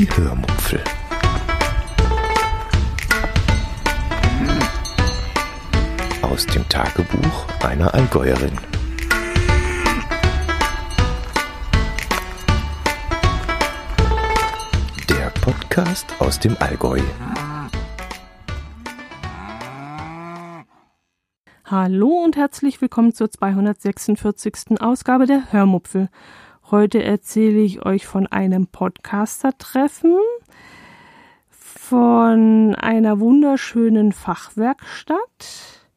Die 0.00 0.08
Hörmupfel. 0.16 0.82
Aus 6.22 6.46
dem 6.46 6.66
Tagebuch 6.70 7.46
einer 7.62 7.92
Allgäuerin. 7.92 8.56
Der 15.10 15.28
Podcast 15.42 16.06
aus 16.18 16.40
dem 16.40 16.56
Allgäu. 16.60 17.00
Hallo 21.66 22.24
und 22.24 22.38
herzlich 22.38 22.80
willkommen 22.80 23.12
zur 23.12 23.30
246. 23.30 24.80
Ausgabe 24.80 25.26
der 25.26 25.52
Hörmupfel. 25.52 26.08
Heute 26.70 27.02
erzähle 27.02 27.58
ich 27.58 27.84
euch 27.84 28.06
von 28.06 28.28
einem 28.28 28.68
Podcaster-Treffen, 28.68 30.16
von 31.48 32.76
einer 32.76 33.18
wunderschönen 33.18 34.12
Fachwerkstatt 34.12 35.88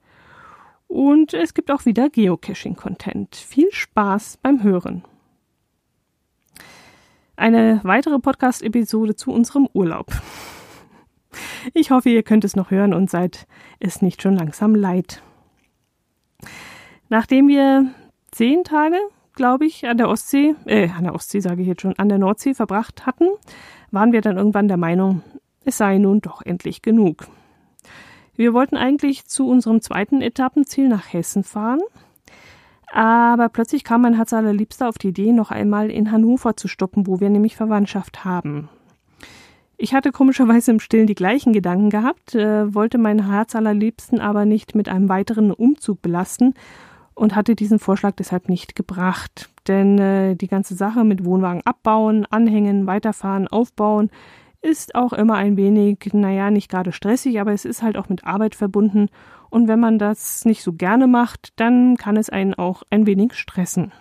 und 0.87 1.35
es 1.35 1.53
gibt 1.53 1.69
auch 1.69 1.85
wieder 1.85 2.09
Geocaching-Content. 2.09 3.35
Viel 3.35 3.71
Spaß 3.71 4.37
beim 4.37 4.63
Hören. 4.63 5.03
Eine 7.35 7.79
weitere 7.83 8.17
Podcast-Episode 8.17 9.15
zu 9.15 9.31
unserem 9.31 9.69
Urlaub. 9.73 10.07
Ich 11.75 11.91
hoffe, 11.91 12.09
ihr 12.09 12.23
könnt 12.23 12.45
es 12.45 12.55
noch 12.55 12.71
hören 12.71 12.95
und 12.95 13.11
seid 13.11 13.45
es 13.79 14.01
nicht 14.01 14.23
schon 14.23 14.35
langsam 14.35 14.73
leid. 14.73 15.21
Nachdem 17.09 17.47
wir 17.47 17.93
zehn 18.31 18.63
Tage, 18.63 18.97
glaube 19.33 19.65
ich, 19.65 19.87
an 19.87 19.97
der 19.97 20.09
Ostsee, 20.09 20.55
äh, 20.65 20.89
an 20.89 21.03
der 21.03 21.15
Ostsee 21.15 21.39
sage 21.39 21.61
ich 21.61 21.67
jetzt 21.67 21.81
schon, 21.81 21.97
an 21.97 22.09
der 22.09 22.17
Nordsee 22.17 22.53
verbracht 22.53 23.05
hatten, 23.05 23.27
waren 23.91 24.11
wir 24.11 24.21
dann 24.21 24.37
irgendwann 24.37 24.67
der 24.67 24.77
Meinung, 24.77 25.21
es 25.65 25.77
sei 25.77 25.97
nun 25.97 26.21
doch 26.21 26.41
endlich 26.41 26.81
genug. 26.81 27.27
Wir 28.35 28.53
wollten 28.53 28.77
eigentlich 28.77 29.25
zu 29.25 29.47
unserem 29.47 29.81
zweiten 29.81 30.21
Etappenziel 30.21 30.87
nach 30.87 31.13
Hessen 31.13 31.43
fahren, 31.43 31.81
aber 32.91 33.49
plötzlich 33.49 33.83
kam 33.83 34.01
mein 34.01 34.15
Herz 34.15 34.33
allerliebster 34.33 34.87
auf 34.87 34.97
die 34.97 35.09
Idee, 35.09 35.31
noch 35.31 35.51
einmal 35.51 35.89
in 35.89 36.11
Hannover 36.11 36.55
zu 36.55 36.67
stoppen, 36.67 37.07
wo 37.07 37.19
wir 37.19 37.29
nämlich 37.29 37.55
Verwandtschaft 37.55 38.25
haben. 38.25 38.69
Ich 39.77 39.93
hatte 39.93 40.11
komischerweise 40.11 40.71
im 40.71 40.79
Stillen 40.79 41.07
die 41.07 41.15
gleichen 41.15 41.53
Gedanken 41.53 41.89
gehabt, 41.89 42.35
äh, 42.35 42.73
wollte 42.73 42.97
mein 42.97 43.29
Herz 43.29 43.55
allerliebsten 43.55 44.19
aber 44.19 44.45
nicht 44.45 44.75
mit 44.75 44.87
einem 44.87 45.09
weiteren 45.09 45.51
Umzug 45.51 46.01
belasten 46.01 46.53
und 47.15 47.35
hatte 47.35 47.55
diesen 47.55 47.79
Vorschlag 47.79 48.15
deshalb 48.15 48.49
nicht 48.49 48.75
gebracht. 48.75 49.49
Denn 49.67 49.97
äh, 49.99 50.35
die 50.35 50.47
ganze 50.47 50.75
Sache 50.75 51.03
mit 51.03 51.25
Wohnwagen 51.25 51.61
abbauen, 51.65 52.25
anhängen, 52.29 52.87
weiterfahren, 52.87 53.47
aufbauen 53.47 54.09
ist 54.61 54.95
auch 54.95 55.13
immer 55.13 55.35
ein 55.35 55.57
wenig, 55.57 56.09
naja, 56.13 56.49
nicht 56.49 56.71
gerade 56.71 56.93
stressig, 56.93 57.39
aber 57.39 57.51
es 57.51 57.65
ist 57.65 57.83
halt 57.83 57.97
auch 57.97 58.07
mit 58.07 58.23
Arbeit 58.23 58.55
verbunden. 58.55 59.09
Und 59.49 59.67
wenn 59.67 59.79
man 59.79 59.99
das 59.99 60.45
nicht 60.45 60.63
so 60.63 60.73
gerne 60.73 61.05
macht, 61.05 61.51
dann 61.57 61.97
kann 61.97 62.17
es 62.17 62.29
einen 62.29 62.53
auch 62.53 62.83
ein 62.89 63.05
wenig 63.05 63.33
stressen. 63.33 63.91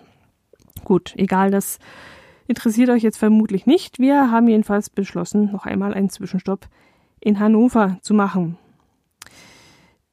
Gut, 0.85 1.15
egal, 1.17 1.51
das 1.51 1.79
interessiert 2.47 2.91
euch 2.91 3.03
jetzt 3.03 3.19
vermutlich 3.19 3.67
nicht. 3.67 3.99
Wir 3.99 4.31
haben 4.31 4.49
jedenfalls 4.49 4.89
beschlossen, 4.89 5.51
noch 5.53 5.67
einmal 5.67 5.95
einen 5.95 6.11
Zwischenstopp 6.11 6.69
in 7.21 7.39
Hannover 7.39 7.99
zu 8.03 8.15
machen. 8.15 8.57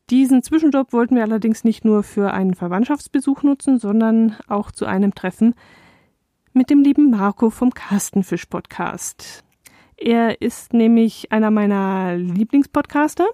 Diesen 0.10 0.42
Zwischenstopp 0.42 0.92
wollten 0.92 1.16
wir 1.16 1.24
allerdings 1.24 1.64
nicht 1.64 1.86
nur 1.86 2.02
für 2.02 2.34
einen 2.34 2.56
Verwandtschaftsbesuch 2.56 3.44
nutzen, 3.44 3.78
sondern 3.78 4.36
auch 4.48 4.72
zu 4.72 4.86
einem 4.86 5.14
Treffen 5.14 5.54
mit 6.52 6.72
dem 6.72 6.82
lieben 6.82 7.12
Marco 7.12 7.52
vom 7.52 7.72
Kastenfisch 7.72 8.46
Podcast. 8.48 9.44
Er 9.98 10.42
ist 10.42 10.74
nämlich 10.74 11.32
einer 11.32 11.52
meiner 11.52 12.16
Lieblingspodcaster. 12.18 13.28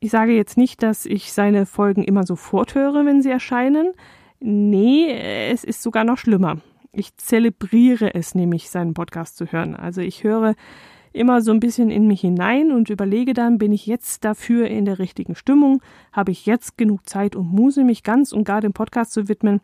Ich 0.00 0.10
sage 0.10 0.32
jetzt 0.32 0.56
nicht, 0.56 0.82
dass 0.82 1.06
ich 1.06 1.32
seine 1.32 1.64
Folgen 1.64 2.02
immer 2.02 2.24
sofort 2.24 2.74
höre, 2.74 3.04
wenn 3.04 3.22
sie 3.22 3.30
erscheinen. 3.30 3.92
Nee, 4.40 5.12
es 5.50 5.62
ist 5.62 5.82
sogar 5.82 6.02
noch 6.02 6.18
schlimmer. 6.18 6.56
Ich 6.92 7.16
zelebriere 7.18 8.14
es 8.14 8.34
nämlich, 8.34 8.68
seinen 8.68 8.94
Podcast 8.94 9.36
zu 9.36 9.46
hören. 9.46 9.76
Also 9.76 10.00
ich 10.00 10.24
höre 10.24 10.56
immer 11.12 11.40
so 11.42 11.50
ein 11.50 11.60
bisschen 11.60 11.90
in 11.90 12.06
mich 12.06 12.20
hinein 12.20 12.72
und 12.72 12.90
überlege 12.90 13.34
dann, 13.34 13.58
bin 13.58 13.72
ich 13.72 13.86
jetzt 13.86 14.24
dafür 14.24 14.68
in 14.68 14.84
der 14.84 14.98
richtigen 14.98 15.34
Stimmung? 15.34 15.82
Habe 16.12 16.30
ich 16.30 16.46
jetzt 16.46 16.78
genug 16.78 17.08
Zeit 17.08 17.34
und 17.36 17.52
Muse, 17.52 17.84
mich 17.84 18.02
ganz 18.02 18.32
und 18.32 18.44
gar 18.44 18.60
dem 18.60 18.72
Podcast 18.72 19.12
zu 19.12 19.28
widmen? 19.28 19.60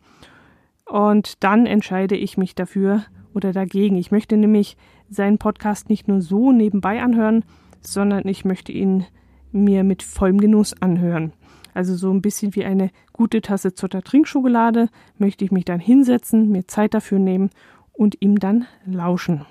Und 0.85 1.43
dann 1.43 1.65
entscheide 1.65 2.15
ich 2.15 2.37
mich 2.37 2.55
dafür 2.55 3.03
oder 3.33 3.53
dagegen. 3.53 3.97
Ich 3.97 4.11
möchte 4.11 4.37
nämlich 4.37 4.77
seinen 5.09 5.37
Podcast 5.37 5.89
nicht 5.89 6.07
nur 6.07 6.21
so 6.21 6.51
nebenbei 6.51 7.01
anhören, 7.01 7.43
sondern 7.81 8.27
ich 8.27 8.45
möchte 8.45 8.71
ihn 8.71 9.05
mir 9.51 9.83
mit 9.83 10.03
vollem 10.03 10.39
Genuss 10.39 10.73
anhören. 10.81 11.33
Also 11.73 11.95
so 11.95 12.11
ein 12.11 12.21
bisschen 12.21 12.55
wie 12.55 12.65
eine 12.65 12.89
gute 13.13 13.41
Tasse 13.41 13.73
Zotter 13.73 14.01
Trinkschokolade 14.01 14.89
möchte 15.17 15.45
ich 15.45 15.51
mich 15.51 15.65
dann 15.65 15.79
hinsetzen, 15.79 16.49
mir 16.49 16.67
Zeit 16.67 16.93
dafür 16.93 17.19
nehmen 17.19 17.51
und 17.93 18.17
ihm 18.19 18.39
dann 18.39 18.65
lauschen. 18.85 19.45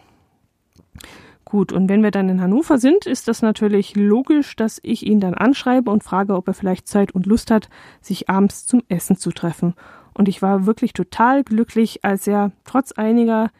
Gut, 1.48 1.72
und 1.72 1.88
wenn 1.88 2.02
wir 2.02 2.10
dann 2.10 2.28
in 2.28 2.40
Hannover 2.40 2.76
sind, 2.76 3.06
ist 3.06 3.28
das 3.28 3.40
natürlich 3.40 3.94
logisch, 3.94 4.56
dass 4.56 4.80
ich 4.82 5.06
ihn 5.06 5.20
dann 5.20 5.34
anschreibe 5.34 5.92
und 5.92 6.02
frage, 6.02 6.34
ob 6.34 6.48
er 6.48 6.54
vielleicht 6.54 6.88
Zeit 6.88 7.12
und 7.12 7.24
Lust 7.24 7.52
hat, 7.52 7.68
sich 8.00 8.28
abends 8.28 8.66
zum 8.66 8.82
Essen 8.88 9.16
zu 9.16 9.30
treffen. 9.30 9.74
Und 10.12 10.28
ich 10.28 10.42
war 10.42 10.66
wirklich 10.66 10.92
total 10.92 11.44
glücklich, 11.44 12.04
als 12.04 12.26
er 12.26 12.50
trotz 12.64 12.90
einiger 12.90 13.50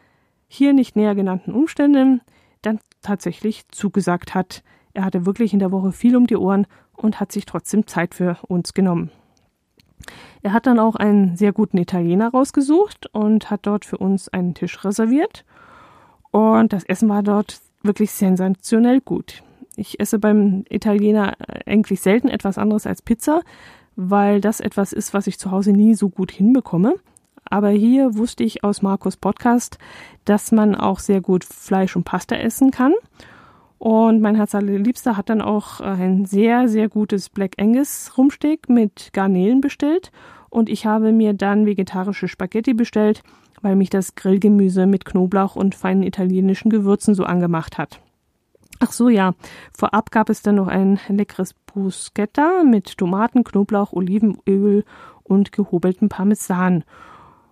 hier 0.49 0.73
nicht 0.73 0.97
näher 0.97 1.15
genannten 1.15 1.53
Umstände 1.53 2.19
dann 2.61 2.79
tatsächlich 3.01 3.65
zugesagt 3.69 4.35
hat. 4.35 4.63
Er 4.93 5.05
hatte 5.05 5.25
wirklich 5.25 5.53
in 5.53 5.59
der 5.59 5.71
Woche 5.71 5.93
viel 5.93 6.17
um 6.17 6.27
die 6.27 6.35
Ohren 6.35 6.67
und 6.91 7.21
hat 7.21 7.31
sich 7.31 7.45
trotzdem 7.45 7.87
Zeit 7.87 8.15
für 8.15 8.37
uns 8.49 8.73
genommen. 8.73 9.11
Er 10.41 10.51
hat 10.51 10.65
dann 10.67 10.79
auch 10.79 10.97
einen 10.97 11.37
sehr 11.37 11.53
guten 11.53 11.77
Italiener 11.77 12.31
rausgesucht 12.31 13.07
und 13.13 13.49
hat 13.49 13.61
dort 13.65 13.85
für 13.85 13.97
uns 13.97 14.27
einen 14.27 14.55
Tisch 14.55 14.83
reserviert. 14.83 15.45
Und 16.31 16.73
das 16.73 16.83
Essen 16.83 17.07
war 17.07 17.23
dort 17.23 17.61
wirklich 17.87 18.11
sensationell 18.11 19.01
gut. 19.01 19.43
Ich 19.75 19.99
esse 19.99 20.19
beim 20.19 20.65
Italiener 20.69 21.35
eigentlich 21.65 22.01
selten 22.01 22.29
etwas 22.29 22.57
anderes 22.57 22.87
als 22.87 23.01
Pizza, 23.01 23.41
weil 23.95 24.41
das 24.41 24.59
etwas 24.59 24.93
ist, 24.93 25.13
was 25.13 25.27
ich 25.27 25.39
zu 25.39 25.51
Hause 25.51 25.71
nie 25.71 25.95
so 25.95 26.09
gut 26.09 26.31
hinbekomme. 26.31 26.95
Aber 27.45 27.69
hier 27.69 28.17
wusste 28.17 28.43
ich 28.43 28.63
aus 28.63 28.81
Markus 28.81 29.17
Podcast, 29.17 29.77
dass 30.25 30.51
man 30.51 30.75
auch 30.75 30.99
sehr 30.99 31.21
gut 31.21 31.43
Fleisch 31.43 31.95
und 31.95 32.03
Pasta 32.03 32.35
essen 32.35 32.71
kann. 32.71 32.93
Und 33.77 34.21
mein 34.21 34.35
Herz 34.35 34.55
allerliebster 34.55 35.17
hat 35.17 35.29
dann 35.29 35.41
auch 35.41 35.79
ein 35.79 36.25
sehr, 36.25 36.67
sehr 36.67 36.89
gutes 36.89 37.29
Black 37.29 37.53
Angus 37.57 38.11
Rumsteak 38.17 38.69
mit 38.69 39.11
Garnelen 39.13 39.61
bestellt. 39.61 40.11
Und 40.49 40.69
ich 40.69 40.85
habe 40.85 41.11
mir 41.11 41.33
dann 41.33 41.65
vegetarische 41.65 42.27
Spaghetti 42.27 42.73
bestellt 42.73 43.21
weil 43.61 43.75
mich 43.75 43.89
das 43.89 44.15
Grillgemüse 44.15 44.85
mit 44.85 45.05
Knoblauch 45.05 45.55
und 45.55 45.75
feinen 45.75 46.03
italienischen 46.03 46.69
Gewürzen 46.69 47.15
so 47.15 47.23
angemacht 47.23 47.77
hat. 47.77 47.99
Ach 48.79 48.91
so, 48.91 49.09
ja. 49.09 49.33
Vorab 49.75 50.11
gab 50.11 50.29
es 50.29 50.41
dann 50.41 50.55
noch 50.55 50.67
ein 50.67 50.99
leckeres 51.07 51.53
Bruschetta 51.53 52.63
mit 52.63 52.97
Tomaten, 52.97 53.43
Knoblauch, 53.43 53.93
Olivenöl 53.93 54.85
und 55.23 55.51
gehobeltem 55.51 56.09
Parmesan. 56.09 56.83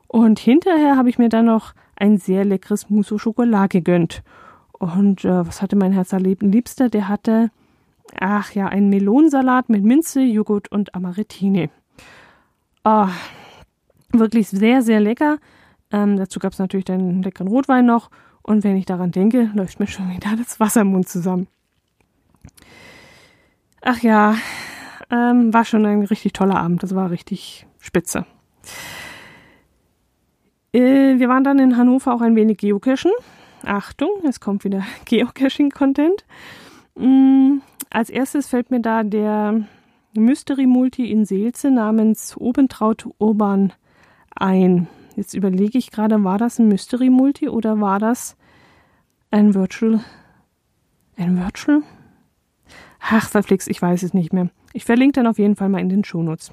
Und 0.08 0.40
hinterher 0.40 0.98
habe 0.98 1.10
ich 1.10 1.18
mir 1.18 1.30
dann 1.30 1.46
noch 1.46 1.74
ein 1.96 2.18
sehr 2.18 2.46
leckeres 2.46 2.90
Mousse 2.90 3.16
au 3.16 3.18
Chocolat 3.18 3.72
gegönnt. 3.72 4.24
Und 4.74 5.26
äh, 5.26 5.48
was 5.48 5.62
hatte 5.62 5.76
mein 5.76 5.94
Herz 5.94 6.12
liebster? 6.12 6.90
Der 6.90 7.08
hatte, 7.08 7.50
ach 8.20 8.52
ja, 8.52 8.68
einen 8.68 8.90
Melonsalat 8.90 9.70
mit 9.70 9.84
Minze, 9.84 10.22
Joghurt 10.22 10.72
und 10.72 10.94
Amarettine. 10.94 11.70
Oh, 12.84 13.08
wirklich 14.12 14.50
sehr, 14.50 14.82
sehr 14.82 15.00
lecker. 15.00 15.38
Ähm, 15.92 16.18
dazu 16.18 16.40
gab 16.40 16.54
es 16.54 16.60
natürlich 16.60 16.86
den 16.86 17.22
leckeren 17.24 17.48
Rotwein 17.48 17.86
noch. 17.86 18.10
Und 18.42 18.64
wenn 18.64 18.78
ich 18.78 18.86
daran 18.86 19.12
denke, 19.12 19.50
läuft 19.54 19.80
mir 19.80 19.88
schon 19.88 20.10
wieder 20.12 20.36
das 20.38 20.60
Wasser 20.60 20.82
im 20.82 20.88
Mund 20.88 21.08
zusammen. 21.08 21.48
Ach 23.82 24.00
ja, 24.02 24.36
ähm, 25.12 25.54
war 25.54 25.66
schon 25.66 25.86
ein 25.86 26.04
richtig 26.04 26.34
toller 26.34 26.58
Abend. 26.58 26.84
Das 26.84 26.96
war 26.96 27.12
richtig 27.12 27.68
spitze. 27.80 28.26
Äh, 30.74 31.20
wir 31.20 31.30
waren 31.30 31.44
dann 31.44 31.60
in 31.60 31.78
Hannover 31.78 32.14
auch 32.14 32.22
ein 32.22 32.36
wenig 32.36 32.58
geocachen. 32.58 33.12
Achtung, 33.64 34.10
es 34.28 34.40
kommt 34.40 34.64
wieder 34.64 34.84
Geocaching-Content. 35.06 36.26
Mm, 36.96 37.60
als 37.90 38.10
erstes 38.10 38.48
fällt 38.48 38.72
mir 38.72 38.82
da 38.82 39.04
der 39.04 39.66
Mystery 40.16 40.66
Multi 40.66 41.12
in 41.12 41.26
Seelze 41.26 41.72
namens 41.72 42.36
Obentraut 42.38 43.08
Urban 43.18 43.74
ein. 44.36 44.88
Jetzt 45.16 45.34
überlege 45.34 45.78
ich 45.78 45.92
gerade, 45.92 46.24
war 46.24 46.38
das 46.38 46.60
ein 46.60 46.68
Mystery 46.68 47.10
Multi 47.10 47.48
oder 47.50 47.80
war 47.80 48.00
das 48.00 48.36
ein 49.32 49.54
Virtual? 49.54 50.02
Ein 51.18 51.40
Virtual? 51.40 51.82
Ach, 53.00 53.30
verflixt, 53.30 53.70
ich 53.70 53.82
weiß 53.82 54.04
es 54.04 54.14
nicht 54.14 54.34
mehr. 54.34 54.50
Ich 54.74 54.84
verlinke 54.84 55.14
dann 55.14 55.28
auf 55.28 55.40
jeden 55.40 55.56
Fall 55.56 55.70
mal 55.70 55.80
in 55.80 55.90
den 55.90 56.04
Shownotes. 56.04 56.52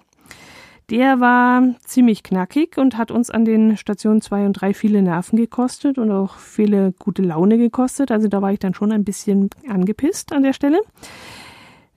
Der 0.90 1.20
war 1.20 1.62
ziemlich 1.84 2.22
knackig 2.22 2.76
und 2.76 2.98
hat 2.98 3.10
uns 3.10 3.30
an 3.30 3.44
den 3.44 3.76
Stationen 3.76 4.20
2 4.20 4.46
und 4.46 4.52
3 4.52 4.74
viele 4.74 5.00
Nerven 5.02 5.36
gekostet 5.36 5.96
und 5.96 6.10
auch 6.10 6.36
viele 6.36 6.92
gute 6.98 7.22
Laune 7.22 7.56
gekostet. 7.56 8.10
Also 8.10 8.28
da 8.28 8.42
war 8.42 8.52
ich 8.52 8.58
dann 8.58 8.74
schon 8.74 8.92
ein 8.92 9.04
bisschen 9.04 9.48
angepisst 9.68 10.32
an 10.32 10.42
der 10.42 10.52
Stelle. 10.52 10.80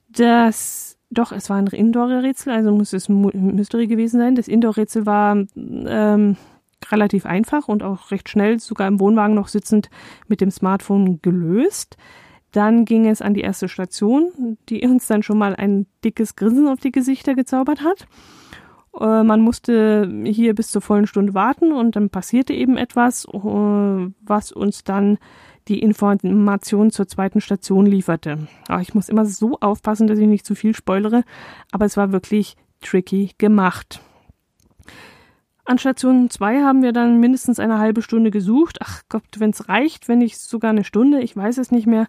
Das, 0.07 0.97
doch, 1.09 1.31
es 1.31 1.50
war 1.50 1.57
ein 1.57 1.67
Indoor-Rätsel, 1.67 2.53
also 2.53 2.71
muss 2.71 2.94
es 2.94 3.09
ein 3.09 3.56
Mystery 3.56 3.88
gewesen 3.88 4.19
sein. 4.19 4.35
Das 4.35 4.47
Indoor-Rätsel 4.47 5.06
war 5.06 5.35
ähm, 5.56 6.38
relativ 6.92 7.26
einfach 7.26 7.68
und 7.68 7.84
auch 7.84 8.12
recht 8.12 8.30
schnell, 8.30 8.60
sogar 8.60 8.88
im 8.88 9.00
Wohnwagen 9.00 9.36
noch 9.36 9.48
sitzend, 9.48 9.90
mit 10.28 10.42
dem 10.42 10.52
Smartphone 10.52 11.22
gelöst. 11.22 11.98
Dann 12.52 12.86
ging 12.86 13.08
es 13.08 13.22
an 13.22 13.34
die 13.34 13.42
erste 13.42 13.68
Station, 13.68 14.58
die 14.70 14.86
uns 14.88 15.08
dann 15.08 15.24
schon 15.24 15.38
mal 15.38 15.56
ein 15.56 15.88
dickes 16.04 16.36
Grinsen 16.36 16.68
auf 16.68 16.80
die 16.80 16.92
Gesichter 16.92 17.36
gezaubert 17.36 17.82
hat. 17.82 18.08
Äh, 19.00 19.24
man 19.24 19.42
musste 19.42 20.10
hier 20.26 20.56
bis 20.56 20.70
zur 20.70 20.82
vollen 20.82 21.08
Stunde 21.08 21.34
warten 21.34 21.72
und 21.72 21.96
dann 21.96 22.10
passierte 22.10 22.54
eben 22.54 22.78
etwas, 22.78 23.26
äh, 23.26 23.38
was 23.38 24.52
uns 24.52 24.84
dann 24.84 25.18
die 25.68 25.80
Information 25.80 26.92
zur 26.92 27.08
zweiten 27.08 27.42
Station 27.42 27.86
lieferte. 27.86 28.48
Aber 28.68 28.82
ich 28.82 28.94
muss 28.94 29.10
immer 29.10 29.26
so 29.26 29.58
aufpassen, 29.60 30.08
dass 30.08 30.20
ich 30.20 30.28
nicht 30.28 30.46
zu 30.46 30.56
viel 30.56 30.76
spoilere, 30.76 31.24
aber 31.72 31.86
es 31.86 31.98
war 31.98 32.12
wirklich 32.12 32.56
tricky 32.82 33.32
gemacht. 33.38 34.00
An 35.67 35.79
Station 35.79 36.29
2 36.29 36.62
haben 36.62 36.83
wir 36.83 36.94
dann 36.94 37.19
mindestens 37.19 37.59
eine 37.59 37.79
halbe 37.79 38.03
Stunde 38.03 38.29
gesucht. 38.29 38.77
Ach 38.81 39.01
Gott, 39.09 39.23
wenn 39.39 39.50
es 39.50 39.67
reicht, 39.67 40.07
wenn 40.07 40.19
nicht 40.19 40.38
sogar 40.38 40.69
eine 40.69 40.83
Stunde, 40.83 41.21
ich 41.21 41.35
weiß 41.35 41.57
es 41.57 41.71
nicht 41.71 41.88
mehr. 41.88 42.06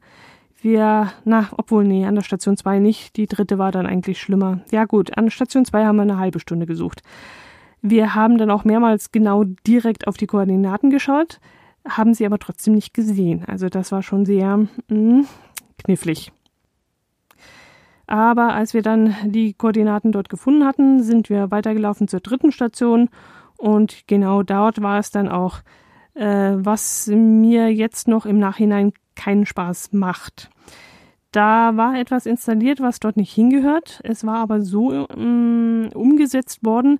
Wir, 0.61 1.13
na, 1.25 1.49
obwohl, 1.57 1.85
nee, 1.85 2.05
an 2.05 2.15
der 2.15 2.23
Station 2.23 2.59
2 2.59 2.81
nicht. 2.81 3.17
Die 3.17 3.27
dritte 3.27 3.57
war 3.57 3.73
dann 3.73 3.87
eigentlich 3.87 4.21
schlimmer. 4.21 4.61
Ja 4.71 4.85
gut, 4.85 5.17
an 5.17 5.31
Station 5.31 5.65
2 5.65 5.87
haben 5.87 5.97
wir 5.97 6.03
eine 6.03 6.19
halbe 6.19 6.39
Stunde 6.39 6.67
gesucht. 6.67 7.03
Wir 7.81 8.15
haben 8.15 8.37
dann 8.37 8.51
auch 8.51 8.65
mehrmals 8.65 9.11
genau 9.11 9.45
direkt 9.67 10.07
auf 10.07 10.19
die 10.19 10.27
Koordinaten 10.27 10.91
geschaut, 10.91 11.41
haben 11.89 12.13
sie 12.13 12.27
aber 12.27 12.39
trotzdem 12.39 12.75
nicht 12.75 12.93
gesehen. 12.93 13.45
Also 13.47 13.69
das 13.69 13.91
war 13.91 14.03
schon 14.03 14.27
sehr 14.27 14.57
mh, 14.59 14.69
hm, 14.89 15.27
knifflig. 15.79 16.31
Aber 18.07 18.55
als 18.55 18.75
wir 18.75 18.83
dann 18.83 19.15
die 19.25 19.55
Koordinaten 19.55 20.13
dort 20.13 20.29
gefunden 20.29 20.65
hatten, 20.65 21.03
sind 21.03 21.31
wir 21.31 21.51
weitergelaufen 21.51 22.07
zur 22.07 22.21
dritten 22.21 22.53
Station 22.53 23.09
und 23.59 24.07
genau 24.07 24.43
dort 24.43 24.83
war 24.83 24.99
es 24.99 25.11
dann 25.11 25.29
auch, 25.29 25.61
äh, 26.15 26.53
was 26.57 27.09
mir 27.09 27.73
jetzt 27.73 28.09
noch 28.09 28.27
im 28.27 28.39
Nachhinein 28.39 28.93
keinen 29.15 29.47
Spaß 29.47 29.93
macht. 29.93 30.51
Da 31.33 31.77
war 31.77 31.99
etwas 31.99 32.25
installiert, 32.25 32.81
was 32.81 33.01
dort 33.01 33.17
nicht 33.17 33.33
hingehört. 33.33 34.01
Es 34.05 34.25
war 34.25 34.39
aber 34.39 34.63
so 34.63 35.07
ähm, 35.11 35.91
umgesetzt 35.95 36.65
worden, 36.65 36.99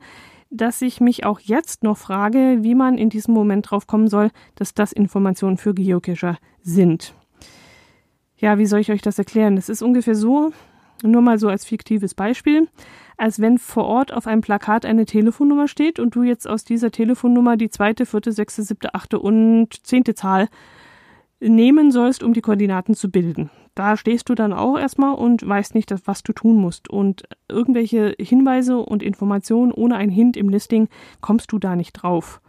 dass 0.51 0.83
ich 0.83 1.01
mich 1.01 1.25
auch 1.25 1.41
jetzt 1.41 1.83
noch 1.83 1.97
frage, 1.97 2.59
wie 2.61 2.75
man 2.75 2.99
in 2.99 3.11
diesem 3.11 3.35
Moment 3.35 3.71
drauf 3.71 3.87
kommen 3.87 4.09
soll, 4.09 4.31
dass 4.55 4.75
das 4.75 4.93
Informationen 4.93 5.57
für 5.57 5.75
Geocacher 5.75 6.37
sind. 6.63 7.15
Ja, 8.37 8.59
wie 8.59 8.67
soll 8.67 8.81
ich 8.81 8.93
euch 8.93 9.03
das 9.03 9.19
erklären? 9.19 9.57
Es 9.57 9.69
ist 9.69 9.83
ungefähr 9.83 10.15
so, 10.15 10.53
nur 11.03 11.23
mal 11.23 11.39
so 11.39 11.49
als 11.49 11.65
fiktives 11.65 12.15
Beispiel 12.15 12.69
als 13.17 13.41
wenn 13.41 13.59
vor 13.59 13.85
Ort 13.85 14.13
auf 14.13 14.27
einem 14.27 14.41
Plakat 14.41 14.85
eine 14.85 15.07
Telefonnummer 15.07 15.69
steht 15.69 15.99
und 15.99 16.15
du 16.15 16.23
jetzt 16.23 16.49
aus 16.49 16.65
dieser 16.65 16.91
Telefonnummer 16.91 17.57
die 17.57 17.71
zweite, 17.71 18.07
vierte, 18.07 18.33
sechste, 18.33 18.63
siebte, 18.63 18.95
achte 18.95 19.19
und 19.19 19.87
zehnte 19.87 20.15
Zahl 20.15 20.49
nehmen 21.41 21.91
sollst, 21.91 22.23
um 22.23 22.33
die 22.33 22.41
Koordinaten 22.41 22.95
zu 22.95 23.11
bilden. 23.11 23.51
Da 23.75 23.97
stehst 23.97 24.29
du 24.29 24.35
dann 24.35 24.55
auch 24.55 24.79
erstmal 24.79 25.15
und 25.15 25.47
weißt 25.47 25.75
nicht, 25.75 25.95
was 26.07 26.23
du 26.23 26.33
tun 26.33 26.57
musst. 26.57 26.89
Und 26.89 27.25
irgendwelche 27.49 28.15
Hinweise 28.19 28.79
und 28.79 29.03
Informationen 29.03 29.71
ohne 29.71 29.97
ein 29.97 30.09
Hint 30.09 30.37
im 30.37 30.49
Listing 30.49 30.89
kommst 31.21 31.53
du 31.53 31.59
da 31.59 31.77
nicht 31.77 31.93
drauf. 31.93 32.41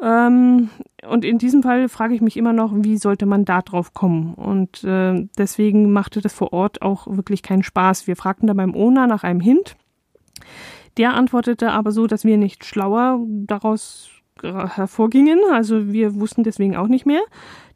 Ähm, 0.00 0.70
und 1.08 1.24
in 1.24 1.38
diesem 1.38 1.62
Fall 1.62 1.88
frage 1.88 2.14
ich 2.14 2.20
mich 2.20 2.36
immer 2.36 2.52
noch, 2.52 2.72
wie 2.74 2.98
sollte 2.98 3.26
man 3.26 3.44
da 3.44 3.62
drauf 3.62 3.94
kommen? 3.94 4.34
Und 4.34 4.84
äh, 4.84 5.26
deswegen 5.36 5.92
machte 5.92 6.20
das 6.20 6.32
vor 6.32 6.52
Ort 6.52 6.82
auch 6.82 7.06
wirklich 7.08 7.42
keinen 7.42 7.62
Spaß. 7.62 8.06
Wir 8.06 8.16
fragten 8.16 8.46
da 8.46 8.54
beim 8.54 8.74
Owner 8.74 9.06
nach 9.06 9.24
einem 9.24 9.40
Hint. 9.40 9.76
Der 10.96 11.14
antwortete 11.14 11.70
aber 11.70 11.92
so, 11.92 12.06
dass 12.06 12.24
wir 12.24 12.36
nicht 12.36 12.64
schlauer 12.64 13.20
daraus 13.26 14.10
hervorgingen. 14.42 15.40
Also 15.52 15.92
wir 15.92 16.14
wussten 16.14 16.44
deswegen 16.44 16.76
auch 16.76 16.88
nicht 16.88 17.06
mehr. 17.06 17.22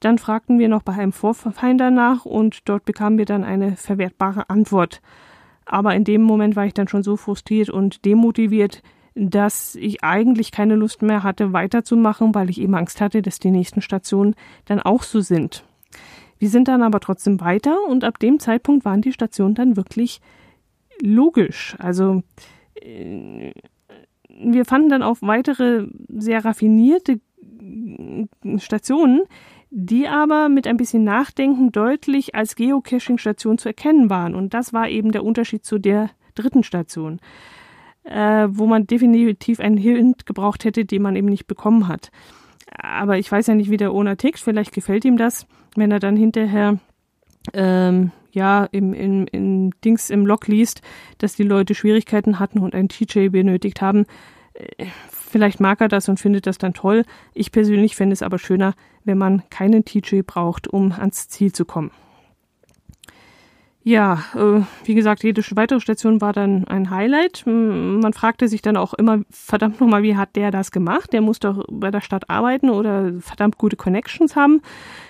Dann 0.00 0.18
fragten 0.18 0.58
wir 0.58 0.68
noch 0.68 0.82
bei 0.82 0.92
einem 0.92 1.12
Vorfinder 1.12 1.90
nach 1.90 2.24
und 2.24 2.68
dort 2.68 2.84
bekamen 2.84 3.18
wir 3.18 3.24
dann 3.24 3.44
eine 3.44 3.76
verwertbare 3.76 4.48
Antwort. 4.50 5.00
Aber 5.64 5.94
in 5.94 6.04
dem 6.04 6.22
Moment 6.22 6.56
war 6.56 6.66
ich 6.66 6.74
dann 6.74 6.88
schon 6.88 7.02
so 7.02 7.16
frustriert 7.16 7.70
und 7.70 8.04
demotiviert, 8.04 8.82
dass 9.14 9.74
ich 9.74 10.02
eigentlich 10.02 10.52
keine 10.52 10.74
Lust 10.74 11.02
mehr 11.02 11.22
hatte, 11.22 11.52
weiterzumachen, 11.52 12.34
weil 12.34 12.50
ich 12.50 12.60
eben 12.60 12.74
Angst 12.74 13.00
hatte, 13.00 13.22
dass 13.22 13.38
die 13.38 13.50
nächsten 13.50 13.82
Stationen 13.82 14.34
dann 14.64 14.80
auch 14.80 15.02
so 15.02 15.20
sind. 15.20 15.64
Wir 16.38 16.48
sind 16.48 16.68
dann 16.68 16.82
aber 16.82 17.00
trotzdem 17.00 17.40
weiter 17.40 17.76
und 17.88 18.04
ab 18.04 18.18
dem 18.18 18.40
Zeitpunkt 18.40 18.84
waren 18.84 19.02
die 19.02 19.12
Stationen 19.12 19.54
dann 19.54 19.76
wirklich 19.76 20.20
logisch. 21.00 21.76
Also 21.78 22.22
äh, 22.74 23.52
wir 24.28 24.64
fanden 24.64 24.88
dann 24.88 25.02
auch 25.02 25.18
weitere 25.20 25.86
sehr 26.08 26.44
raffinierte 26.44 27.20
Stationen, 28.56 29.22
die 29.70 30.08
aber 30.08 30.48
mit 30.48 30.66
ein 30.66 30.76
bisschen 30.76 31.04
Nachdenken 31.04 31.70
deutlich 31.70 32.34
als 32.34 32.56
Geocaching-Station 32.56 33.58
zu 33.58 33.68
erkennen 33.68 34.10
waren. 34.10 34.34
Und 34.34 34.52
das 34.52 34.72
war 34.72 34.88
eben 34.88 35.12
der 35.12 35.24
Unterschied 35.24 35.64
zu 35.64 35.78
der 35.78 36.10
dritten 36.34 36.62
Station 36.62 37.20
äh, 38.04 38.48
wo 38.50 38.66
man 38.66 38.86
definitiv 38.86 39.60
einen 39.60 39.76
Hint 39.76 40.26
gebraucht 40.26 40.64
hätte, 40.64 40.84
den 40.84 41.02
man 41.02 41.16
eben 41.16 41.28
nicht 41.28 41.46
bekommen 41.46 41.88
hat. 41.88 42.10
Aber 42.76 43.18
ich 43.18 43.30
weiß 43.30 43.46
ja 43.48 43.54
nicht, 43.54 43.70
wie 43.70 43.76
der 43.76 43.92
Owner 43.92 44.16
tickt. 44.16 44.38
Vielleicht 44.38 44.72
gefällt 44.72 45.04
ihm 45.04 45.16
das, 45.16 45.46
wenn 45.76 45.90
er 45.90 46.00
dann 46.00 46.16
hinterher 46.16 46.78
ähm, 47.52 48.12
ja 48.32 48.64
im, 48.70 48.94
im, 48.94 49.26
im 49.30 49.70
Dings 49.84 50.10
im 50.10 50.26
Log 50.26 50.46
liest, 50.46 50.80
dass 51.18 51.36
die 51.36 51.42
Leute 51.42 51.74
Schwierigkeiten 51.74 52.38
hatten 52.38 52.60
und 52.60 52.74
einen 52.74 52.88
TJ 52.88 53.28
benötigt 53.28 53.82
haben. 53.82 54.06
Äh, 54.54 54.86
vielleicht 55.10 55.60
mag 55.60 55.80
er 55.80 55.88
das 55.88 56.08
und 56.08 56.18
findet 56.18 56.46
das 56.46 56.58
dann 56.58 56.74
toll. 56.74 57.04
Ich 57.34 57.52
persönlich 57.52 57.94
fände 57.94 58.14
es 58.14 58.22
aber 58.22 58.38
schöner, 58.38 58.74
wenn 59.04 59.18
man 59.18 59.42
keinen 59.50 59.84
TJ 59.84 60.20
braucht, 60.22 60.68
um 60.68 60.92
ans 60.92 61.28
Ziel 61.28 61.52
zu 61.52 61.64
kommen. 61.64 61.90
Ja, 63.84 64.24
äh, 64.34 64.62
wie 64.84 64.94
gesagt, 64.94 65.24
jede 65.24 65.42
weitere 65.56 65.80
Station 65.80 66.20
war 66.20 66.32
dann 66.32 66.64
ein 66.68 66.90
Highlight. 66.90 67.42
Man 67.46 68.12
fragte 68.12 68.46
sich 68.46 68.62
dann 68.62 68.76
auch 68.76 68.94
immer, 68.94 69.22
verdammt 69.30 69.80
nochmal, 69.80 70.04
wie 70.04 70.16
hat 70.16 70.36
der 70.36 70.52
das 70.52 70.70
gemacht? 70.70 71.12
Der 71.12 71.20
muss 71.20 71.40
doch 71.40 71.64
bei 71.68 71.90
der 71.90 72.00
Stadt 72.00 72.30
arbeiten 72.30 72.70
oder 72.70 73.12
verdammt 73.20 73.58
gute 73.58 73.76
Connections 73.76 74.36
haben, 74.36 74.62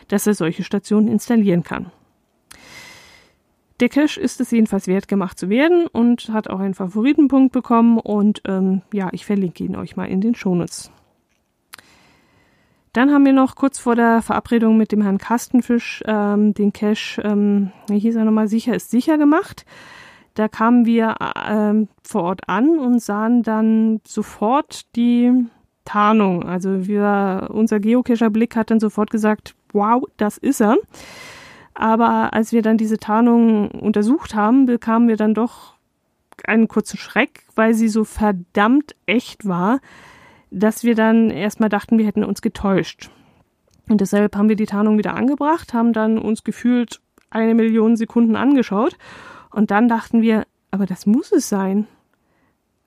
dass 0.08 0.26
er 0.26 0.34
solche 0.34 0.64
Stationen 0.64 1.08
installieren 1.08 1.64
kann. 1.64 1.90
Der 3.80 3.88
Cache 3.88 4.20
ist 4.20 4.40
es 4.40 4.50
jedenfalls 4.50 4.86
wert, 4.86 5.08
gemacht 5.08 5.38
zu 5.38 5.50
werden 5.50 5.86
und 5.88 6.30
hat 6.30 6.48
auch 6.48 6.60
einen 6.60 6.74
Favoritenpunkt 6.74 7.52
bekommen 7.52 7.98
und 7.98 8.40
ähm, 8.46 8.82
ja, 8.92 9.08
ich 9.12 9.26
verlinke 9.26 9.64
ihn 9.64 9.76
euch 9.76 9.96
mal 9.96 10.04
in 10.04 10.20
den 10.20 10.34
Shownotes. 10.34 10.92
Dann 12.92 13.10
haben 13.10 13.24
wir 13.24 13.32
noch 13.32 13.54
kurz 13.54 13.78
vor 13.78 13.94
der 13.94 14.20
Verabredung 14.20 14.76
mit 14.76 14.92
dem 14.92 15.00
Herrn 15.00 15.16
Kastenfisch 15.16 16.02
ähm, 16.06 16.52
den 16.52 16.74
Cache, 16.74 17.22
ähm, 17.22 17.72
wie 17.88 17.98
hieß 17.98 18.16
er 18.16 18.24
nochmal, 18.24 18.48
sicher 18.48 18.74
ist 18.74 18.90
sicher 18.90 19.16
gemacht. 19.16 19.64
Da 20.34 20.48
kamen 20.48 20.84
wir 20.84 21.16
ähm, 21.46 21.88
vor 22.02 22.24
Ort 22.24 22.48
an 22.48 22.78
und 22.78 23.02
sahen 23.02 23.42
dann 23.42 24.00
sofort 24.06 24.94
die 24.94 25.46
Tarnung. 25.84 26.44
Also 26.44 26.86
wir, 26.86 27.48
unser 27.50 27.80
Geocacher-Blick 27.80 28.56
hat 28.56 28.70
dann 28.70 28.80
sofort 28.80 29.10
gesagt, 29.10 29.54
wow, 29.72 30.04
das 30.18 30.36
ist 30.36 30.60
er. 30.60 30.76
Aber 31.74 32.34
als 32.34 32.52
wir 32.52 32.60
dann 32.60 32.76
diese 32.76 32.98
Tarnung 32.98 33.70
untersucht 33.70 34.34
haben, 34.34 34.66
bekamen 34.66 35.08
wir 35.08 35.16
dann 35.16 35.32
doch 35.32 35.74
einen 36.44 36.68
kurzen 36.68 36.98
Schreck, 36.98 37.44
weil 37.54 37.72
sie 37.72 37.88
so 37.88 38.04
verdammt 38.04 38.94
echt 39.06 39.46
war 39.46 39.80
dass 40.52 40.84
wir 40.84 40.94
dann 40.94 41.30
erstmal 41.30 41.70
dachten, 41.70 41.98
wir 41.98 42.06
hätten 42.06 42.24
uns 42.24 42.42
getäuscht. 42.42 43.10
Und 43.88 44.00
deshalb 44.00 44.36
haben 44.36 44.48
wir 44.48 44.56
die 44.56 44.66
Tarnung 44.66 44.98
wieder 44.98 45.14
angebracht, 45.14 45.74
haben 45.74 45.92
dann 45.92 46.18
uns 46.18 46.44
gefühlt 46.44 47.00
eine 47.30 47.54
Million 47.54 47.96
Sekunden 47.96 48.36
angeschaut 48.36 48.96
und 49.50 49.70
dann 49.70 49.88
dachten 49.88 50.22
wir, 50.22 50.44
aber 50.70 50.86
das 50.86 51.06
muss 51.06 51.32
es 51.32 51.48
sein. 51.48 51.86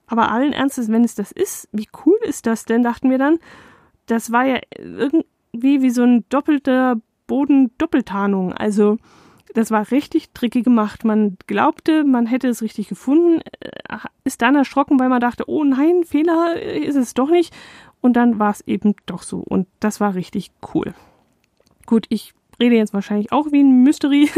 Aber 0.07 0.31
allen 0.31 0.53
Ernstes, 0.53 0.89
wenn 0.89 1.03
es 1.03 1.15
das 1.15 1.31
ist, 1.31 1.67
wie 1.71 1.87
cool 2.05 2.17
ist 2.23 2.45
das 2.45 2.65
denn, 2.65 2.83
dachten 2.83 3.09
wir 3.09 3.17
dann. 3.17 3.39
Das 4.05 4.31
war 4.31 4.45
ja 4.45 4.59
irgendwie 4.77 5.81
wie 5.81 5.89
so 5.89 6.03
ein 6.03 6.25
doppelter 6.29 6.97
Boden-Doppeltarnung. 7.25 8.53
Also 8.53 8.97
das 9.55 9.71
war 9.71 9.89
richtig 9.89 10.31
tricky 10.33 10.61
gemacht. 10.61 11.05
Man 11.05 11.37
glaubte, 11.47 12.03
man 12.03 12.27
hätte 12.27 12.47
es 12.47 12.61
richtig 12.61 12.89
gefunden, 12.89 13.41
äh, 13.61 13.97
ist 14.23 14.41
dann 14.41 14.55
erschrocken, 14.55 14.99
weil 14.99 15.09
man 15.09 15.21
dachte, 15.21 15.45
oh 15.47 15.63
nein, 15.63 16.03
Fehler 16.05 16.61
ist 16.61 16.95
es 16.95 17.13
doch 17.13 17.29
nicht. 17.29 17.55
Und 18.01 18.13
dann 18.13 18.37
war 18.37 18.51
es 18.51 18.61
eben 18.67 18.95
doch 19.05 19.23
so. 19.23 19.39
Und 19.39 19.67
das 19.79 19.99
war 19.99 20.13
richtig 20.13 20.51
cool. 20.73 20.93
Gut, 21.85 22.05
ich 22.09 22.33
rede 22.59 22.75
jetzt 22.75 22.93
wahrscheinlich 22.93 23.31
auch 23.31 23.51
wie 23.51 23.63
ein 23.63 23.83
Mystery, 23.83 24.29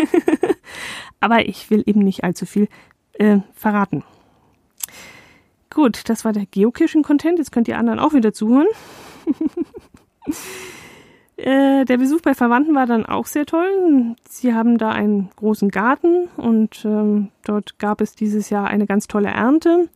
aber 1.19 1.47
ich 1.47 1.69
will 1.69 1.83
eben 1.85 2.01
nicht 2.01 2.23
allzu 2.23 2.45
viel 2.45 2.69
äh, 3.13 3.39
verraten. 3.53 4.03
Gut, 5.69 6.09
das 6.09 6.25
war 6.25 6.33
der 6.33 6.45
Geocaching-Content. 6.45 7.39
Jetzt 7.39 7.51
könnt 7.51 7.67
ihr 7.67 7.77
anderen 7.77 7.99
auch 7.99 8.13
wieder 8.13 8.33
zuhören. 8.33 8.67
Äh, 11.37 11.85
der 11.85 11.97
Besuch 11.97 12.21
bei 12.21 12.33
Verwandten 12.33 12.73
war 12.73 12.87
dann 12.87 13.05
auch 13.05 13.27
sehr 13.27 13.45
toll. 13.45 14.15
Sie 14.27 14.55
haben 14.55 14.79
da 14.79 14.89
einen 14.89 15.29
großen 15.35 15.69
Garten 15.69 16.27
und 16.35 16.83
ähm, 16.83 17.29
dort 17.45 17.77
gab 17.77 18.01
es 18.01 18.15
dieses 18.15 18.49
Jahr 18.49 18.67
eine 18.67 18.87
ganz 18.87 19.07
tolle 19.07 19.29
Ernte. 19.29 19.87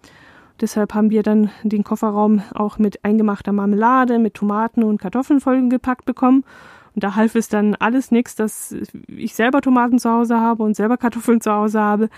Deshalb 0.62 0.94
haben 0.94 1.10
wir 1.10 1.24
dann 1.24 1.50
den 1.64 1.84
Kofferraum 1.84 2.44
auch 2.54 2.78
mit 2.78 3.04
eingemachter 3.04 3.52
Marmelade, 3.52 4.20
mit 4.20 4.36
Tomaten 4.36 4.84
und 4.84 5.02
Kartoffeln 5.02 5.40
vollgepackt 5.40 6.06
bekommen. 6.06 6.44
Und 6.94 7.04
da 7.04 7.16
half 7.16 7.34
es 7.36 7.50
dann 7.50 7.74
alles 7.74 8.12
nichts, 8.12 8.36
dass 8.36 8.76
ich 9.08 9.34
selber 9.34 9.62
Tomaten 9.62 9.98
zu 9.98 10.12
Hause 10.12 10.40
habe 10.40 10.62
und 10.62 10.76
selber 10.76 10.98
Kartoffeln 10.98 11.42
zu 11.42 11.52
Hause 11.52 11.80
habe. 11.80 12.10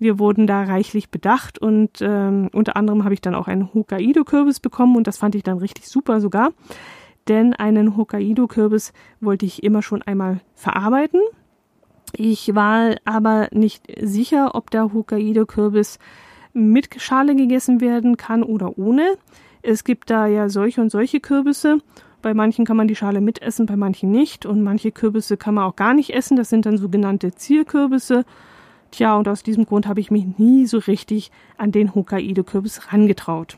Wir 0.00 0.18
wurden 0.18 0.48
da 0.48 0.62
reichlich 0.62 1.10
bedacht 1.10 1.60
und 1.60 2.00
ähm, 2.00 2.48
unter 2.52 2.74
anderem 2.76 3.04
habe 3.04 3.14
ich 3.14 3.20
dann 3.20 3.36
auch 3.36 3.46
einen 3.46 3.72
Hokkaido-Kürbis 3.72 4.58
bekommen 4.58 4.96
und 4.96 5.06
das 5.06 5.18
fand 5.18 5.36
ich 5.36 5.44
dann 5.44 5.58
richtig 5.58 5.86
super 5.86 6.20
sogar 6.20 6.50
denn 7.28 7.54
einen 7.54 7.96
Hokkaido-Kürbis 7.96 8.92
wollte 9.20 9.46
ich 9.46 9.62
immer 9.62 9.82
schon 9.82 10.02
einmal 10.02 10.40
verarbeiten. 10.54 11.20
Ich 12.14 12.54
war 12.54 12.96
aber 13.04 13.48
nicht 13.52 13.84
sicher, 14.00 14.54
ob 14.54 14.70
der 14.70 14.92
Hokkaido-Kürbis 14.92 15.98
mit 16.52 17.00
Schale 17.00 17.34
gegessen 17.34 17.80
werden 17.80 18.16
kann 18.16 18.42
oder 18.42 18.76
ohne. 18.76 19.16
Es 19.62 19.84
gibt 19.84 20.10
da 20.10 20.26
ja 20.26 20.48
solche 20.48 20.80
und 20.80 20.90
solche 20.90 21.20
Kürbisse. 21.20 21.78
Bei 22.20 22.34
manchen 22.34 22.64
kann 22.64 22.76
man 22.76 22.88
die 22.88 22.96
Schale 22.96 23.20
mitessen, 23.20 23.66
bei 23.66 23.76
manchen 23.76 24.10
nicht. 24.10 24.44
Und 24.44 24.62
manche 24.62 24.92
Kürbisse 24.92 25.36
kann 25.36 25.54
man 25.54 25.64
auch 25.64 25.76
gar 25.76 25.94
nicht 25.94 26.10
essen. 26.10 26.36
Das 26.36 26.50
sind 26.50 26.66
dann 26.66 26.76
sogenannte 26.76 27.32
Zierkürbisse. 27.32 28.24
Tja, 28.90 29.16
und 29.16 29.26
aus 29.26 29.42
diesem 29.42 29.64
Grund 29.64 29.86
habe 29.86 30.00
ich 30.00 30.10
mich 30.10 30.38
nie 30.38 30.66
so 30.66 30.78
richtig 30.78 31.32
an 31.56 31.72
den 31.72 31.94
Hokkaido-Kürbis 31.94 32.92
rangetraut. 32.92 33.56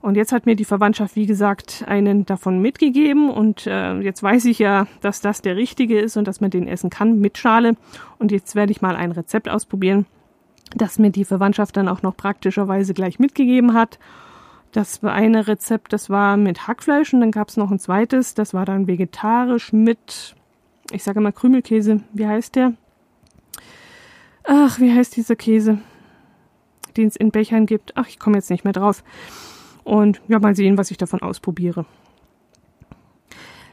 Und 0.00 0.16
jetzt 0.16 0.32
hat 0.32 0.46
mir 0.46 0.54
die 0.54 0.64
Verwandtschaft, 0.64 1.16
wie 1.16 1.26
gesagt, 1.26 1.84
einen 1.86 2.24
davon 2.24 2.60
mitgegeben. 2.60 3.30
Und 3.30 3.66
äh, 3.66 3.98
jetzt 4.00 4.22
weiß 4.22 4.44
ich 4.44 4.58
ja, 4.58 4.86
dass 5.00 5.20
das 5.20 5.42
der 5.42 5.56
richtige 5.56 5.98
ist 5.98 6.16
und 6.16 6.28
dass 6.28 6.40
man 6.40 6.50
den 6.50 6.68
essen 6.68 6.88
kann 6.88 7.18
mit 7.18 7.36
Schale. 7.36 7.74
Und 8.18 8.30
jetzt 8.30 8.54
werde 8.54 8.72
ich 8.72 8.80
mal 8.80 8.94
ein 8.94 9.12
Rezept 9.12 9.48
ausprobieren, 9.48 10.06
das 10.76 10.98
mir 10.98 11.10
die 11.10 11.24
Verwandtschaft 11.24 11.76
dann 11.76 11.88
auch 11.88 12.02
noch 12.02 12.16
praktischerweise 12.16 12.94
gleich 12.94 13.18
mitgegeben 13.18 13.74
hat. 13.74 13.98
Das 14.72 15.02
war 15.02 15.12
eine 15.12 15.48
Rezept, 15.48 15.92
das 15.92 16.10
war 16.10 16.36
mit 16.36 16.68
Hackfleisch 16.68 17.14
und 17.14 17.20
dann 17.20 17.30
gab 17.30 17.48
es 17.48 17.56
noch 17.56 17.70
ein 17.70 17.78
zweites, 17.78 18.34
das 18.34 18.52
war 18.52 18.66
dann 18.66 18.86
vegetarisch 18.86 19.72
mit, 19.72 20.36
ich 20.92 21.02
sage 21.02 21.20
mal 21.20 21.32
Krümelkäse. 21.32 22.02
Wie 22.12 22.26
heißt 22.26 22.54
der? 22.54 22.74
Ach, 24.44 24.78
wie 24.78 24.92
heißt 24.94 25.16
dieser 25.16 25.36
Käse, 25.36 25.78
den 26.96 27.08
es 27.08 27.16
in 27.16 27.30
Bechern 27.30 27.64
gibt? 27.66 27.96
Ach, 27.96 28.08
ich 28.08 28.18
komme 28.18 28.36
jetzt 28.36 28.50
nicht 28.50 28.64
mehr 28.64 28.74
drauf. 28.74 29.02
Und 29.88 30.20
ja, 30.28 30.38
mal 30.38 30.54
sehen, 30.54 30.76
was 30.76 30.90
ich 30.90 30.98
davon 30.98 31.22
ausprobiere. 31.22 31.86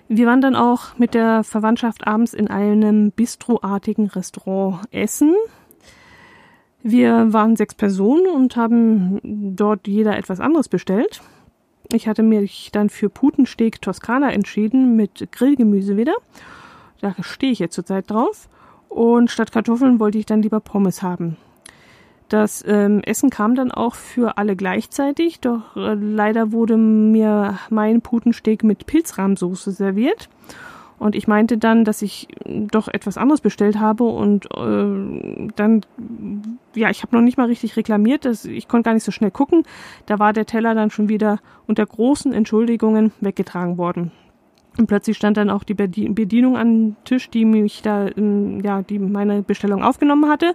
Wir 0.08 0.28
waren 0.28 0.40
dann 0.40 0.56
auch 0.56 0.98
mit 0.98 1.14
der 1.14 1.44
Verwandtschaft 1.44 2.08
abends 2.08 2.34
in 2.34 2.48
einem 2.48 3.12
bistroartigen 3.12 4.08
Restaurant 4.08 4.86
essen. 4.92 5.36
Wir 6.82 7.34
waren 7.34 7.58
sechs 7.58 7.76
Personen 7.76 8.28
und 8.28 8.56
haben 8.56 9.20
dort 9.58 9.90
jeder 9.90 10.18
etwas 10.18 10.40
anderes 10.40 10.70
bestellt. 10.70 11.22
Ich 11.92 12.08
hatte 12.08 12.24
mich 12.24 12.70
dann 12.72 12.90
für 12.90 13.10
Putensteak 13.10 13.82
Toskana 13.82 14.32
entschieden 14.32 14.96
mit 14.96 15.30
Grillgemüse 15.34 15.98
wieder. 15.98 16.16
Da 17.02 17.14
stehe 17.20 17.52
ich 17.52 17.60
jetzt 17.60 17.76
zurzeit 17.76 18.10
drauf. 18.10 18.48
Und 18.88 19.32
statt 19.32 19.52
Kartoffeln 19.52 20.00
wollte 20.00 20.18
ich 20.18 20.26
dann 20.26 20.42
lieber 20.42 20.62
Pommes 20.62 21.02
haben. 21.02 21.36
Das 22.30 22.64
ähm, 22.68 23.02
Essen 23.04 23.30
kam 23.30 23.56
dann 23.56 23.72
auch 23.72 23.94
für 23.96 24.38
alle 24.38 24.56
gleichzeitig, 24.56 25.42
doch 25.42 25.76
äh, 25.76 25.94
leider 25.94 26.52
wurde 26.52 26.76
mir 26.76 27.60
mein 27.70 28.02
Putensteak 28.02 28.64
mit 28.64 28.88
Pilzrahmsoße 28.88 29.72
serviert. 29.72 30.30
Und 30.98 31.14
ich 31.14 31.28
meinte 31.28 31.58
dann, 31.58 31.84
dass 31.84 32.02
ich 32.02 32.30
doch 32.46 32.88
etwas 32.88 33.18
anderes 33.18 33.42
bestellt 33.42 33.80
habe 33.80 34.06
und 34.06 34.46
äh, 34.46 35.50
dann, 35.56 35.82
ja, 36.74 36.90
ich 36.90 37.04
habe 37.04 37.16
noch 37.16 37.22
nicht 37.22 37.38
mal 37.38 37.48
richtig 37.48 37.76
reklamiert, 37.76 38.24
dass, 38.24 38.46
ich 38.46 38.68
konnte 38.68 38.88
gar 38.88 38.94
nicht 38.94 39.04
so 39.04 39.12
schnell 39.12 39.32
gucken. 39.32 39.64
Da 40.06 40.20
war 40.20 40.32
der 40.32 40.46
Teller 40.46 40.74
dann 40.74 40.92
schon 40.92 41.10
wieder 41.10 41.40
unter 41.68 41.86
großen 41.86 42.32
Entschuldigungen 42.34 43.12
weggetragen 43.20 43.78
worden. 43.78 44.12
Und 44.78 44.88
plötzlich 44.88 45.18
stand 45.18 45.38
dann 45.38 45.50
auch 45.50 45.64
die 45.64 45.74
Bedienung 45.74 46.58
am 46.58 46.96
Tisch, 47.04 47.30
die 47.30 47.46
mich 47.46 47.82
da, 47.82 48.08
ähm, 48.08 48.62
ja, 48.62 48.82
die 48.82 49.00
meine 49.00 49.42
Bestellung 49.42 49.84
aufgenommen 49.84 50.30
hatte 50.30 50.54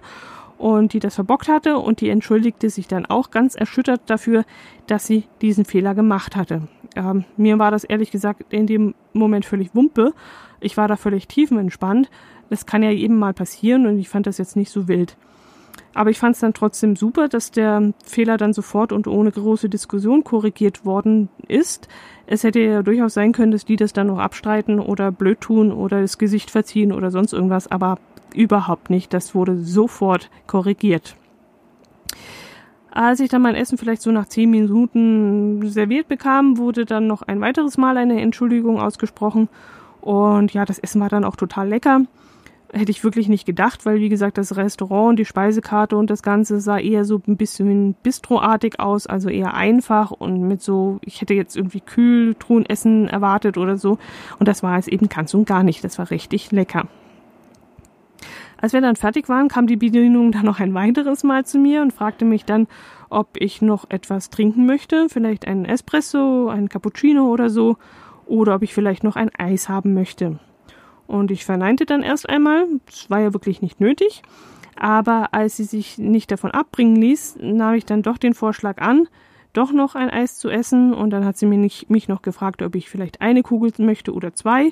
und 0.61 0.93
die 0.93 0.99
das 0.99 1.15
verbockt 1.15 1.47
hatte 1.47 1.77
und 1.79 2.01
die 2.01 2.09
entschuldigte 2.09 2.69
sich 2.69 2.87
dann 2.87 3.07
auch 3.07 3.31
ganz 3.31 3.55
erschüttert 3.55 4.01
dafür, 4.05 4.45
dass 4.85 5.07
sie 5.07 5.23
diesen 5.41 5.65
Fehler 5.65 5.95
gemacht 5.95 6.35
hatte. 6.35 6.67
Ähm, 6.95 7.25
mir 7.35 7.57
war 7.57 7.71
das 7.71 7.83
ehrlich 7.83 8.11
gesagt 8.11 8.53
in 8.53 8.67
dem 8.67 8.93
Moment 9.11 9.45
völlig 9.45 9.73
Wumpe. 9.73 10.13
Ich 10.59 10.77
war 10.77 10.87
da 10.87 10.97
völlig 10.97 11.27
tiefenentspannt. 11.27 12.11
Das 12.51 12.67
kann 12.67 12.83
ja 12.83 12.91
eben 12.91 13.17
mal 13.17 13.33
passieren 13.33 13.87
und 13.87 13.97
ich 13.97 14.09
fand 14.09 14.27
das 14.27 14.37
jetzt 14.37 14.55
nicht 14.55 14.69
so 14.69 14.87
wild. 14.87 15.17
Aber 15.95 16.11
ich 16.11 16.19
fand 16.19 16.35
es 16.35 16.41
dann 16.41 16.53
trotzdem 16.53 16.95
super, 16.95 17.27
dass 17.27 17.49
der 17.49 17.93
Fehler 18.05 18.37
dann 18.37 18.53
sofort 18.53 18.93
und 18.93 19.07
ohne 19.07 19.31
große 19.31 19.67
Diskussion 19.67 20.23
korrigiert 20.23 20.85
worden 20.85 21.29
ist. 21.47 21.87
Es 22.27 22.43
hätte 22.43 22.59
ja 22.59 22.83
durchaus 22.83 23.15
sein 23.15 23.31
können, 23.31 23.51
dass 23.51 23.65
die 23.65 23.77
das 23.77 23.93
dann 23.93 24.07
noch 24.07 24.19
abstreiten 24.19 24.79
oder 24.79 25.11
blöd 25.11 25.41
tun 25.41 25.71
oder 25.71 26.01
das 26.01 26.17
Gesicht 26.17 26.51
verziehen 26.51 26.93
oder 26.93 27.09
sonst 27.09 27.33
irgendwas, 27.33 27.69
aber 27.69 27.97
überhaupt 28.33 28.89
nicht. 28.89 29.13
Das 29.13 29.35
wurde 29.35 29.57
sofort 29.57 30.29
korrigiert. 30.47 31.15
Als 32.93 33.21
ich 33.21 33.29
dann 33.29 33.41
mein 33.41 33.55
Essen 33.55 33.77
vielleicht 33.77 34.01
so 34.01 34.11
nach 34.11 34.27
zehn 34.27 34.49
Minuten 34.49 35.65
serviert 35.69 36.09
bekam, 36.09 36.57
wurde 36.57 36.85
dann 36.85 37.07
noch 37.07 37.21
ein 37.21 37.39
weiteres 37.39 37.77
Mal 37.77 37.97
eine 37.97 38.19
Entschuldigung 38.21 38.81
ausgesprochen. 38.81 39.47
Und 40.01 40.53
ja, 40.53 40.65
das 40.65 40.77
Essen 40.77 40.99
war 40.99 41.07
dann 41.07 41.23
auch 41.23 41.37
total 41.37 41.69
lecker. 41.69 42.01
Hätte 42.73 42.91
ich 42.91 43.03
wirklich 43.03 43.29
nicht 43.29 43.45
gedacht, 43.45 43.85
weil 43.85 43.99
wie 43.99 44.09
gesagt, 44.09 44.37
das 44.37 44.55
Restaurant 44.57 45.09
und 45.09 45.19
die 45.19 45.25
Speisekarte 45.25 45.95
und 45.95 46.09
das 46.09 46.21
Ganze 46.21 46.59
sah 46.59 46.79
eher 46.79 47.05
so 47.05 47.21
ein 47.27 47.37
bisschen 47.37 47.95
bistroartig 48.01 48.79
aus, 48.79 49.07
also 49.07 49.29
eher 49.29 49.53
einfach 49.53 50.11
und 50.11 50.41
mit 50.41 50.61
so, 50.61 50.99
ich 51.03 51.21
hätte 51.21 51.33
jetzt 51.33 51.55
irgendwie 51.57 51.81
Kühltruhenessen 51.81 53.07
erwartet 53.07 53.57
oder 53.57 53.77
so. 53.77 53.99
Und 54.39 54.47
das 54.47 54.63
war 54.63 54.77
es 54.77 54.87
eben 54.87 55.07
ganz 55.07 55.33
und 55.33 55.45
gar 55.45 55.63
nicht. 55.63 55.83
Das 55.83 55.97
war 55.97 56.11
richtig 56.11 56.51
lecker. 56.51 56.87
Als 58.61 58.73
wir 58.73 58.81
dann 58.81 58.95
fertig 58.95 59.27
waren, 59.27 59.47
kam 59.47 59.65
die 59.65 59.75
Bedienung 59.75 60.31
dann 60.31 60.45
noch 60.45 60.59
ein 60.59 60.75
weiteres 60.75 61.23
Mal 61.23 61.45
zu 61.45 61.57
mir 61.57 61.81
und 61.81 61.93
fragte 61.93 62.25
mich 62.25 62.45
dann, 62.45 62.67
ob 63.09 63.29
ich 63.39 63.63
noch 63.63 63.89
etwas 63.89 64.29
trinken 64.29 64.67
möchte, 64.67 65.07
vielleicht 65.09 65.47
einen 65.47 65.65
Espresso, 65.65 66.47
einen 66.47 66.69
Cappuccino 66.69 67.27
oder 67.27 67.49
so, 67.49 67.77
oder 68.27 68.55
ob 68.55 68.61
ich 68.61 68.75
vielleicht 68.75 69.03
noch 69.03 69.15
ein 69.15 69.31
Eis 69.35 69.67
haben 69.67 69.95
möchte. 69.95 70.39
Und 71.07 71.31
ich 71.31 71.43
verneinte 71.43 71.85
dann 71.85 72.03
erst 72.03 72.29
einmal, 72.29 72.67
es 72.87 73.09
war 73.09 73.19
ja 73.19 73.33
wirklich 73.33 73.63
nicht 73.63 73.81
nötig, 73.81 74.21
aber 74.75 75.33
als 75.33 75.57
sie 75.57 75.63
sich 75.63 75.97
nicht 75.97 76.31
davon 76.31 76.51
abbringen 76.51 76.95
ließ, 76.95 77.37
nahm 77.41 77.73
ich 77.73 77.85
dann 77.85 78.03
doch 78.03 78.19
den 78.19 78.35
Vorschlag 78.35 78.77
an, 78.79 79.07
doch 79.53 79.73
noch 79.73 79.95
ein 79.95 80.09
Eis 80.09 80.37
zu 80.37 80.49
essen 80.49 80.93
und 80.93 81.09
dann 81.09 81.25
hat 81.25 81.37
sie 81.37 81.47
mich, 81.47 81.89
mich 81.89 82.07
noch 82.07 82.21
gefragt, 82.21 82.61
ob 82.61 82.75
ich 82.75 82.89
vielleicht 82.89 83.21
eine 83.21 83.41
Kugel 83.41 83.73
möchte 83.79 84.13
oder 84.13 84.33
zwei 84.33 84.71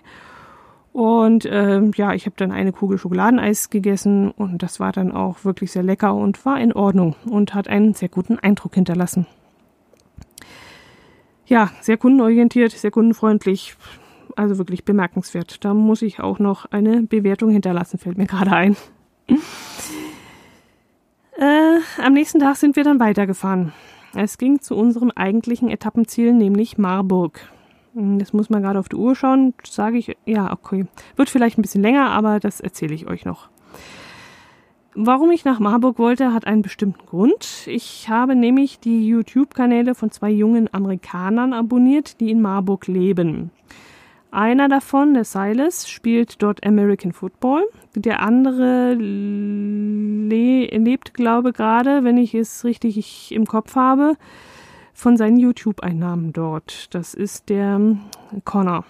und 1.00 1.46
äh, 1.46 1.82
ja, 1.96 2.14
ich 2.14 2.26
habe 2.26 2.36
dann 2.36 2.52
eine 2.52 2.74
Kugel 2.74 2.98
Schokoladeneis 2.98 3.70
gegessen 3.70 4.32
und 4.32 4.62
das 4.62 4.82
war 4.82 4.92
dann 4.92 5.14
auch 5.14 5.46
wirklich 5.46 5.72
sehr 5.72 5.82
lecker 5.82 6.14
und 6.14 6.46
war 6.46 6.60
in 6.60 6.74
Ordnung 6.74 7.16
und 7.26 7.54
hat 7.54 7.70
einen 7.70 7.94
sehr 7.94 8.10
guten 8.10 8.38
Eindruck 8.38 8.76
hinterlassen. 8.76 9.26
Ja, 11.46 11.72
sehr 11.80 11.96
kundenorientiert, 11.96 12.74
sehr 12.74 12.92
kundenfreundlich, 12.92 13.78
also 14.36 14.58
wirklich 14.58 14.84
bemerkenswert. 14.84 15.64
Da 15.64 15.74
muss 15.74 16.02
ich 16.02 16.20
auch 16.20 16.38
noch 16.38 16.66
eine 16.66 17.04
Bewertung 17.04 17.52
hinterlassen, 17.52 17.98
fällt 17.98 18.18
mir 18.18 18.28
gerade 18.28 18.52
ein. 18.52 18.76
äh, 21.38 21.80
am 22.04 22.12
nächsten 22.12 22.40
Tag 22.40 22.58
sind 22.58 22.76
wir 22.76 22.84
dann 22.84 23.00
weitergefahren. 23.00 23.72
Es 24.16 24.38
ging 24.38 24.60
zu 24.60 24.76
unserem 24.76 25.12
eigentlichen 25.12 25.70
Etappenziel, 25.70 26.34
nämlich 26.34 26.78
Marburg. 26.78 27.40
Hm, 27.94 28.20
das 28.20 28.34
muss 28.34 28.50
man 28.50 28.62
gerade 28.62 28.80
auf 28.80 28.90
die 28.90 28.96
Uhr 28.96 29.16
schauen. 29.16 29.54
Sage 29.64 29.98
ich, 29.98 30.18
ja, 30.26 30.52
okay. 30.52 30.86
Wird 31.16 31.30
vielleicht 31.30 31.58
ein 31.58 31.62
bisschen 31.62 31.82
länger, 31.82 32.12
aber 32.12 32.40
das 32.40 32.60
erzähle 32.60 32.94
ich 32.94 33.08
euch 33.08 33.26
noch. 33.26 33.50
Warum 34.96 35.32
ich 35.32 35.46
nach 35.46 35.60
Marburg 35.60 36.00
wollte, 36.00 36.34
hat 36.34 36.48
einen 36.48 36.62
bestimmten 36.62 37.06
Grund. 37.06 37.68
Ich 37.68 38.10
habe 38.10 38.36
nämlich 38.36 38.80
die 38.80 39.08
YouTube-Kanäle 39.08 39.96
von 39.96 40.12
zwei 40.12 40.30
jungen 40.32 40.68
Amerikanern 40.74 41.54
abonniert, 41.54 42.20
die 42.20 42.32
in 42.32 42.42
Marburg 42.42 42.88
leben. 42.88 43.52
Einer 44.32 44.68
davon, 44.68 45.14
der 45.14 45.24
Silas, 45.24 45.90
spielt 45.90 46.42
dort 46.42 46.66
American 46.66 47.14
Football. 47.14 47.64
Der 47.96 48.22
andere 48.22 48.94
le 48.94 50.66
lebt, 50.66 51.14
glaube 51.14 51.54
gerade, 51.54 52.04
wenn 52.04 52.18
ich 52.18 52.36
es 52.36 52.64
richtig 52.64 53.32
im 53.32 53.46
Kopf 53.46 53.76
habe, 53.76 54.18
von 55.00 55.18
seinen 55.18 55.38
YouTube-Einnahmen 55.38 56.34
dort. 56.34 56.94
Das 56.94 57.14
ist 57.14 57.50
der 57.50 57.98
Connor. 58.44 58.84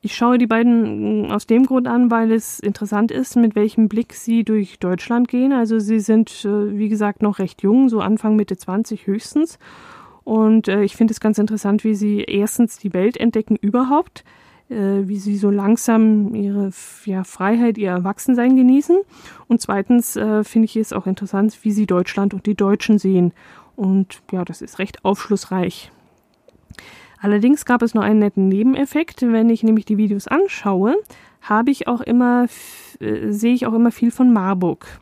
Ich 0.00 0.14
schaue 0.14 0.38
die 0.38 0.46
beiden 0.46 1.26
mm, 1.26 1.30
aus 1.30 1.46
dem 1.46 1.66
Grund 1.66 1.86
an, 1.86 2.10
weil 2.10 2.32
es 2.32 2.60
interessant 2.60 3.10
ist, 3.10 3.36
mit 3.36 3.54
welchem 3.54 3.88
Blick 3.88 4.14
sie 4.14 4.44
durch 4.44 4.78
Deutschland 4.78 5.28
gehen. 5.28 5.52
Also 5.52 5.78
sie 5.78 6.00
sind, 6.00 6.44
äh, 6.44 6.78
wie 6.78 6.88
gesagt, 6.88 7.20
noch 7.20 7.38
recht 7.38 7.62
jung, 7.62 7.88
so 7.88 8.00
Anfang 8.00 8.36
Mitte 8.36 8.56
20 8.56 9.06
höchstens. 9.06 9.58
Und 10.24 10.68
äh, 10.68 10.82
ich 10.82 10.96
finde 10.96 11.12
es 11.12 11.20
ganz 11.20 11.38
interessant, 11.38 11.84
wie 11.84 11.94
sie 11.94 12.20
erstens 12.20 12.78
die 12.78 12.94
Welt 12.94 13.16
entdecken 13.16 13.56
überhaupt, 13.56 14.24
äh, 14.70 15.02
wie 15.02 15.18
sie 15.18 15.36
so 15.36 15.50
langsam 15.50 16.34
ihre 16.34 16.70
ja, 17.04 17.24
Freiheit, 17.24 17.76
ihr 17.76 17.90
Erwachsensein 17.90 18.56
genießen. 18.56 18.98
Und 19.48 19.60
zweitens 19.60 20.12
finde 20.12 20.64
ich 20.64 20.76
es 20.76 20.92
auch 20.92 21.06
interessant, 21.06 21.58
wie 21.62 21.72
sie 21.72 21.86
Deutschland 21.86 22.34
und 22.34 22.46
die 22.46 22.54
Deutschen 22.54 22.98
sehen. 22.98 23.32
Und 23.78 24.22
ja, 24.32 24.44
das 24.44 24.60
ist 24.60 24.80
recht 24.80 25.04
aufschlussreich. 25.04 25.92
Allerdings 27.20 27.64
gab 27.64 27.80
es 27.82 27.94
noch 27.94 28.02
einen 28.02 28.18
netten 28.18 28.48
Nebeneffekt. 28.48 29.22
Wenn 29.22 29.48
ich 29.50 29.62
nämlich 29.62 29.84
die 29.84 29.96
Videos 29.96 30.26
anschaue, 30.26 30.96
habe 31.42 31.70
ich 31.70 31.86
auch 31.86 32.00
immer, 32.00 32.46
äh, 32.98 33.30
sehe 33.30 33.54
ich 33.54 33.66
auch 33.66 33.74
immer 33.74 33.92
viel 33.92 34.10
von 34.10 34.32
Marburg. 34.32 35.00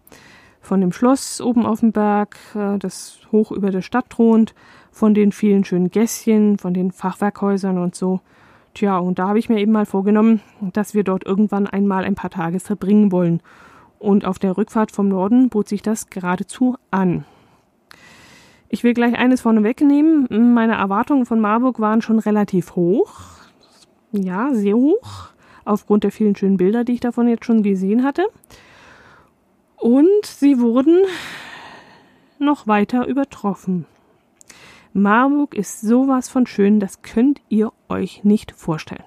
Von 0.60 0.82
dem 0.82 0.92
Schloss 0.92 1.40
oben 1.40 1.64
auf 1.64 1.80
dem 1.80 1.92
Berg, 1.92 2.36
äh, 2.54 2.76
das 2.78 3.20
hoch 3.32 3.50
über 3.50 3.70
der 3.70 3.80
Stadt 3.80 4.10
thront, 4.10 4.54
von 4.92 5.14
den 5.14 5.32
vielen 5.32 5.64
schönen 5.64 5.90
Gässchen, 5.90 6.58
von 6.58 6.74
den 6.74 6.92
Fachwerkhäusern 6.92 7.78
und 7.78 7.94
so. 7.94 8.20
Tja, 8.74 8.98
und 8.98 9.18
da 9.18 9.28
habe 9.28 9.38
ich 9.38 9.48
mir 9.48 9.58
eben 9.58 9.72
mal 9.72 9.86
vorgenommen, 9.86 10.42
dass 10.74 10.92
wir 10.92 11.02
dort 11.02 11.24
irgendwann 11.24 11.66
einmal 11.66 12.04
ein 12.04 12.14
paar 12.14 12.28
Tage 12.28 12.60
verbringen 12.60 13.10
wollen. 13.10 13.40
Und 13.98 14.26
auf 14.26 14.38
der 14.38 14.58
Rückfahrt 14.58 14.92
vom 14.92 15.08
Norden 15.08 15.48
bot 15.48 15.66
sich 15.66 15.80
das 15.80 16.10
geradezu 16.10 16.76
an. 16.90 17.24
Ich 18.76 18.84
will 18.84 18.92
gleich 18.92 19.14
eines 19.14 19.40
vorneweg 19.40 19.80
nehmen. 19.80 20.52
Meine 20.52 20.74
Erwartungen 20.74 21.24
von 21.24 21.40
Marburg 21.40 21.80
waren 21.80 22.02
schon 22.02 22.18
relativ 22.18 22.76
hoch. 22.76 23.10
Ja, 24.12 24.52
sehr 24.52 24.76
hoch. 24.76 25.28
Aufgrund 25.64 26.04
der 26.04 26.12
vielen 26.12 26.36
schönen 26.36 26.58
Bilder, 26.58 26.84
die 26.84 26.92
ich 26.92 27.00
davon 27.00 27.26
jetzt 27.26 27.46
schon 27.46 27.62
gesehen 27.62 28.04
hatte. 28.04 28.26
Und 29.76 30.26
sie 30.26 30.60
wurden 30.60 30.98
noch 32.38 32.66
weiter 32.66 33.06
übertroffen. 33.06 33.86
Marburg 34.92 35.54
ist 35.54 35.80
sowas 35.80 36.28
von 36.28 36.46
schön, 36.46 36.78
das 36.78 37.00
könnt 37.00 37.40
ihr 37.48 37.72
euch 37.88 38.24
nicht 38.24 38.52
vorstellen. 38.52 39.04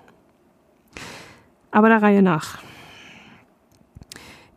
Aber 1.70 1.90
der 1.90 2.02
Reihe 2.02 2.24
nach. 2.24 2.58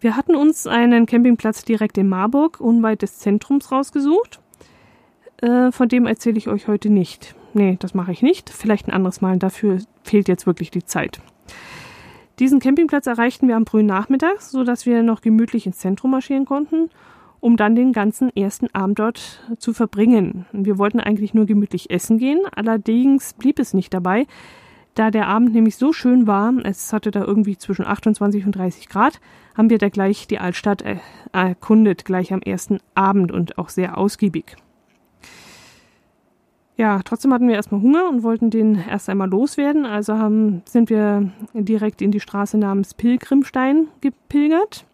Wir 0.00 0.16
hatten 0.16 0.34
uns 0.34 0.66
einen 0.66 1.04
Campingplatz 1.04 1.66
direkt 1.66 1.98
in 1.98 2.08
Marburg, 2.08 2.60
unweit 2.60 3.02
des 3.02 3.18
Zentrums, 3.18 3.70
rausgesucht 3.70 4.41
äh, 5.42 5.70
von 5.72 5.88
dem 5.88 6.06
erzähle 6.06 6.38
ich 6.38 6.48
euch 6.48 6.68
heute 6.68 6.90
nicht. 6.90 7.34
Nee, 7.54 7.76
das 7.78 7.94
mache 7.94 8.12
ich 8.12 8.22
nicht. 8.22 8.50
Vielleicht 8.50 8.88
ein 8.88 8.92
anderes 8.92 9.20
Mal. 9.20 9.38
Dafür 9.38 9.78
fehlt 10.02 10.28
jetzt 10.28 10.46
wirklich 10.46 10.70
die 10.70 10.84
Zeit. 10.84 11.20
Diesen 12.38 12.60
Campingplatz 12.60 13.06
erreichten 13.06 13.46
wir 13.46 13.56
am 13.56 13.66
frühen 13.66 13.86
Nachmittag, 13.86 14.40
sodass 14.40 14.86
wir 14.86 15.02
noch 15.02 15.20
gemütlich 15.20 15.66
ins 15.66 15.78
Zentrum 15.78 16.12
marschieren 16.12 16.46
konnten, 16.46 16.88
um 17.40 17.56
dann 17.56 17.76
den 17.76 17.92
ganzen 17.92 18.34
ersten 18.34 18.74
Abend 18.74 18.98
dort 18.98 19.44
zu 19.58 19.74
verbringen. 19.74 20.46
Wir 20.52 20.78
wollten 20.78 20.98
eigentlich 20.98 21.34
nur 21.34 21.44
gemütlich 21.44 21.90
essen 21.90 22.18
gehen, 22.18 22.40
allerdings 22.50 23.34
blieb 23.34 23.58
es 23.58 23.74
nicht 23.74 23.92
dabei, 23.92 24.26
da 24.94 25.10
der 25.10 25.28
Abend 25.28 25.54
nämlich 25.54 25.76
so 25.76 25.92
schön 25.92 26.26
war, 26.26 26.52
es 26.64 26.92
hatte 26.92 27.10
da 27.10 27.22
irgendwie 27.22 27.56
zwischen 27.56 27.86
28 27.86 28.44
und 28.44 28.52
30 28.52 28.88
Grad, 28.88 29.20
haben 29.56 29.70
wir 29.70 29.78
da 29.78 29.88
gleich 29.88 30.26
die 30.26 30.38
Altstadt 30.38 30.84
erkundet, 31.32 32.04
gleich 32.04 32.32
am 32.32 32.42
ersten 32.42 32.78
Abend 32.94 33.32
und 33.32 33.58
auch 33.58 33.68
sehr 33.68 33.96
ausgiebig. 33.96 34.56
Ja, 36.82 36.98
trotzdem 37.04 37.32
hatten 37.32 37.46
wir 37.46 37.54
erstmal 37.54 37.80
Hunger 37.80 38.08
und 38.08 38.24
wollten 38.24 38.50
den 38.50 38.74
erst 38.74 39.08
einmal 39.08 39.30
loswerden. 39.30 39.86
Also 39.86 40.18
haben, 40.18 40.62
sind 40.64 40.90
wir 40.90 41.30
direkt 41.54 42.02
in 42.02 42.10
die 42.10 42.18
Straße 42.18 42.58
namens 42.58 42.94
Pilgrimstein 42.94 43.86
gepilgert, 44.00 44.84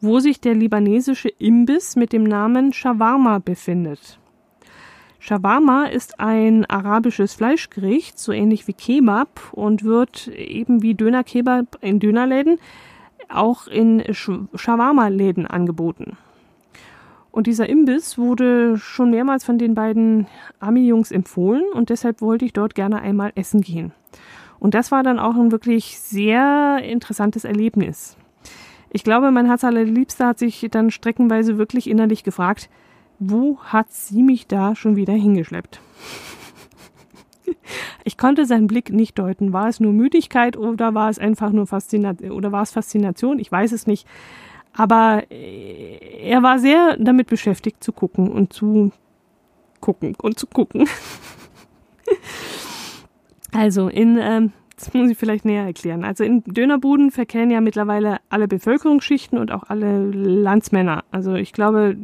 wo 0.00 0.18
sich 0.18 0.40
der 0.40 0.56
libanesische 0.56 1.28
Imbiss 1.28 1.94
mit 1.94 2.12
dem 2.12 2.24
Namen 2.24 2.72
Shawarma 2.72 3.38
befindet. 3.38 4.18
Shawarma 5.20 5.84
ist 5.84 6.18
ein 6.18 6.64
arabisches 6.64 7.34
Fleischgericht, 7.34 8.18
so 8.18 8.32
ähnlich 8.32 8.66
wie 8.66 8.72
Kebab 8.72 9.52
und 9.52 9.84
wird 9.84 10.26
eben 10.36 10.82
wie 10.82 10.96
Döner-Kebab 10.96 11.78
in 11.80 12.00
Dönerläden 12.00 12.58
auch 13.28 13.68
in 13.68 14.02
Shawarma-Läden 14.12 15.46
angeboten. 15.46 16.16
Und 17.32 17.46
dieser 17.46 17.66
Imbiss 17.66 18.18
wurde 18.18 18.76
schon 18.76 19.10
mehrmals 19.10 19.42
von 19.42 19.56
den 19.56 19.74
beiden 19.74 20.26
Ami-Jungs 20.60 21.10
empfohlen 21.10 21.64
und 21.72 21.88
deshalb 21.88 22.20
wollte 22.20 22.44
ich 22.44 22.52
dort 22.52 22.74
gerne 22.74 23.00
einmal 23.00 23.32
essen 23.34 23.62
gehen. 23.62 23.92
Und 24.60 24.74
das 24.74 24.92
war 24.92 25.02
dann 25.02 25.18
auch 25.18 25.34
ein 25.34 25.50
wirklich 25.50 25.98
sehr 25.98 26.80
interessantes 26.84 27.44
Erlebnis. 27.44 28.18
Ich 28.90 29.02
glaube, 29.02 29.30
mein 29.30 29.46
Herz 29.46 29.64
allerliebster 29.64 30.26
hat 30.26 30.38
sich 30.38 30.68
dann 30.70 30.90
streckenweise 30.90 31.56
wirklich 31.56 31.88
innerlich 31.88 32.22
gefragt, 32.22 32.68
wo 33.18 33.58
hat 33.60 33.90
sie 33.90 34.22
mich 34.22 34.46
da 34.46 34.76
schon 34.76 34.96
wieder 34.96 35.14
hingeschleppt? 35.14 35.80
Ich 38.04 38.18
konnte 38.18 38.46
seinen 38.46 38.66
Blick 38.66 38.92
nicht 38.92 39.18
deuten. 39.18 39.52
War 39.52 39.68
es 39.68 39.78
nur 39.78 39.92
Müdigkeit 39.92 40.56
oder 40.56 40.92
war 40.92 41.08
es 41.08 41.20
einfach 41.20 41.52
nur 41.52 41.68
Faszination 41.68 42.32
oder 42.32 42.50
war 42.50 42.62
es 42.62 42.72
Faszination? 42.72 43.38
Ich 43.38 43.50
weiß 43.50 43.70
es 43.70 43.86
nicht. 43.86 44.06
Aber 44.74 45.24
äh, 45.30 45.98
er 46.22 46.42
war 46.42 46.58
sehr 46.58 46.96
damit 46.98 47.26
beschäftigt 47.26 47.82
zu 47.84 47.92
gucken 47.92 48.30
und 48.30 48.52
zu 48.52 48.92
gucken 49.80 50.14
und 50.20 50.38
zu 50.38 50.46
gucken. 50.46 50.88
also 53.52 53.88
in, 53.88 54.18
ähm, 54.20 54.52
das 54.76 54.94
muss 54.94 55.10
ich 55.10 55.18
vielleicht 55.18 55.44
näher 55.44 55.64
erklären. 55.64 56.04
Also 56.04 56.24
in 56.24 56.42
Dönerbuden 56.44 57.10
verkehren 57.10 57.50
ja 57.50 57.60
mittlerweile 57.60 58.18
alle 58.30 58.48
Bevölkerungsschichten 58.48 59.38
und 59.38 59.52
auch 59.52 59.64
alle 59.68 60.06
Landsmänner. 60.10 61.04
Also 61.10 61.34
ich 61.34 61.52
glaube, 61.52 61.96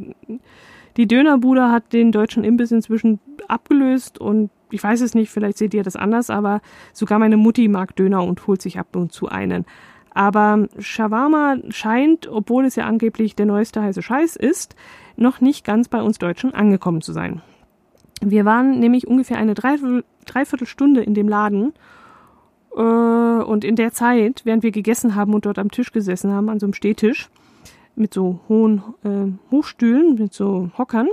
die 0.96 1.08
Dönerbude 1.08 1.70
hat 1.70 1.92
den 1.92 2.12
deutschen 2.12 2.44
Imbiss 2.44 2.72
inzwischen 2.72 3.20
abgelöst 3.48 4.20
und 4.20 4.50
ich 4.70 4.82
weiß 4.82 5.00
es 5.00 5.14
nicht, 5.14 5.30
vielleicht 5.30 5.56
seht 5.56 5.72
ihr 5.72 5.82
das 5.82 5.96
anders, 5.96 6.28
aber 6.28 6.60
sogar 6.92 7.18
meine 7.18 7.36
Mutti 7.36 7.68
mag 7.68 7.96
Döner 7.96 8.22
und 8.22 8.46
holt 8.46 8.60
sich 8.60 8.78
ab 8.78 8.94
und 8.94 9.12
zu 9.12 9.28
einen. 9.28 9.64
Aber 10.18 10.66
Shawarma 10.80 11.58
scheint, 11.68 12.26
obwohl 12.26 12.64
es 12.64 12.74
ja 12.74 12.86
angeblich 12.86 13.36
der 13.36 13.46
neueste 13.46 13.80
heiße 13.80 14.02
Scheiß 14.02 14.34
ist, 14.34 14.74
noch 15.16 15.40
nicht 15.40 15.64
ganz 15.64 15.86
bei 15.86 16.02
uns 16.02 16.18
Deutschen 16.18 16.52
angekommen 16.52 17.02
zu 17.02 17.12
sein. 17.12 17.40
Wir 18.20 18.44
waren 18.44 18.80
nämlich 18.80 19.06
ungefähr 19.06 19.38
eine 19.38 19.54
Dreiviertelstunde 19.54 21.02
in 21.02 21.14
dem 21.14 21.28
Laden 21.28 21.72
äh, 22.74 22.80
und 22.80 23.64
in 23.64 23.76
der 23.76 23.92
Zeit, 23.92 24.40
während 24.42 24.64
wir 24.64 24.72
gegessen 24.72 25.14
haben 25.14 25.34
und 25.34 25.46
dort 25.46 25.56
am 25.56 25.70
Tisch 25.70 25.92
gesessen 25.92 26.32
haben, 26.32 26.48
an 26.48 26.58
so 26.58 26.66
einem 26.66 26.74
Stehtisch 26.74 27.30
mit 27.94 28.12
so 28.12 28.40
hohen 28.48 28.82
äh, 29.04 29.52
Hochstühlen, 29.52 30.16
mit 30.16 30.34
so 30.34 30.72
Hockern, 30.76 31.06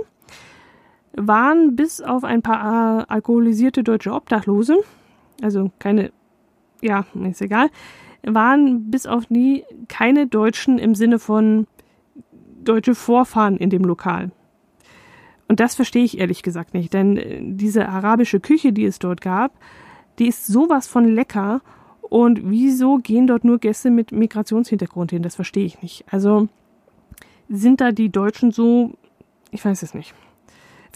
waren 1.12 1.76
bis 1.76 2.00
auf 2.00 2.24
ein 2.24 2.42
paar 2.42 3.02
äh, 3.02 3.04
alkoholisierte 3.06 3.84
deutsche 3.84 4.12
Obdachlose, 4.12 4.78
also 5.42 5.70
keine, 5.78 6.10
ja, 6.82 7.06
ist 7.22 7.40
egal, 7.40 7.70
waren 8.26 8.90
bis 8.90 9.06
auf 9.06 9.30
nie 9.30 9.64
keine 9.88 10.26
Deutschen 10.26 10.78
im 10.78 10.94
Sinne 10.94 11.18
von 11.18 11.66
deutsche 12.64 12.94
Vorfahren 12.94 13.56
in 13.56 13.70
dem 13.70 13.84
Lokal. 13.84 14.30
Und 15.48 15.60
das 15.60 15.74
verstehe 15.74 16.04
ich 16.04 16.18
ehrlich 16.18 16.42
gesagt 16.42 16.74
nicht, 16.74 16.92
denn 16.92 17.16
äh, 17.16 17.40
diese 17.42 17.88
arabische 17.88 18.40
Küche, 18.40 18.72
die 18.72 18.84
es 18.84 18.98
dort 18.98 19.20
gab, 19.20 19.52
die 20.18 20.26
ist 20.26 20.46
sowas 20.46 20.88
von 20.88 21.04
lecker. 21.04 21.60
Und 22.00 22.50
wieso 22.50 22.98
gehen 22.98 23.26
dort 23.26 23.44
nur 23.44 23.58
Gäste 23.58 23.90
mit 23.90 24.12
Migrationshintergrund 24.12 25.10
hin? 25.10 25.22
Das 25.22 25.34
verstehe 25.34 25.64
ich 25.64 25.82
nicht. 25.82 26.04
Also 26.10 26.48
sind 27.48 27.80
da 27.80 27.92
die 27.92 28.10
Deutschen 28.10 28.50
so, 28.50 28.94
ich 29.50 29.64
weiß 29.64 29.82
es 29.82 29.94
nicht. 29.94 30.14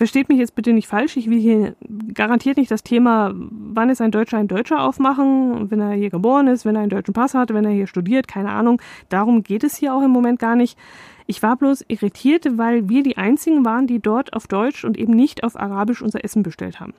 Versteht 0.01 0.31
mich 0.31 0.39
jetzt 0.39 0.55
bitte 0.55 0.73
nicht 0.73 0.87
falsch, 0.87 1.19
ich 1.19 1.29
will 1.29 1.39
hier 1.39 1.77
garantiert 2.15 2.57
nicht 2.57 2.71
das 2.71 2.83
Thema, 2.83 3.35
wann 3.35 3.91
ist 3.91 4.01
ein 4.01 4.11
Deutscher 4.11 4.39
ein 4.39 4.49
Deutscher 4.49 4.83
aufmachen, 4.83 5.71
wenn 5.71 5.79
er 5.79 5.91
hier 5.91 6.09
geboren 6.09 6.47
ist, 6.47 6.65
wenn 6.65 6.75
er 6.75 6.81
einen 6.81 6.89
deutschen 6.89 7.13
Pass 7.13 7.35
hat, 7.35 7.53
wenn 7.53 7.67
er 7.67 7.71
hier 7.73 7.87
studiert, 7.87 8.27
keine 8.27 8.49
Ahnung. 8.49 8.81
Darum 9.11 9.43
geht 9.43 9.63
es 9.63 9.77
hier 9.77 9.95
auch 9.95 10.01
im 10.01 10.11
Moment 10.11 10.39
gar 10.39 10.57
nicht. 10.57 10.79
Ich 11.27 11.43
war 11.43 11.55
bloß 11.55 11.85
irritiert, 11.89 12.57
weil 12.57 12.89
wir 12.89 13.03
die 13.03 13.19
einzigen 13.19 13.63
waren, 13.67 13.87
die 13.87 14.01
dort 14.01 14.33
auf 14.33 14.47
Deutsch 14.47 14.87
und 14.87 14.97
eben 14.97 15.13
nicht 15.13 15.45
auf 15.45 15.61
Arabisch 15.61 16.01
unser 16.01 16.25
Essen 16.25 16.43
bestellt 16.43 16.81
haben. 16.81 16.95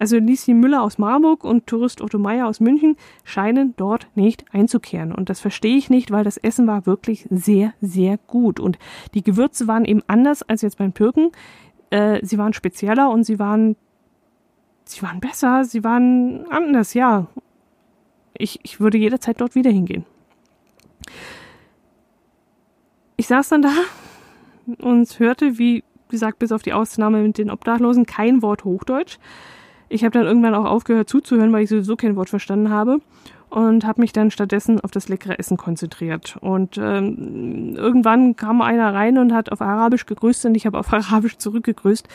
Also 0.00 0.16
Lisi 0.16 0.52
Müller 0.52 0.82
aus 0.82 0.98
Marburg 0.98 1.44
und 1.44 1.68
Tourist 1.68 2.00
Otto 2.00 2.18
Meyer 2.18 2.48
aus 2.48 2.58
München 2.58 2.96
scheinen 3.22 3.74
dort 3.76 4.08
nicht 4.16 4.44
einzukehren. 4.50 5.12
Und 5.12 5.28
das 5.28 5.38
verstehe 5.38 5.76
ich 5.76 5.88
nicht, 5.88 6.10
weil 6.10 6.24
das 6.24 6.38
Essen 6.38 6.66
war 6.66 6.86
wirklich 6.86 7.28
sehr, 7.30 7.74
sehr 7.80 8.18
gut. 8.26 8.58
Und 8.58 8.78
die 9.14 9.22
Gewürze 9.22 9.68
waren 9.68 9.84
eben 9.84 10.02
anders 10.08 10.42
als 10.42 10.62
jetzt 10.62 10.78
beim 10.78 10.94
Türken 10.94 11.30
äh, 11.90 12.24
sie 12.24 12.38
waren 12.38 12.52
spezieller 12.52 13.10
und 13.10 13.24
sie 13.24 13.38
waren, 13.38 13.76
sie 14.84 15.02
waren 15.02 15.20
besser, 15.20 15.64
sie 15.64 15.84
waren 15.84 16.46
anders, 16.50 16.94
ja. 16.94 17.26
Ich, 18.34 18.60
ich 18.62 18.80
würde 18.80 18.98
jederzeit 18.98 19.40
dort 19.40 19.54
wieder 19.54 19.70
hingehen. 19.70 20.06
Ich 23.16 23.26
saß 23.26 23.50
dann 23.50 23.62
da 23.62 23.72
und 24.78 25.18
hörte, 25.18 25.58
wie 25.58 25.84
gesagt, 26.08 26.38
bis 26.38 26.52
auf 26.52 26.62
die 26.62 26.72
Ausnahme 26.72 27.22
mit 27.22 27.38
den 27.38 27.50
Obdachlosen 27.50 28.06
kein 28.06 28.42
Wort 28.42 28.64
Hochdeutsch. 28.64 29.18
Ich 29.88 30.04
habe 30.04 30.12
dann 30.12 30.26
irgendwann 30.26 30.54
auch 30.54 30.64
aufgehört 30.64 31.08
zuzuhören, 31.08 31.52
weil 31.52 31.64
ich 31.64 31.68
sowieso 31.68 31.96
kein 31.96 32.16
Wort 32.16 32.30
verstanden 32.30 32.70
habe. 32.70 33.00
Und 33.50 33.84
habe 33.84 34.00
mich 34.00 34.12
dann 34.12 34.30
stattdessen 34.30 34.80
auf 34.80 34.92
das 34.92 35.08
leckere 35.08 35.38
Essen 35.38 35.56
konzentriert. 35.56 36.36
Und 36.40 36.78
ähm, 36.78 37.74
irgendwann 37.76 38.36
kam 38.36 38.62
einer 38.62 38.94
rein 38.94 39.18
und 39.18 39.32
hat 39.32 39.50
auf 39.50 39.60
Arabisch 39.60 40.06
gegrüßt 40.06 40.46
und 40.46 40.54
ich 40.54 40.66
habe 40.66 40.78
auf 40.78 40.92
Arabisch 40.92 41.36
zurückgegrüßt, 41.36 42.08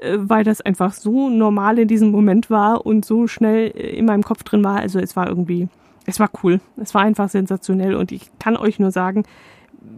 äh, 0.00 0.16
weil 0.18 0.44
das 0.44 0.62
einfach 0.62 0.94
so 0.94 1.28
normal 1.28 1.78
in 1.78 1.88
diesem 1.88 2.10
Moment 2.10 2.48
war 2.48 2.86
und 2.86 3.04
so 3.04 3.26
schnell 3.26 3.68
in 3.68 4.06
meinem 4.06 4.22
Kopf 4.22 4.42
drin 4.42 4.64
war. 4.64 4.78
Also 4.78 4.98
es 4.98 5.14
war 5.14 5.28
irgendwie, 5.28 5.68
es 6.06 6.18
war 6.18 6.30
cool. 6.42 6.60
Es 6.76 6.94
war 6.94 7.02
einfach 7.02 7.28
sensationell 7.28 7.94
und 7.94 8.10
ich 8.10 8.30
kann 8.38 8.56
euch 8.56 8.78
nur 8.78 8.90
sagen, 8.90 9.24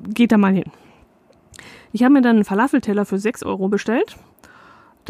geht 0.08 0.32
da 0.32 0.38
mal 0.38 0.52
hin. 0.52 0.70
Ich 1.92 2.02
habe 2.02 2.14
mir 2.14 2.22
dann 2.22 2.36
einen 2.36 2.44
Falafelteller 2.44 3.04
für 3.04 3.18
6 3.18 3.44
Euro 3.44 3.68
bestellt 3.68 4.16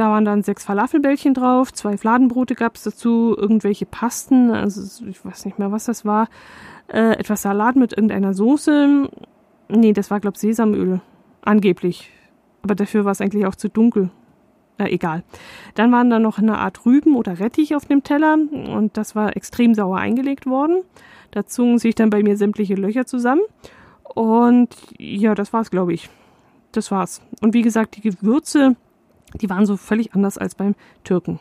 da 0.01 0.11
waren 0.11 0.25
dann 0.25 0.43
sechs 0.43 0.65
Falafelbällchen 0.65 1.35
drauf, 1.35 1.75
zwei 1.75 1.99
Fladenbrote 1.99 2.55
gab 2.55 2.77
es 2.77 2.85
dazu, 2.85 3.37
irgendwelche 3.37 3.85
Pasten, 3.85 4.51
also 4.51 5.05
ich 5.07 5.23
weiß 5.23 5.45
nicht 5.45 5.59
mehr, 5.59 5.73
was 5.73 5.85
das 5.85 6.07
war, 6.07 6.29
äh, 6.89 7.19
etwas 7.19 7.43
Salat 7.43 7.77
mit 7.77 7.93
irgendeiner 7.93 8.33
Soße. 8.33 9.11
Nee, 9.69 9.93
das 9.93 10.11
war, 10.11 10.19
glaube 10.19 10.37
ich, 10.37 10.41
Sesamöl. 10.41 11.03
Angeblich. 11.43 12.11
Aber 12.63 12.75
dafür 12.75 13.05
war 13.05 13.13
es 13.13 13.21
eigentlich 13.21 13.45
auch 13.45 13.55
zu 13.55 13.69
dunkel. 13.69 14.09
Äh, 14.79 14.91
egal. 14.95 15.23
Dann 15.75 15.93
waren 15.93 16.09
da 16.09 16.19
noch 16.19 16.39
eine 16.39 16.57
Art 16.57 16.87
Rüben 16.87 17.15
oder 17.15 17.39
Rettich 17.39 17.77
auf 17.77 17.85
dem 17.85 18.03
Teller 18.03 18.39
und 18.39 18.97
das 18.97 19.15
war 19.15 19.37
extrem 19.37 19.75
sauer 19.75 19.99
eingelegt 19.99 20.47
worden. 20.47 20.83
Da 21.31 21.45
zogen 21.45 21.79
sich 21.79 21.95
dann 21.95 22.09
bei 22.09 22.23
mir 22.23 22.39
sämtliche 22.39 22.75
Löcher 22.75 23.05
zusammen. 23.05 23.43
Und 24.15 24.75
ja, 24.97 25.35
das 25.35 25.53
war's, 25.53 25.71
glaube 25.71 25.93
ich. 25.93 26.09
Das 26.73 26.91
war's. 26.91 27.21
Und 27.43 27.53
wie 27.53 27.63
gesagt, 27.63 27.97
die 27.97 28.01
Gewürze 28.01 28.77
die 29.35 29.51
waren 29.51 29.67
so 29.67 29.77
völlig 29.77 30.15
anders 30.15 30.39
als 30.39 30.55
beim 30.55 30.75
Türken. 31.05 31.39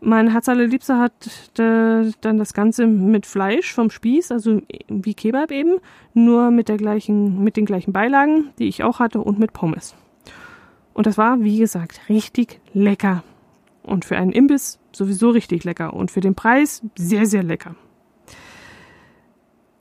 Mein 0.00 0.30
Herz 0.30 0.48
allerliebster 0.50 0.98
hat 0.98 1.12
dann 1.54 2.38
das 2.38 2.52
Ganze 2.52 2.86
mit 2.86 3.24
Fleisch 3.24 3.72
vom 3.72 3.88
Spieß, 3.88 4.32
also 4.32 4.60
wie 4.88 5.14
Kebab 5.14 5.50
eben, 5.50 5.76
nur 6.12 6.50
mit 6.50 6.68
der 6.68 6.76
gleichen, 6.76 7.42
mit 7.42 7.56
den 7.56 7.64
gleichen 7.64 7.92
Beilagen, 7.92 8.50
die 8.58 8.68
ich 8.68 8.82
auch 8.82 8.98
hatte, 8.98 9.20
und 9.22 9.38
mit 9.38 9.54
Pommes. 9.54 9.94
Und 10.92 11.06
das 11.06 11.16
war, 11.16 11.42
wie 11.42 11.58
gesagt, 11.58 12.02
richtig 12.08 12.60
lecker. 12.74 13.24
Und 13.82 14.04
für 14.04 14.16
einen 14.16 14.32
Imbiss 14.32 14.78
sowieso 14.92 15.30
richtig 15.30 15.64
lecker. 15.64 15.94
Und 15.94 16.10
für 16.10 16.20
den 16.20 16.34
Preis 16.34 16.82
sehr, 16.96 17.26
sehr 17.26 17.42
lecker. 17.42 17.74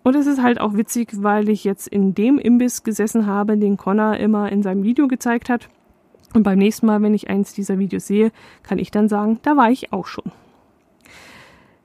Und 0.03 0.15
es 0.15 0.27
ist 0.27 0.41
halt 0.41 0.59
auch 0.59 0.73
witzig, 0.73 1.09
weil 1.15 1.49
ich 1.49 1.63
jetzt 1.63 1.87
in 1.87 2.13
dem 2.13 2.37
Imbiss 2.37 2.83
gesessen 2.83 3.25
habe, 3.25 3.57
den 3.57 3.77
Connor 3.77 4.17
immer 4.17 4.51
in 4.51 4.63
seinem 4.63 4.83
Video 4.83 5.07
gezeigt 5.07 5.49
hat. 5.49 5.69
Und 6.33 6.43
beim 6.43 6.57
nächsten 6.57 6.87
Mal, 6.87 7.01
wenn 7.01 7.13
ich 7.13 7.29
eins 7.29 7.53
dieser 7.53 7.77
Videos 7.77 8.07
sehe, 8.07 8.31
kann 8.63 8.79
ich 8.79 8.91
dann 8.91 9.07
sagen, 9.07 9.39
da 9.43 9.55
war 9.55 9.69
ich 9.69 9.93
auch 9.93 10.07
schon. 10.07 10.31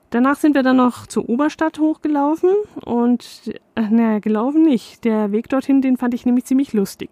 Danach 0.09 0.37
sind 0.37 0.55
wir 0.55 0.63
dann 0.63 0.77
noch 0.77 1.05
zur 1.05 1.29
Oberstadt 1.29 1.77
hochgelaufen 1.77 2.49
und, 2.83 3.53
äh, 3.75 3.81
naja, 3.81 4.17
gelaufen 4.19 4.63
nicht. 4.63 5.05
Der 5.05 5.31
Weg 5.31 5.49
dorthin, 5.49 5.83
den 5.83 5.97
fand 5.97 6.15
ich 6.15 6.25
nämlich 6.25 6.45
ziemlich 6.45 6.73
lustig. 6.73 7.11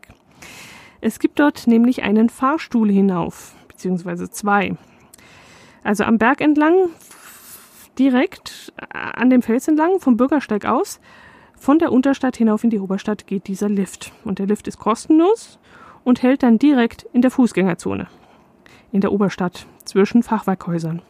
Es 0.99 1.19
gibt 1.19 1.39
dort 1.39 1.67
nämlich 1.67 2.01
einen 2.01 2.29
Fahrstuhl 2.29 2.89
hinauf, 2.89 3.53
beziehungsweise 3.67 4.31
zwei. 4.31 4.75
Also 5.83 6.05
am 6.05 6.17
Berg 6.17 6.41
entlang, 6.41 6.89
direkt 7.99 8.73
äh, 8.77 8.97
an 8.97 9.29
dem 9.29 9.43
Fels 9.43 9.67
entlang, 9.67 9.99
vom 9.99 10.17
Bürgersteig 10.17 10.65
aus, 10.65 10.99
von 11.55 11.77
der 11.77 11.91
Unterstadt 11.91 12.37
hinauf 12.37 12.63
in 12.63 12.71
die 12.71 12.79
Oberstadt 12.79 13.27
geht 13.27 13.47
dieser 13.47 13.69
Lift. 13.69 14.11
Und 14.23 14.39
der 14.39 14.47
Lift 14.47 14.67
ist 14.67 14.79
kostenlos 14.79 15.59
und 16.07 16.23
hält 16.23 16.41
dann 16.41 16.57
direkt 16.57 17.05
in 17.11 17.21
der 17.21 17.31
Fußgängerzone 17.31 18.07
in 18.93 19.01
der 19.01 19.11
Oberstadt 19.11 19.67
zwischen 19.83 20.23
Fachwerkhäusern. 20.23 21.01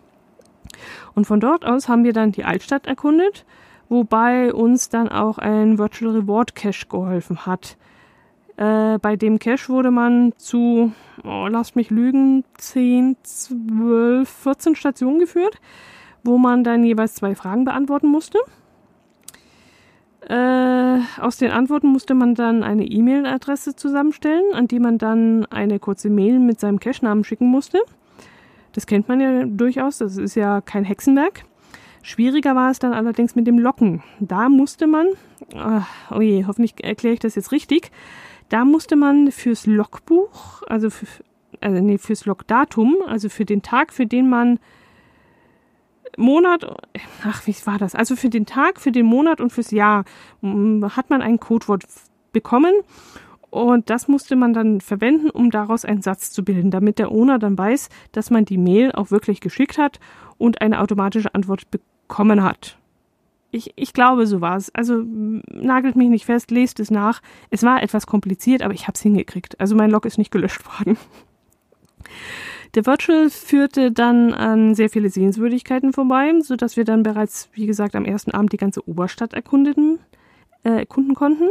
Und 1.13 1.25
von 1.25 1.39
dort 1.39 1.65
aus 1.65 1.87
haben 1.87 2.03
wir 2.03 2.13
dann 2.13 2.31
die 2.31 2.43
Altstadt 2.43 2.87
erkundet, 2.87 3.45
wobei 3.89 4.51
uns 4.51 4.89
dann 4.89 5.07
auch 5.07 5.37
ein 5.37 5.77
Virtual 5.77 6.15
Reward 6.15 6.55
Cache 6.55 6.87
geholfen 6.89 7.45
hat. 7.45 7.77
Äh, 8.55 8.97
bei 8.97 9.15
dem 9.15 9.37
Cache 9.37 9.69
wurde 9.69 9.91
man 9.91 10.33
zu, 10.37 10.91
oh, 11.23 11.45
lasst 11.47 11.75
mich 11.75 11.91
lügen, 11.91 12.43
10, 12.57 13.17
12, 13.21 14.27
14 14.27 14.75
Stationen 14.75 15.19
geführt, 15.19 15.61
wo 16.23 16.39
man 16.39 16.63
dann 16.63 16.83
jeweils 16.83 17.13
zwei 17.13 17.35
Fragen 17.35 17.65
beantworten 17.65 18.07
musste. 18.07 18.39
Äh, 20.29 20.99
aus 21.21 21.37
den 21.37 21.51
Antworten 21.51 21.87
musste 21.87 22.13
man 22.13 22.35
dann 22.35 22.61
eine 22.63 22.85
E-Mail-Adresse 22.85 23.75
zusammenstellen, 23.75 24.53
an 24.53 24.67
die 24.67 24.79
man 24.79 24.97
dann 24.97 25.45
eine 25.45 25.79
kurze 25.79 26.09
Mail 26.09 26.39
mit 26.39 26.59
seinem 26.59 26.79
Cache-Namen 26.79 27.23
schicken 27.23 27.47
musste. 27.47 27.79
Das 28.73 28.85
kennt 28.85 29.07
man 29.07 29.21
ja 29.21 29.45
durchaus, 29.45 29.99
das 29.99 30.17
ist 30.17 30.35
ja 30.35 30.59
kein 30.61 30.83
Hexenwerk. 30.83 31.45
Schwieriger 32.03 32.55
war 32.55 32.71
es 32.71 32.79
dann 32.79 32.93
allerdings 32.93 33.35
mit 33.35 33.47
dem 33.47 33.57
Locken. 33.57 34.03
Da 34.19 34.49
musste 34.49 34.85
man, 34.85 35.07
oh 36.11 36.21
je, 36.21 36.45
hoffentlich 36.45 36.83
erkläre 36.83 37.13
ich 37.13 37.19
das 37.19 37.35
jetzt 37.35 37.51
richtig, 37.51 37.91
da 38.49 38.65
musste 38.65 38.95
man 38.95 39.31
fürs 39.31 39.65
Logbuch, 39.65 40.61
also, 40.67 40.89
für, 40.89 41.05
also 41.61 41.81
nee, 41.81 41.97
fürs 41.97 42.25
Logdatum, 42.25 42.97
also 43.07 43.29
für 43.29 43.45
den 43.45 43.61
Tag, 43.61 43.93
für 43.93 44.05
den 44.05 44.29
man 44.29 44.59
Monat, 46.17 46.65
ach, 47.23 47.47
wie 47.47 47.55
war 47.65 47.77
das? 47.77 47.95
Also 47.95 48.15
für 48.15 48.29
den 48.29 48.45
Tag, 48.45 48.81
für 48.81 48.91
den 48.91 49.05
Monat 49.05 49.39
und 49.39 49.51
fürs 49.51 49.71
Jahr 49.71 50.03
mm, 50.41 50.83
hat 50.95 51.09
man 51.09 51.21
ein 51.21 51.39
Codewort 51.39 51.83
bekommen 52.33 52.73
und 53.49 53.89
das 53.89 54.07
musste 54.07 54.35
man 54.35 54.53
dann 54.53 54.81
verwenden, 54.81 55.29
um 55.29 55.51
daraus 55.51 55.85
einen 55.85 56.01
Satz 56.01 56.31
zu 56.31 56.43
bilden, 56.43 56.69
damit 56.69 56.99
der 56.99 57.11
Owner 57.11 57.39
dann 57.39 57.57
weiß, 57.57 57.89
dass 58.11 58.29
man 58.29 58.45
die 58.45 58.57
Mail 58.57 58.91
auch 58.91 59.09
wirklich 59.09 59.39
geschickt 59.39 59.77
hat 59.77 59.99
und 60.37 60.61
eine 60.61 60.81
automatische 60.81 61.33
Antwort 61.33 61.67
bekommen 61.71 62.43
hat. 62.43 62.77
Ich, 63.49 63.71
ich 63.77 63.93
glaube, 63.93 64.27
so 64.27 64.41
war 64.41 64.57
es. 64.57 64.73
Also 64.75 65.01
nagelt 65.05 65.95
mich 65.95 66.09
nicht 66.09 66.25
fest, 66.25 66.51
lest 66.51 66.79
es 66.81 66.91
nach. 66.91 67.21
Es 67.49 67.63
war 67.63 67.81
etwas 67.81 68.05
kompliziert, 68.05 68.61
aber 68.61 68.73
ich 68.73 68.83
habe 68.83 68.95
es 68.95 69.01
hingekriegt. 69.01 69.59
Also 69.59 69.75
mein 69.75 69.91
Log 69.91 70.05
ist 70.05 70.17
nicht 70.17 70.31
gelöscht 70.31 70.61
worden. 70.79 70.97
Der 72.77 72.85
Virtual 72.85 73.31
führte 73.31 73.91
dann 73.91 74.35
an 74.35 74.75
sehr 74.75 74.91
viele 74.91 75.09
Sehenswürdigkeiten 75.09 75.93
vorbei, 75.93 76.31
sodass 76.41 76.77
wir 76.77 76.83
dann 76.83 77.01
bereits, 77.01 77.49
wie 77.53 77.65
gesagt, 77.65 77.95
am 77.95 78.05
ersten 78.05 78.29
Abend 78.29 78.53
die 78.53 78.57
ganze 78.57 78.87
Oberstadt 78.87 79.33
erkundeten, 79.33 79.97
äh, 80.63 80.81
erkunden 80.81 81.15
konnten. 81.15 81.49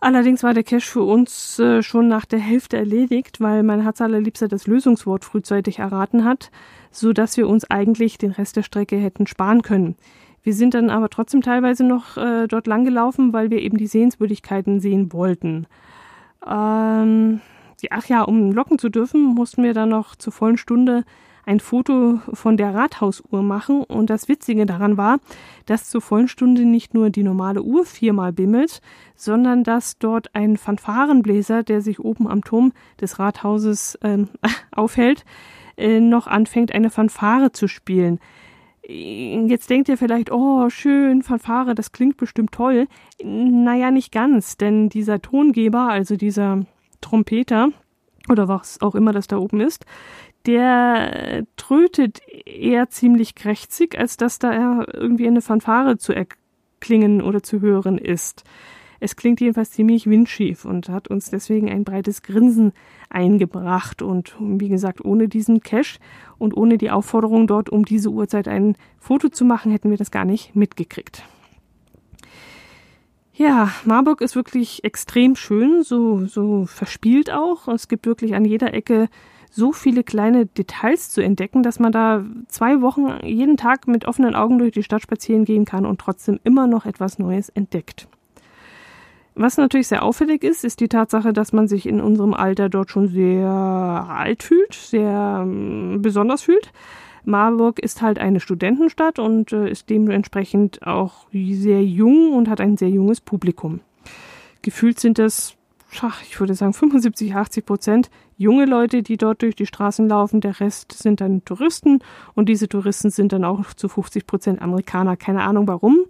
Allerdings 0.00 0.44
war 0.44 0.54
der 0.54 0.62
Cache 0.62 0.86
für 0.86 1.02
uns 1.02 1.58
äh, 1.58 1.82
schon 1.82 2.06
nach 2.06 2.26
der 2.26 2.38
Hälfte 2.38 2.76
erledigt, 2.76 3.40
weil 3.40 3.64
mein 3.64 3.82
Herz 3.82 4.00
allerliebster 4.00 4.46
das 4.46 4.68
Lösungswort 4.68 5.24
frühzeitig 5.24 5.80
erraten 5.80 6.24
hat, 6.24 6.52
so 6.92 7.12
dass 7.12 7.36
wir 7.36 7.48
uns 7.48 7.68
eigentlich 7.68 8.18
den 8.18 8.30
Rest 8.30 8.54
der 8.54 8.62
Strecke 8.62 8.98
hätten 8.98 9.26
sparen 9.26 9.62
können. 9.62 9.96
Wir 10.44 10.54
sind 10.54 10.74
dann 10.74 10.90
aber 10.90 11.08
trotzdem 11.08 11.42
teilweise 11.42 11.82
noch 11.82 12.16
äh, 12.16 12.46
dort 12.46 12.68
lang 12.68 12.84
gelaufen, 12.84 13.32
weil 13.32 13.50
wir 13.50 13.60
eben 13.60 13.78
die 13.78 13.88
Sehenswürdigkeiten 13.88 14.78
sehen 14.78 15.12
wollten. 15.12 15.66
Ähm, 16.48 17.40
ach 17.90 18.06
ja, 18.06 18.22
um 18.22 18.52
locken 18.52 18.78
zu 18.78 18.88
dürfen, 18.88 19.22
mussten 19.22 19.62
wir 19.62 19.74
dann 19.74 19.88
noch 19.90 20.16
zur 20.16 20.32
vollen 20.32 20.56
Stunde 20.56 21.04
ein 21.48 21.60
Foto 21.60 22.20
von 22.34 22.58
der 22.58 22.74
Rathausuhr 22.74 23.42
machen. 23.42 23.82
Und 23.82 24.10
das 24.10 24.28
Witzige 24.28 24.66
daran 24.66 24.98
war, 24.98 25.18
dass 25.64 25.88
zur 25.88 26.02
vollen 26.02 26.28
Stunde 26.28 26.66
nicht 26.66 26.92
nur 26.92 27.08
die 27.08 27.22
normale 27.22 27.62
Uhr 27.62 27.86
viermal 27.86 28.34
bimmelt, 28.34 28.82
sondern 29.16 29.64
dass 29.64 29.98
dort 29.98 30.34
ein 30.34 30.58
Fanfarenbläser, 30.58 31.62
der 31.62 31.80
sich 31.80 32.00
oben 32.00 32.28
am 32.28 32.44
Turm 32.44 32.72
des 33.00 33.18
Rathauses 33.18 33.98
ähm, 34.02 34.28
aufhält, 34.72 35.24
äh, 35.78 36.00
noch 36.00 36.26
anfängt, 36.26 36.74
eine 36.74 36.90
Fanfare 36.90 37.50
zu 37.52 37.66
spielen. 37.66 38.20
Jetzt 38.86 39.70
denkt 39.70 39.88
ihr 39.88 39.98
vielleicht, 39.98 40.30
oh, 40.30 40.70
schön, 40.70 41.22
Fanfare, 41.22 41.74
das 41.74 41.92
klingt 41.92 42.16
bestimmt 42.16 42.52
toll. 42.52 42.88
Naja, 43.22 43.90
nicht 43.90 44.12
ganz, 44.12 44.56
denn 44.56 44.88
dieser 44.88 45.20
Tongeber, 45.20 45.88
also 45.88 46.16
dieser 46.16 46.64
Trompeter 47.00 47.70
oder 48.28 48.48
was 48.48 48.80
auch 48.82 48.94
immer 48.94 49.12
das 49.12 49.26
da 49.26 49.38
oben 49.38 49.60
ist, 49.60 49.86
der 50.46 51.44
trötet 51.56 52.20
eher 52.46 52.88
ziemlich 52.90 53.34
krächzig, 53.34 53.98
als 53.98 54.16
dass 54.16 54.38
da 54.38 54.84
irgendwie 54.92 55.26
eine 55.26 55.42
Fanfare 55.42 55.98
zu 55.98 56.12
erklingen 56.12 57.22
oder 57.22 57.42
zu 57.42 57.60
hören 57.60 57.98
ist. 57.98 58.44
Es 59.00 59.14
klingt 59.14 59.40
jedenfalls 59.40 59.70
ziemlich 59.70 60.08
windschief 60.08 60.64
und 60.64 60.88
hat 60.88 61.08
uns 61.08 61.30
deswegen 61.30 61.70
ein 61.70 61.84
breites 61.84 62.22
Grinsen 62.22 62.72
eingebracht. 63.10 64.02
Und 64.02 64.34
wie 64.40 64.68
gesagt, 64.68 65.04
ohne 65.04 65.28
diesen 65.28 65.60
Cache 65.60 66.00
und 66.36 66.56
ohne 66.56 66.78
die 66.78 66.90
Aufforderung 66.90 67.46
dort 67.46 67.70
um 67.70 67.84
diese 67.84 68.10
Uhrzeit 68.10 68.48
ein 68.48 68.76
Foto 68.98 69.28
zu 69.28 69.44
machen, 69.44 69.70
hätten 69.70 69.90
wir 69.90 69.98
das 69.98 70.10
gar 70.10 70.24
nicht 70.24 70.56
mitgekriegt. 70.56 71.22
Ja, 73.38 73.70
Marburg 73.84 74.20
ist 74.20 74.34
wirklich 74.34 74.82
extrem 74.82 75.36
schön, 75.36 75.84
so, 75.84 76.26
so 76.26 76.66
verspielt 76.66 77.32
auch. 77.32 77.68
Es 77.68 77.86
gibt 77.86 78.04
wirklich 78.04 78.34
an 78.34 78.44
jeder 78.44 78.74
Ecke 78.74 79.08
so 79.48 79.70
viele 79.70 80.02
kleine 80.02 80.46
Details 80.46 81.10
zu 81.10 81.20
entdecken, 81.22 81.62
dass 81.62 81.78
man 81.78 81.92
da 81.92 82.24
zwei 82.48 82.80
Wochen 82.82 83.24
jeden 83.24 83.56
Tag 83.56 83.86
mit 83.86 84.06
offenen 84.06 84.34
Augen 84.34 84.58
durch 84.58 84.72
die 84.72 84.82
Stadt 84.82 85.02
spazieren 85.02 85.44
gehen 85.44 85.64
kann 85.66 85.86
und 85.86 86.00
trotzdem 86.00 86.40
immer 86.42 86.66
noch 86.66 86.84
etwas 86.84 87.20
Neues 87.20 87.48
entdeckt. 87.48 88.08
Was 89.36 89.56
natürlich 89.56 89.86
sehr 89.86 90.02
auffällig 90.02 90.42
ist, 90.42 90.64
ist 90.64 90.80
die 90.80 90.88
Tatsache, 90.88 91.32
dass 91.32 91.52
man 91.52 91.68
sich 91.68 91.86
in 91.86 92.00
unserem 92.00 92.34
Alter 92.34 92.68
dort 92.68 92.90
schon 92.90 93.06
sehr 93.06 93.46
alt 93.48 94.42
fühlt, 94.42 94.74
sehr 94.74 95.42
ähm, 95.44 96.02
besonders 96.02 96.42
fühlt. 96.42 96.72
Marburg 97.24 97.78
ist 97.78 98.02
halt 98.02 98.18
eine 98.18 98.40
Studentenstadt 98.40 99.18
und 99.18 99.52
äh, 99.52 99.70
ist 99.70 99.90
dementsprechend 99.90 100.86
auch 100.86 101.26
sehr 101.32 101.84
jung 101.84 102.32
und 102.32 102.48
hat 102.48 102.60
ein 102.60 102.76
sehr 102.76 102.90
junges 102.90 103.20
Publikum. 103.20 103.80
Gefühlt 104.62 104.98
sind 105.00 105.18
das, 105.18 105.56
ich 106.22 106.38
würde 106.38 106.54
sagen, 106.54 106.72
75, 106.72 107.34
80 107.34 107.66
Prozent 107.66 108.10
junge 108.36 108.66
Leute, 108.66 109.02
die 109.02 109.16
dort 109.16 109.42
durch 109.42 109.56
die 109.56 109.66
Straßen 109.66 110.08
laufen. 110.08 110.40
Der 110.40 110.60
Rest 110.60 110.92
sind 110.92 111.20
dann 111.20 111.44
Touristen 111.44 112.00
und 112.34 112.48
diese 112.48 112.68
Touristen 112.68 113.10
sind 113.10 113.32
dann 113.32 113.44
auch 113.44 113.72
zu 113.74 113.88
50 113.88 114.26
Prozent 114.26 114.62
Amerikaner. 114.62 115.16
Keine 115.16 115.42
Ahnung 115.42 115.66
warum, 115.66 116.04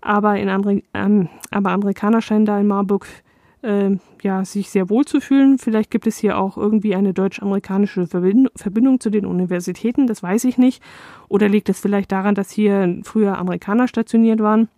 aber, 0.00 0.36
in 0.36 0.48
Ameri 0.48 0.84
ähm, 0.94 1.28
aber 1.50 1.70
Amerikaner 1.70 2.20
scheinen 2.20 2.46
da 2.46 2.58
in 2.58 2.66
Marburg 2.66 3.06
äh, 3.64 3.96
ja, 4.22 4.44
sich 4.44 4.70
sehr 4.70 4.90
wohl 4.90 5.04
zu 5.04 5.20
fühlen. 5.20 5.58
Vielleicht 5.58 5.90
gibt 5.90 6.06
es 6.06 6.18
hier 6.18 6.38
auch 6.38 6.56
irgendwie 6.56 6.94
eine 6.94 7.14
deutsch-amerikanische 7.14 8.06
Verbindung 8.06 9.00
zu 9.00 9.10
den 9.10 9.26
Universitäten, 9.26 10.06
das 10.06 10.22
weiß 10.22 10.44
ich 10.44 10.58
nicht. 10.58 10.82
Oder 11.28 11.48
liegt 11.48 11.68
es 11.68 11.80
vielleicht 11.80 12.12
daran, 12.12 12.34
dass 12.34 12.50
hier 12.50 13.00
früher 13.02 13.38
Amerikaner 13.38 13.88
stationiert 13.88 14.40
waren? 14.40 14.68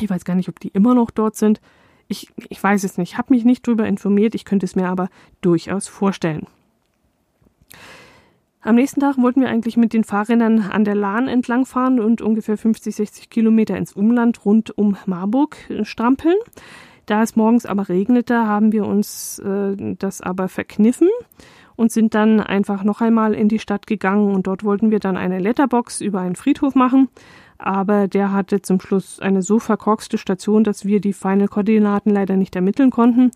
Ich 0.00 0.10
weiß 0.10 0.24
gar 0.24 0.34
nicht, 0.34 0.48
ob 0.48 0.60
die 0.60 0.68
immer 0.68 0.94
noch 0.94 1.10
dort 1.10 1.36
sind. 1.36 1.60
Ich, 2.06 2.28
ich 2.48 2.62
weiß 2.62 2.84
es 2.84 2.96
nicht, 2.98 3.12
Ich 3.12 3.18
habe 3.18 3.34
mich 3.34 3.44
nicht 3.44 3.66
darüber 3.66 3.86
informiert, 3.86 4.34
ich 4.34 4.44
könnte 4.44 4.66
es 4.66 4.76
mir 4.76 4.88
aber 4.88 5.08
durchaus 5.40 5.88
vorstellen. 5.88 6.46
Am 8.60 8.74
nächsten 8.74 9.00
Tag 9.00 9.16
wollten 9.18 9.40
wir 9.40 9.48
eigentlich 9.48 9.76
mit 9.76 9.92
den 9.92 10.04
Fahrrädern 10.04 10.60
an 10.60 10.84
der 10.84 10.94
Lahn 10.94 11.28
entlangfahren 11.28 12.00
und 12.00 12.22
ungefähr 12.22 12.58
50, 12.58 12.94
60 12.94 13.30
Kilometer 13.30 13.76
ins 13.76 13.92
Umland 13.92 14.44
rund 14.44 14.76
um 14.76 14.96
Marburg 15.06 15.56
strampeln. 15.82 16.36
Da 17.08 17.22
es 17.22 17.36
morgens 17.36 17.64
aber 17.64 17.88
regnete, 17.88 18.46
haben 18.46 18.70
wir 18.70 18.84
uns 18.84 19.38
äh, 19.38 19.74
das 19.98 20.20
aber 20.20 20.48
verkniffen 20.48 21.08
und 21.74 21.90
sind 21.90 22.14
dann 22.14 22.38
einfach 22.38 22.84
noch 22.84 23.00
einmal 23.00 23.32
in 23.32 23.48
die 23.48 23.58
Stadt 23.58 23.86
gegangen 23.86 24.34
und 24.34 24.46
dort 24.46 24.62
wollten 24.62 24.90
wir 24.90 24.98
dann 24.98 25.16
eine 25.16 25.38
Letterbox 25.38 26.02
über 26.02 26.20
einen 26.20 26.36
Friedhof 26.36 26.74
machen. 26.74 27.08
Aber 27.56 28.08
der 28.08 28.32
hatte 28.32 28.60
zum 28.60 28.78
Schluss 28.78 29.20
eine 29.20 29.40
so 29.40 29.58
verkorkste 29.58 30.18
Station, 30.18 30.64
dass 30.64 30.84
wir 30.84 31.00
die 31.00 31.14
Final-Koordinaten 31.14 32.10
leider 32.10 32.36
nicht 32.36 32.54
ermitteln 32.54 32.90
konnten. 32.90 33.30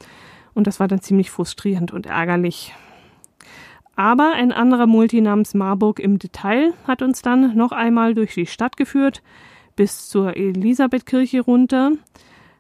Und 0.52 0.66
das 0.66 0.78
war 0.78 0.86
dann 0.86 1.00
ziemlich 1.00 1.30
frustrierend 1.30 1.94
und 1.94 2.04
ärgerlich. 2.04 2.74
Aber 3.96 4.32
ein 4.34 4.52
anderer 4.52 4.86
Multi 4.86 5.22
namens 5.22 5.54
Marburg 5.54 5.98
im 5.98 6.18
Detail 6.18 6.74
hat 6.86 7.00
uns 7.00 7.22
dann 7.22 7.56
noch 7.56 7.72
einmal 7.72 8.12
durch 8.12 8.34
die 8.34 8.46
Stadt 8.46 8.76
geführt, 8.76 9.22
bis 9.76 10.10
zur 10.10 10.36
Elisabethkirche 10.36 11.40
runter. 11.40 11.92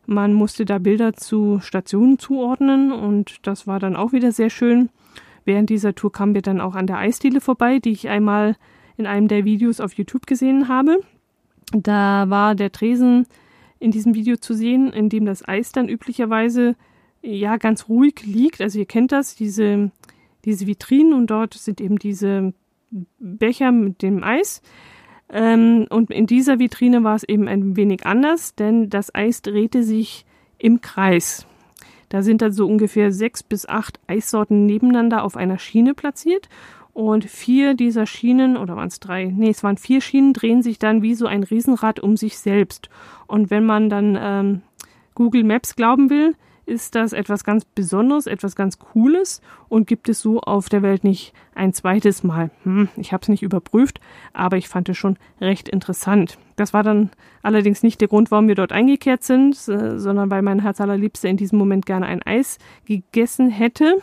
Man 0.06 0.32
musste 0.32 0.64
da 0.64 0.78
Bilder 0.78 1.12
zu 1.14 1.60
Stationen 1.60 2.18
zuordnen 2.18 2.92
und 2.92 3.36
das 3.42 3.66
war 3.66 3.78
dann 3.78 3.96
auch 3.96 4.12
wieder 4.12 4.32
sehr 4.32 4.50
schön. 4.50 4.90
Während 5.44 5.70
dieser 5.70 5.94
Tour 5.94 6.12
kamen 6.12 6.34
wir 6.34 6.42
dann 6.42 6.60
auch 6.60 6.74
an 6.74 6.86
der 6.86 6.98
Eisdiele 6.98 7.40
vorbei, 7.40 7.78
die 7.78 7.92
ich 7.92 8.08
einmal 8.08 8.56
in 8.96 9.06
einem 9.06 9.28
der 9.28 9.44
Videos 9.44 9.80
auf 9.80 9.94
YouTube 9.94 10.26
gesehen 10.26 10.68
habe. 10.68 11.00
Da 11.72 12.28
war 12.28 12.54
der 12.54 12.72
Tresen 12.72 13.26
in 13.78 13.90
diesem 13.90 14.14
Video 14.14 14.36
zu 14.36 14.54
sehen, 14.54 14.92
in 14.92 15.08
dem 15.08 15.24
das 15.24 15.46
Eis 15.46 15.72
dann 15.72 15.88
üblicherweise 15.88 16.76
ja 17.22 17.56
ganz 17.56 17.88
ruhig 17.88 18.22
liegt. 18.24 18.60
Also 18.60 18.78
ihr 18.78 18.86
kennt 18.86 19.12
das, 19.12 19.34
diese, 19.34 19.90
diese 20.44 20.66
Vitrinen 20.66 21.12
und 21.14 21.28
dort 21.28 21.54
sind 21.54 21.80
eben 21.80 21.98
diese 21.98 22.52
Becher 23.18 23.72
mit 23.72 24.02
dem 24.02 24.22
Eis. 24.22 24.62
Ähm, 25.32 25.86
und 25.88 26.10
in 26.10 26.26
dieser 26.26 26.58
Vitrine 26.58 27.02
war 27.02 27.16
es 27.16 27.24
eben 27.24 27.48
ein 27.48 27.76
wenig 27.76 28.06
anders, 28.06 28.54
denn 28.54 28.90
das 28.90 29.14
Eis 29.14 29.42
drehte 29.42 29.82
sich 29.82 30.26
im 30.58 30.80
Kreis. 30.80 31.46
Da 32.10 32.22
sind 32.22 32.42
dann 32.42 32.52
so 32.52 32.68
ungefähr 32.68 33.10
sechs 33.10 33.42
bis 33.42 33.66
acht 33.66 33.98
Eissorten 34.06 34.66
nebeneinander 34.66 35.24
auf 35.24 35.36
einer 35.36 35.58
Schiene 35.58 35.94
platziert. 35.94 36.50
Und 36.92 37.24
vier 37.24 37.72
dieser 37.72 38.04
Schienen, 38.04 38.58
oder 38.58 38.76
waren 38.76 38.88
es 38.88 39.00
drei? 39.00 39.24
Nee, 39.34 39.48
es 39.48 39.64
waren 39.64 39.78
vier 39.78 40.02
Schienen, 40.02 40.34
drehen 40.34 40.62
sich 40.62 40.78
dann 40.78 41.00
wie 41.00 41.14
so 41.14 41.24
ein 41.26 41.42
Riesenrad 41.42 42.00
um 42.00 42.18
sich 42.18 42.38
selbst. 42.38 42.90
Und 43.26 43.50
wenn 43.50 43.64
man 43.64 43.88
dann 43.88 44.18
ähm, 44.20 44.62
Google 45.14 45.44
Maps 45.44 45.74
glauben 45.74 46.10
will, 46.10 46.34
ist 46.64 46.94
das 46.94 47.12
etwas 47.12 47.44
ganz 47.44 47.64
Besonderes, 47.64 48.26
etwas 48.26 48.54
ganz 48.54 48.78
Cooles 48.78 49.40
und 49.68 49.86
gibt 49.86 50.08
es 50.08 50.20
so 50.20 50.40
auf 50.40 50.68
der 50.68 50.82
Welt 50.82 51.04
nicht 51.04 51.32
ein 51.54 51.72
zweites 51.72 52.22
Mal. 52.22 52.50
Hm, 52.64 52.88
ich 52.96 53.12
habe 53.12 53.22
es 53.22 53.28
nicht 53.28 53.42
überprüft, 53.42 54.00
aber 54.32 54.56
ich 54.56 54.68
fand 54.68 54.88
es 54.88 54.96
schon 54.96 55.18
recht 55.40 55.68
interessant. 55.68 56.38
Das 56.56 56.72
war 56.72 56.82
dann 56.82 57.10
allerdings 57.42 57.82
nicht 57.82 58.00
der 58.00 58.08
Grund, 58.08 58.30
warum 58.30 58.48
wir 58.48 58.54
dort 58.54 58.72
eingekehrt 58.72 59.24
sind, 59.24 59.56
sondern 59.56 60.30
weil 60.30 60.42
mein 60.42 60.60
Herz 60.60 60.80
allerliebster 60.80 61.28
in 61.28 61.36
diesem 61.36 61.58
Moment 61.58 61.86
gerne 61.86 62.06
ein 62.06 62.22
Eis 62.22 62.58
gegessen 62.84 63.50
hätte 63.50 63.98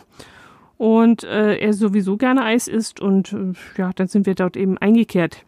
und 0.76 1.24
äh, 1.24 1.56
er 1.56 1.72
sowieso 1.72 2.16
gerne 2.16 2.44
Eis 2.44 2.68
isst 2.68 3.00
und 3.00 3.32
äh, 3.32 3.52
ja, 3.76 3.92
dann 3.94 4.08
sind 4.08 4.26
wir 4.26 4.34
dort 4.34 4.56
eben 4.56 4.78
eingekehrt. 4.78 5.44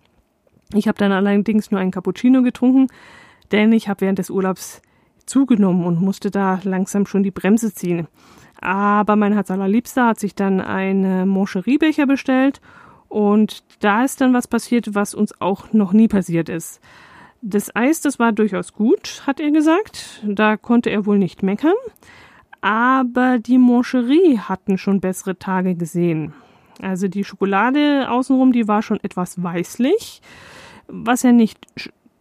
Ich 0.75 0.88
habe 0.88 0.98
dann 0.98 1.12
allerdings 1.12 1.70
nur 1.70 1.81
einen 1.81 1.90
Cappuccino 1.90 2.42
getrunken, 2.42 2.88
denn 3.51 3.72
ich 3.72 3.88
habe 3.88 4.03
während 4.03 4.18
des 4.18 4.31
Urlaubs 4.31 4.83
zugenommen 5.27 5.85
und 5.85 6.01
musste 6.01 6.31
da 6.31 6.61
langsam 6.65 7.07
schon 7.07 7.23
die 7.23 7.31
Bremse 7.31 7.75
ziehen. 7.75 8.09
Aber 8.61 9.17
mein 9.17 9.33
Herz 9.33 9.51
allerliebster 9.51 10.07
hat 10.07 10.21
sich 10.21 10.35
dann 10.35 10.61
einen 10.61 11.29
Moncheriebecher 11.29 12.07
bestellt 12.07 12.61
und 13.09 13.65
da 13.81 14.05
ist 14.05 14.21
dann 14.21 14.33
was 14.33 14.49
passiert, 14.49 14.95
was 14.95 15.15
uns 15.15 15.39
auch 15.41 15.73
noch 15.73 15.93
nie 15.93 16.09
passiert 16.09 16.49
ist. 16.49 16.81
Das 17.43 17.75
Eis, 17.75 18.01
das 18.01 18.21
war 18.21 18.31
durchaus 18.31 18.73
gut, 18.73 19.25
hat 19.27 19.41
er 19.41 19.51
gesagt. 19.51 20.23
Da 20.25 20.57
konnte 20.57 20.91
er 20.91 21.07
wohl 21.07 21.19
nicht 21.19 21.43
meckern. 21.43 21.75
Aber 22.61 23.41
die 23.41 23.59
Moncherie 23.59 24.39
hatten 24.39 24.79
schon 24.79 25.01
bessere 25.01 25.37
Tage 25.37 25.75
gesehen. 25.75 26.33
Also 26.81 27.09
die 27.09 27.25
Schokolade 27.25 28.09
außenrum, 28.09 28.53
die 28.53 28.69
war 28.69 28.83
schon 28.83 29.01
etwas 29.03 29.43
weißlich, 29.43 30.23
was 30.87 31.25
ja 31.25 31.33
nicht 31.33 31.67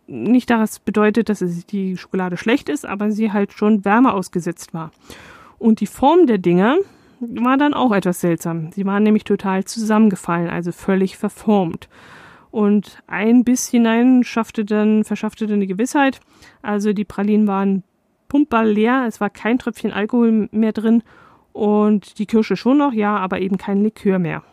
nicht 0.08 0.50
das 0.50 0.80
bedeutet, 0.80 1.30
dass 1.30 1.40
die 1.40 1.98
Schokolade 1.98 2.38
schlecht 2.38 2.70
ist, 2.70 2.86
aber 2.86 3.12
sie 3.12 3.32
halt 3.32 3.54
schon 3.54 3.86
Wärme 3.86 4.14
ausgesetzt 4.14 4.74
war. 4.74 4.92
Und 5.58 5.80
die 5.80 5.88
Form 5.88 6.26
der 6.26 6.38
Dinger 6.38 6.78
war 7.20 7.58
dann 7.58 7.74
auch 7.74 7.92
etwas 7.92 8.20
seltsam. 8.20 8.72
Sie 8.72 8.86
waren 8.86 9.04
nämlich 9.04 9.24
total 9.24 9.64
zusammengefallen, 9.64 10.50
also 10.50 10.72
völlig 10.72 11.18
verformt. 11.18 11.88
Und 12.50 13.02
ein 13.08 13.44
Biss 13.44 13.70
hinein 13.70 14.24
schaffte 14.24 14.66
dann, 14.66 15.04
verschaffte 15.04 15.48
dann 15.48 15.58
eine 15.58 15.68
Gewissheit. 15.68 16.20
Also 16.62 16.94
die 16.94 17.06
Pralinen 17.06 17.48
waren 17.48 17.84
pumpball 18.28 18.70
leer, 18.70 19.06
es 19.08 19.22
war 19.22 19.30
kein 19.30 19.60
Tröpfchen 19.60 19.92
Alkohol 19.92 20.50
mehr 20.52 20.72
drin 20.72 21.04
und 21.54 22.18
die 22.18 22.26
Kirsche 22.26 22.56
schon 22.56 22.78
noch, 22.78 22.94
ja, 22.94 23.18
aber 23.18 23.40
eben 23.40 23.58
kein 23.58 23.84
Likör 23.84 24.20
mehr. 24.20 24.44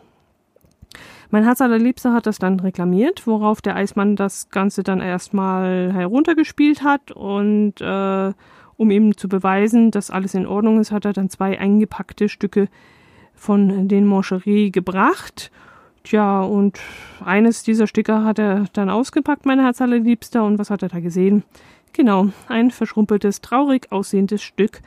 Mein 1.31 1.43
Herz 1.43 1.61
allerliebster 1.61 2.13
hat 2.13 2.25
das 2.25 2.39
dann 2.39 2.59
reklamiert, 2.59 3.27
worauf 3.27 3.61
der 3.61 3.75
Eismann 3.75 4.15
das 4.15 4.49
Ganze 4.49 4.81
dann 4.81 4.99
erstmal 4.99 5.93
heruntergespielt 5.93 6.83
hat 6.83 7.11
und 7.11 7.79
äh, 7.81 8.33
um 8.77 8.91
ihm 8.91 9.15
zu 9.15 9.29
beweisen, 9.29 9.91
dass 9.91 10.09
alles 10.09 10.33
in 10.33 10.47
Ordnung 10.47 10.79
ist, 10.79 10.91
hat 10.91 11.05
er 11.05 11.13
dann 11.13 11.29
zwei 11.29 11.59
eingepackte 11.59 12.29
Stücke 12.29 12.67
von 13.35 13.87
den 13.87 14.07
Moncherie 14.07 14.71
gebracht. 14.71 15.51
Tja, 16.03 16.41
und 16.41 16.79
eines 17.23 17.61
dieser 17.63 17.87
Stücke 17.87 18.23
hat 18.23 18.39
er 18.39 18.65
dann 18.73 18.89
ausgepackt, 18.89 19.45
mein 19.45 19.59
Herz 19.59 19.81
allerliebster, 19.81 20.43
und 20.43 20.57
was 20.57 20.69
hat 20.69 20.81
er 20.81 20.89
da 20.89 20.99
gesehen? 20.99 21.43
Genau, 21.93 22.29
ein 22.47 22.71
verschrumpeltes, 22.71 23.41
traurig 23.41 23.91
aussehendes 23.91 24.41
Stück 24.41 24.81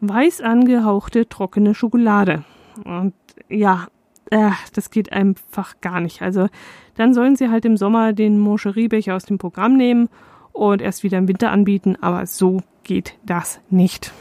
weiß 0.00 0.40
angehauchte, 0.40 1.28
trockene 1.28 1.74
Schokolade. 1.74 2.44
Und 2.84 3.14
ja, 3.48 3.88
äh, 4.34 4.50
das 4.72 4.90
geht 4.90 5.12
einfach 5.12 5.80
gar 5.80 6.00
nicht. 6.00 6.20
Also 6.20 6.48
dann 6.96 7.14
sollen 7.14 7.36
sie 7.36 7.50
halt 7.50 7.64
im 7.64 7.76
Sommer 7.76 8.12
den 8.12 8.40
Moncheriebecher 8.40 9.14
aus 9.14 9.24
dem 9.24 9.38
Programm 9.38 9.76
nehmen 9.76 10.08
und 10.52 10.82
erst 10.82 11.04
wieder 11.04 11.18
im 11.18 11.28
Winter 11.28 11.52
anbieten, 11.52 11.96
aber 12.00 12.26
so 12.26 12.60
geht 12.82 13.16
das 13.24 13.60
nicht. 13.70 14.12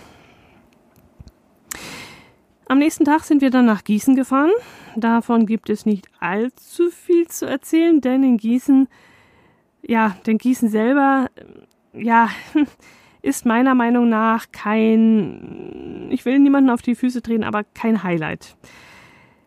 Am 2.68 2.78
nächsten 2.78 3.06
Tag 3.06 3.24
sind 3.24 3.42
wir 3.42 3.50
dann 3.50 3.66
nach 3.66 3.84
Gießen 3.84 4.16
gefahren. 4.16 4.52
Davon 4.96 5.48
gibt 5.48 5.70
es 5.70 5.86
nicht 5.86 6.08
allzu 6.20 6.92
viel 6.92 7.28
zu 7.28 7.48
erzählen, 7.48 8.00
denn 8.00 8.24
in 8.24 8.38
Gießen, 8.38 8.88
ja, 9.82 10.16
denn 10.28 10.38
Gießen 10.38 10.70
selber, 10.70 11.30
ja, 11.94 12.30
ist 13.24 13.46
meiner 13.48 13.74
Meinung 13.74 14.10
nach 14.10 14.52
kein, 14.52 16.08
ich 16.12 16.24
will 16.26 16.38
niemanden 16.38 16.70
auf 16.70 16.84
die 16.84 16.96
Füße 16.96 17.22
drehen, 17.22 17.44
aber 17.44 17.64
kein 17.64 18.04
Highlight. 18.04 18.56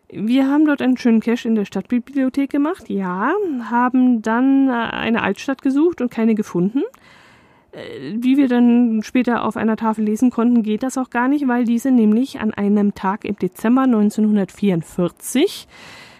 Wir 0.09 0.47
haben 0.47 0.65
dort 0.65 0.81
einen 0.81 0.97
schönen 0.97 1.19
Cache 1.19 1.47
in 1.47 1.55
der 1.55 1.65
Stadtbibliothek 1.65 2.49
gemacht, 2.49 2.89
ja, 2.89 3.33
haben 3.69 4.21
dann 4.21 4.69
äh, 4.69 4.71
eine 4.71 5.21
Altstadt 5.21 5.61
gesucht 5.61 5.99
und 5.99 6.09
keine 6.09 6.33
gefunden. 6.33 6.83
Äh, 7.71 8.15
wie 8.15 8.37
wir 8.37 8.47
dann 8.47 9.01
später 9.03 9.43
auf 9.43 9.57
einer 9.57 9.75
Tafel 9.75 10.05
lesen 10.05 10.29
konnten, 10.29 10.63
geht 10.63 10.83
das 10.83 10.97
auch 10.97 11.09
gar 11.09 11.27
nicht, 11.27 11.47
weil 11.47 11.65
diese 11.65 11.91
nämlich 11.91 12.39
an 12.39 12.53
einem 12.53 12.95
Tag 12.95 13.25
im 13.25 13.35
Dezember 13.35 13.83
1944 13.83 15.67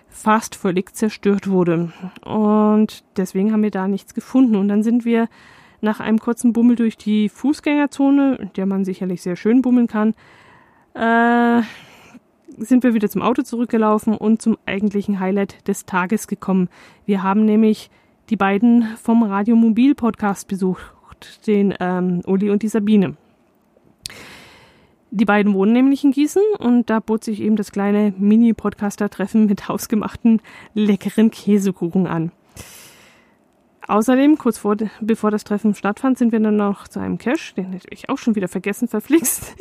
fast 0.09 0.55
völlig 0.55 0.93
zerstört 0.93 1.49
wurde. 1.49 1.93
Und 2.25 3.05
deswegen 3.15 3.53
haben 3.53 3.63
wir 3.63 3.71
da 3.71 3.87
nichts 3.87 4.13
gefunden. 4.13 4.57
Und 4.57 4.67
dann 4.67 4.83
sind 4.83 5.05
wir 5.05 5.29
nach 5.79 5.99
einem 5.99 6.19
kurzen 6.19 6.53
Bummel 6.53 6.75
durch 6.75 6.97
die 6.97 7.29
Fußgängerzone, 7.29 8.35
in 8.35 8.53
der 8.57 8.65
man 8.65 8.83
sicherlich 8.83 9.21
sehr 9.21 9.35
schön 9.35 9.61
bummeln 9.61 9.87
kann, 9.87 10.13
äh, 10.93 11.61
sind 12.57 12.83
wir 12.83 12.93
wieder 12.93 13.09
zum 13.09 13.21
Auto 13.21 13.41
zurückgelaufen 13.41 14.15
und 14.15 14.41
zum 14.41 14.57
eigentlichen 14.65 15.19
Highlight 15.19 15.67
des 15.67 15.85
Tages 15.85 16.27
gekommen. 16.27 16.69
Wir 17.05 17.23
haben 17.23 17.45
nämlich 17.45 17.89
die 18.29 18.37
beiden 18.37 18.83
vom 19.01 19.23
Radiomobil 19.23 19.95
Podcast 19.95 20.47
besucht, 20.47 21.45
den 21.45 21.73
ähm, 21.79 22.21
Uli 22.25 22.49
und 22.49 22.63
die 22.63 22.67
Sabine. 22.67 23.15
Die 25.11 25.25
beiden 25.25 25.53
wohnen 25.53 25.71
nämlich 25.71 26.03
in 26.03 26.11
Gießen 26.11 26.41
und 26.59 26.89
da 26.89 26.99
bot 26.99 27.23
sich 27.23 27.41
eben 27.41 27.55
das 27.55 27.71
kleine 27.71 28.13
Mini-Podcaster-Treffen 28.17 29.45
mit 29.45 29.67
hausgemachten 29.69 30.41
leckeren 30.73 31.31
Käsekuchen 31.31 32.07
an. 32.07 32.31
Außerdem, 33.87 34.37
kurz 34.37 34.57
vor, 34.57 34.75
bevor 34.99 35.31
das 35.31 35.45
Treffen 35.45 35.73
stattfand, 35.73 36.17
sind 36.17 36.33
wir 36.33 36.39
dann 36.39 36.57
noch 36.57 36.87
zu 36.87 36.99
einem 36.99 37.17
Cache, 37.17 37.55
den 37.55 37.71
hätte 37.71 37.87
ich 37.89 38.09
auch 38.09 38.17
schon 38.17 38.35
wieder 38.35 38.49
vergessen, 38.49 38.87
verflixt. 38.89 39.55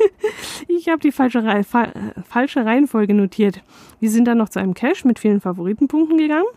ich 0.67 0.89
habe 0.89 0.99
die 0.99 1.11
falsche, 1.11 1.43
Re 1.43 1.63
fa 1.63 1.87
falsche 2.27 2.65
Reihenfolge 2.65 3.13
notiert. 3.13 3.61
Wir 3.99 4.11
sind 4.11 4.25
dann 4.25 4.37
noch 4.37 4.49
zu 4.49 4.59
einem 4.59 4.73
Cache 4.73 5.07
mit 5.07 5.19
vielen 5.19 5.39
Favoritenpunkten 5.39 6.17
gegangen. 6.17 6.47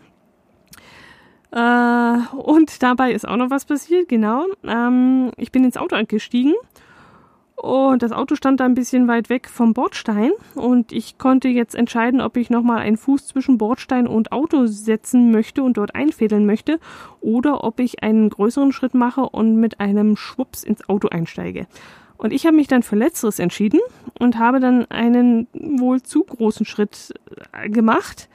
Äh, 1.51 2.35
und 2.35 2.83
dabei 2.83 3.13
ist 3.13 3.27
auch 3.27 3.37
noch 3.37 3.49
was 3.49 3.65
passiert, 3.65 4.09
genau. 4.09 4.45
Ähm, 4.63 5.31
ich 5.37 5.51
bin 5.51 5.63
ins 5.63 5.77
Auto 5.77 5.97
gestiegen 6.07 6.53
und 7.55 8.01
das 8.01 8.11
Auto 8.11 8.35
stand 8.35 8.59
da 8.59 8.65
ein 8.65 8.73
bisschen 8.73 9.07
weit 9.07 9.29
weg 9.29 9.47
vom 9.47 9.73
Bordstein 9.73 10.31
und 10.55 10.91
ich 10.91 11.19
konnte 11.19 11.47
jetzt 11.47 11.75
entscheiden, 11.75 12.19
ob 12.19 12.35
ich 12.37 12.49
nochmal 12.49 12.79
einen 12.79 12.97
Fuß 12.97 13.27
zwischen 13.27 13.59
Bordstein 13.59 14.07
und 14.07 14.31
Auto 14.31 14.65
setzen 14.65 15.31
möchte 15.31 15.61
und 15.61 15.77
dort 15.77 15.93
einfädeln 15.93 16.47
möchte 16.47 16.79
oder 17.19 17.63
ob 17.63 17.79
ich 17.79 18.01
einen 18.01 18.29
größeren 18.29 18.71
Schritt 18.71 18.95
mache 18.95 19.21
und 19.21 19.57
mit 19.57 19.79
einem 19.79 20.15
Schwups 20.17 20.63
ins 20.63 20.89
Auto 20.89 21.09
einsteige. 21.09 21.67
Und 22.17 22.33
ich 22.33 22.45
habe 22.45 22.55
mich 22.55 22.67
dann 22.67 22.83
für 22.83 22.95
Letzteres 22.95 23.39
entschieden 23.39 23.79
und 24.19 24.37
habe 24.37 24.59
dann 24.59 24.89
einen 24.89 25.47
wohl 25.53 26.01
zu 26.01 26.23
großen 26.23 26.65
Schritt 26.65 27.13
äh, 27.51 27.69
gemacht. 27.69 28.29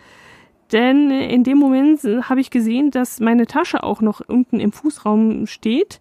Denn 0.73 1.11
in 1.11 1.45
dem 1.45 1.59
Moment 1.59 2.03
habe 2.29 2.41
ich 2.41 2.51
gesehen, 2.51 2.91
dass 2.91 3.21
meine 3.21 3.47
Tasche 3.47 3.85
auch 3.85 4.01
noch 4.01 4.21
unten 4.27 4.59
im 4.59 4.73
Fußraum 4.73 5.47
steht 5.47 6.01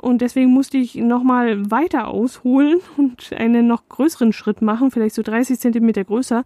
und 0.00 0.20
deswegen 0.20 0.50
musste 0.50 0.78
ich 0.78 0.96
nochmal 0.96 1.70
weiter 1.70 2.08
ausholen 2.08 2.80
und 2.96 3.32
einen 3.32 3.66
noch 3.66 3.88
größeren 3.88 4.32
Schritt 4.32 4.62
machen, 4.62 4.90
vielleicht 4.90 5.14
so 5.14 5.22
30 5.22 5.58
Zentimeter 5.58 6.04
größer. 6.04 6.44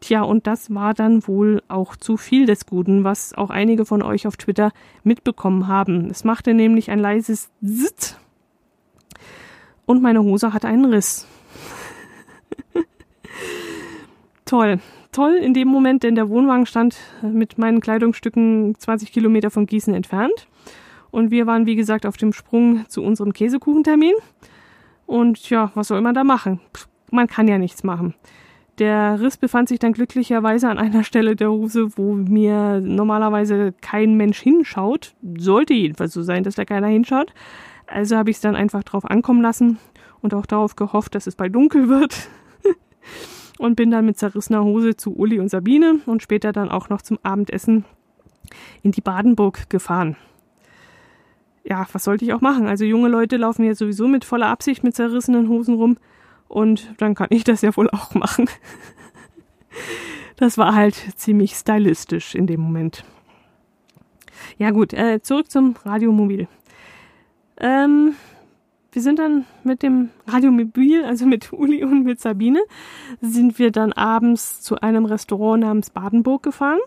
Tja, 0.00 0.22
und 0.22 0.46
das 0.46 0.74
war 0.74 0.92
dann 0.92 1.26
wohl 1.26 1.62
auch 1.68 1.96
zu 1.96 2.16
viel 2.16 2.46
des 2.46 2.66
Guten, 2.66 3.04
was 3.04 3.32
auch 3.32 3.50
einige 3.50 3.86
von 3.86 4.02
euch 4.02 4.26
auf 4.26 4.36
Twitter 4.36 4.72
mitbekommen 5.04 5.68
haben. 5.68 6.10
Es 6.10 6.24
machte 6.24 6.52
nämlich 6.52 6.90
ein 6.90 6.98
leises 6.98 7.50
Zit 7.62 8.18
und 9.86 10.02
meine 10.02 10.22
Hose 10.22 10.52
hatte 10.52 10.68
einen 10.68 10.84
Riss. 10.86 11.26
toll, 14.44 14.80
toll 15.12 15.34
in 15.34 15.54
dem 15.54 15.68
Moment, 15.68 16.02
denn 16.02 16.14
der 16.14 16.28
Wohnwagen 16.28 16.66
stand 16.66 16.96
mit 17.22 17.56
meinen 17.56 17.80
Kleidungsstücken 17.80 18.74
20 18.78 19.12
Kilometer 19.12 19.50
von 19.50 19.66
Gießen 19.66 19.94
entfernt. 19.94 20.46
Und 21.16 21.30
wir 21.30 21.46
waren, 21.46 21.64
wie 21.64 21.76
gesagt, 21.76 22.04
auf 22.04 22.18
dem 22.18 22.34
Sprung 22.34 22.84
zu 22.90 23.02
unserem 23.02 23.32
Käsekuchentermin. 23.32 24.12
Und 25.06 25.48
ja, 25.48 25.72
was 25.74 25.88
soll 25.88 26.02
man 26.02 26.14
da 26.14 26.24
machen? 26.24 26.60
Man 27.10 27.26
kann 27.26 27.48
ja 27.48 27.56
nichts 27.56 27.84
machen. 27.84 28.12
Der 28.78 29.18
Riss 29.18 29.38
befand 29.38 29.70
sich 29.70 29.78
dann 29.78 29.94
glücklicherweise 29.94 30.68
an 30.68 30.76
einer 30.76 31.04
Stelle 31.04 31.34
der 31.34 31.50
Hose, 31.50 31.96
wo 31.96 32.12
mir 32.12 32.82
normalerweise 32.82 33.72
kein 33.80 34.18
Mensch 34.18 34.40
hinschaut. 34.40 35.14
Sollte 35.38 35.72
jedenfalls 35.72 36.12
so 36.12 36.20
sein, 36.20 36.44
dass 36.44 36.56
da 36.56 36.66
keiner 36.66 36.88
hinschaut. 36.88 37.32
Also 37.86 38.18
habe 38.18 38.28
ich 38.28 38.36
es 38.36 38.42
dann 38.42 38.54
einfach 38.54 38.82
drauf 38.82 39.06
ankommen 39.06 39.40
lassen 39.40 39.78
und 40.20 40.34
auch 40.34 40.44
darauf 40.44 40.76
gehofft, 40.76 41.14
dass 41.14 41.26
es 41.26 41.34
bald 41.34 41.54
dunkel 41.54 41.88
wird. 41.88 42.28
und 43.58 43.74
bin 43.74 43.90
dann 43.90 44.04
mit 44.04 44.18
zerrissener 44.18 44.64
Hose 44.64 44.96
zu 44.96 45.16
Uli 45.16 45.40
und 45.40 45.48
Sabine 45.48 46.00
und 46.04 46.22
später 46.22 46.52
dann 46.52 46.70
auch 46.70 46.90
noch 46.90 47.00
zum 47.00 47.18
Abendessen 47.22 47.86
in 48.82 48.92
die 48.92 49.00
Badenburg 49.00 49.70
gefahren 49.70 50.18
ja, 51.68 51.86
was 51.92 52.04
sollte 52.04 52.24
ich 52.24 52.32
auch 52.32 52.40
machen? 52.40 52.66
Also 52.66 52.84
junge 52.84 53.08
Leute 53.08 53.36
laufen 53.36 53.64
jetzt 53.64 53.78
sowieso 53.78 54.06
mit 54.06 54.24
voller 54.24 54.46
Absicht 54.46 54.84
mit 54.84 54.94
zerrissenen 54.94 55.48
Hosen 55.48 55.74
rum 55.74 55.98
und 56.48 56.94
dann 56.98 57.14
kann 57.14 57.28
ich 57.30 57.44
das 57.44 57.62
ja 57.62 57.76
wohl 57.76 57.90
auch 57.90 58.14
machen. 58.14 58.48
Das 60.38 60.58
war 60.58 60.74
halt 60.74 60.94
ziemlich 61.16 61.54
stylistisch 61.54 62.34
in 62.34 62.46
dem 62.46 62.60
Moment. 62.60 63.04
Ja 64.58 64.70
gut, 64.70 64.92
äh, 64.92 65.22
zurück 65.22 65.50
zum 65.50 65.76
Radiomobil. 65.82 66.46
Ähm, 67.58 68.14
wir 68.92 69.02
sind 69.02 69.18
dann 69.18 69.46
mit 69.64 69.82
dem 69.82 70.10
Radiomobil, 70.26 71.04
also 71.04 71.26
mit 71.26 71.52
Uli 71.54 71.84
und 71.84 72.04
mit 72.04 72.20
Sabine, 72.20 72.60
sind 73.22 73.58
wir 73.58 73.70
dann 73.70 73.94
abends 73.94 74.60
zu 74.60 74.80
einem 74.80 75.06
Restaurant 75.06 75.62
namens 75.62 75.88
Badenburg 75.88 76.42
gefahren. 76.42 76.80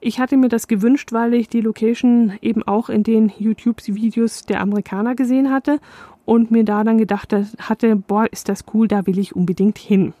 Ich 0.00 0.20
hatte 0.20 0.36
mir 0.36 0.48
das 0.48 0.68
gewünscht, 0.68 1.12
weil 1.12 1.34
ich 1.34 1.48
die 1.48 1.60
Location 1.60 2.34
eben 2.42 2.62
auch 2.62 2.88
in 2.88 3.02
den 3.02 3.32
YouTube-Videos 3.38 4.42
der 4.42 4.60
Amerikaner 4.60 5.14
gesehen 5.14 5.50
hatte 5.50 5.80
und 6.24 6.50
mir 6.50 6.64
da 6.64 6.84
dann 6.84 6.98
gedacht 6.98 7.32
hatte, 7.32 7.96
boah, 7.96 8.26
ist 8.30 8.48
das 8.48 8.64
cool, 8.74 8.88
da 8.88 9.06
will 9.06 9.18
ich 9.18 9.34
unbedingt 9.34 9.78
hin. 9.78 10.12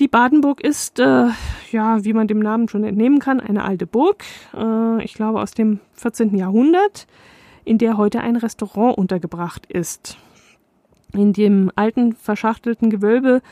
Die 0.00 0.08
Badenburg 0.08 0.62
ist, 0.62 0.98
äh, 0.98 1.26
ja, 1.70 2.04
wie 2.04 2.14
man 2.14 2.26
dem 2.26 2.38
Namen 2.38 2.68
schon 2.68 2.84
entnehmen 2.84 3.18
kann, 3.18 3.38
eine 3.38 3.64
alte 3.64 3.86
Burg, 3.86 4.24
äh, 4.56 5.04
ich 5.04 5.12
glaube 5.12 5.40
aus 5.40 5.52
dem 5.52 5.78
14. 5.92 6.34
Jahrhundert, 6.36 7.06
in 7.64 7.76
der 7.76 7.98
heute 7.98 8.22
ein 8.22 8.36
Restaurant 8.36 8.96
untergebracht 8.96 9.66
ist. 9.66 10.16
In 11.12 11.34
dem 11.34 11.70
alten 11.76 12.14
verschachtelten 12.14 12.88
Gewölbe 12.88 13.42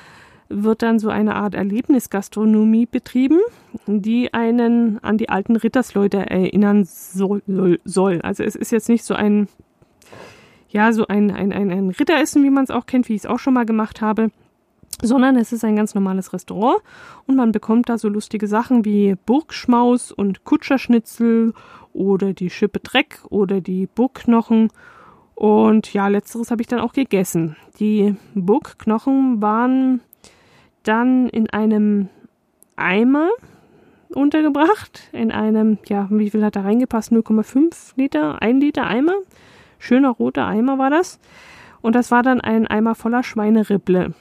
wird 0.49 0.83
dann 0.83 0.99
so 0.99 1.09
eine 1.11 1.37
Art 1.37 1.55
Erlebnisgastronomie 1.55 2.87
betrieben, 2.87 3.41
die 3.87 4.33
einen 4.33 5.03
an 5.03 5.19
die 5.19 5.29
alten 5.29 5.57
Rittersleute 5.57 6.19
erinnern 6.19 6.85
soll. 6.87 8.21
Also 8.23 8.43
es 8.43 8.57
ist 8.57 8.73
jetzt 8.73 8.89
nicht 8.89 9.05
so 9.05 9.15
ein, 9.15 9.49
ja, 10.71 10.93
so 10.93 11.07
ein, 11.07 11.31
ein, 11.31 11.53
ein, 11.53 11.71
ein 11.71 11.91
Ritteressen, 11.91 12.43
wie 12.45 12.51
man 12.51 12.65
es 12.65 12.71
auch 12.71 12.87
kennt, 12.87 13.09
wie 13.09 13.15
ich 13.15 13.23
es 13.23 13.27
auch 13.27 13.39
schon 13.39 13.55
mal 13.55 13.67
gemacht 13.67 14.01
habe, 14.01 14.31
sondern 15.03 15.37
es 15.37 15.53
ist 15.53 15.65
ein 15.65 15.77
ganz 15.77 15.95
normales 15.95 16.33
Restaurant 16.33 16.81
und 17.27 17.37
man 17.37 17.53
bekommt 17.53 17.89
da 17.89 17.99
so 17.99 18.09
lustige 18.09 18.49
Sachen 18.49 18.85
wie 18.85 19.17
Burgschmaus 19.27 20.13
und 20.13 20.45
Kutscherschnitzel 20.45 21.53
oder 21.93 22.33
die 22.33 22.51
Schippe 22.51 22.81
Dreck 22.81 23.21
oder 23.29 23.61
die 23.61 23.87
Burgknochen 23.87 24.71
und 25.39 25.93
ja, 25.95 26.09
letzteres 26.09 26.51
habe 26.51 26.63
ich 26.63 26.67
dann 26.67 26.81
auch 26.81 26.93
gegessen. 26.93 27.57
Die 27.79 28.17
Burgknochen 28.35 29.41
waren 29.41 30.01
dann 30.89 31.29
in 31.29 31.51
einem 31.51 32.09
Eimer 32.77 33.31
untergebracht, 34.15 35.09
in 35.13 35.31
einem, 35.31 35.79
ja, 35.87 36.09
wie 36.11 36.31
viel 36.31 36.45
hat 36.45 36.57
da 36.57 36.63
reingepasst? 36.63 37.13
0,5 37.13 37.93
Liter, 37.97 38.41
1 38.41 38.61
Liter 38.61 38.87
Eimer. 38.87 39.15
Schöner 39.79 40.11
roter 40.11 40.47
Eimer 40.47 40.79
war 40.79 40.91
das. 40.91 41.21
Und 41.83 41.95
das 41.95 42.11
war 42.11 42.23
dann 42.23 42.41
ein 42.41 42.67
Eimer 42.67 42.95
voller 42.95 43.23
Schweineribble. 43.23 44.15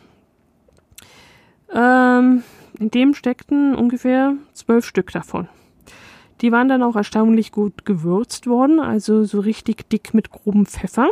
Ähm, 1.73 2.43
in 2.79 2.91
dem 2.91 3.13
steckten 3.13 3.75
ungefähr 3.75 4.33
zwölf 4.53 4.85
Stück 4.85 5.11
davon. 5.11 5.47
Die 6.41 6.51
waren 6.51 6.67
dann 6.67 6.83
auch 6.83 6.95
erstaunlich 6.95 7.51
gut 7.51 7.85
gewürzt 7.85 8.45
worden, 8.45 8.79
also 8.79 9.23
so 9.23 9.39
richtig 9.39 9.89
dick 9.89 10.13
mit 10.13 10.29
grobem 10.29 10.67
Pfeffer. 10.67 11.09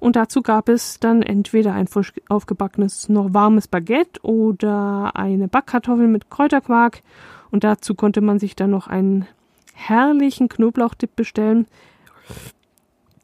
Und 0.00 0.16
dazu 0.16 0.42
gab 0.42 0.68
es 0.68 1.00
dann 1.00 1.22
entweder 1.22 1.74
ein 1.74 1.88
frisch 1.88 2.12
aufgebackenes, 2.28 3.08
noch 3.08 3.34
warmes 3.34 3.66
Baguette 3.66 4.20
oder 4.22 5.12
eine 5.14 5.48
Backkartoffel 5.48 6.06
mit 6.06 6.30
Kräuterquark. 6.30 7.02
Und 7.50 7.64
dazu 7.64 7.94
konnte 7.94 8.20
man 8.20 8.38
sich 8.38 8.54
dann 8.54 8.70
noch 8.70 8.86
einen 8.86 9.26
herrlichen 9.74 10.48
Knoblauchdip 10.48 11.16
bestellen, 11.16 11.66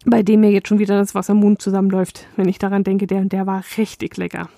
bei 0.07 0.23
dem 0.23 0.41
mir 0.41 0.51
jetzt 0.51 0.69
schon 0.69 0.79
wieder 0.79 0.97
das 0.97 1.15
Wasser 1.15 1.33
im 1.33 1.41
Mund 1.41 1.63
zusammenläuft, 1.63 2.27
wenn 2.37 2.49
ich 2.49 2.59
daran 2.59 2.85
denke, 2.85 3.07
der, 3.07 3.25
der 3.25 3.47
war 3.47 3.63
richtig 3.77 4.17
lecker. 4.17 4.49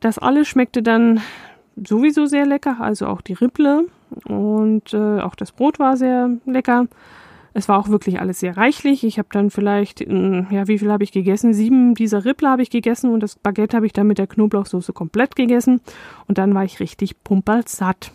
Das 0.00 0.18
alles 0.18 0.48
schmeckte 0.48 0.82
dann 0.82 1.20
sowieso 1.76 2.26
sehr 2.26 2.46
lecker, 2.46 2.76
also 2.80 3.06
auch 3.06 3.20
die 3.20 3.32
Ripple 3.32 3.86
und 4.24 4.92
äh, 4.92 5.20
auch 5.20 5.34
das 5.34 5.52
Brot 5.52 5.78
war 5.78 5.96
sehr 5.96 6.30
lecker. 6.46 6.86
Es 7.56 7.68
war 7.68 7.78
auch 7.78 7.88
wirklich 7.88 8.20
alles 8.20 8.40
sehr 8.40 8.56
reichlich. 8.56 9.04
Ich 9.04 9.18
habe 9.18 9.28
dann 9.30 9.48
vielleicht, 9.48 10.00
hm, 10.00 10.48
ja, 10.50 10.66
wie 10.66 10.78
viel 10.78 10.90
habe 10.90 11.04
ich 11.04 11.12
gegessen? 11.12 11.54
Sieben 11.54 11.94
dieser 11.94 12.24
Rippler 12.24 12.50
habe 12.50 12.62
ich 12.62 12.70
gegessen 12.70 13.10
und 13.12 13.20
das 13.20 13.36
Baguette 13.36 13.76
habe 13.76 13.86
ich 13.86 13.92
dann 13.92 14.08
mit 14.08 14.18
der 14.18 14.26
Knoblauchsoße 14.26 14.92
komplett 14.92 15.36
gegessen. 15.36 15.80
Und 16.26 16.38
dann 16.38 16.52
war 16.52 16.64
ich 16.64 16.80
richtig 16.80 17.22
pumpersatt. 17.22 18.10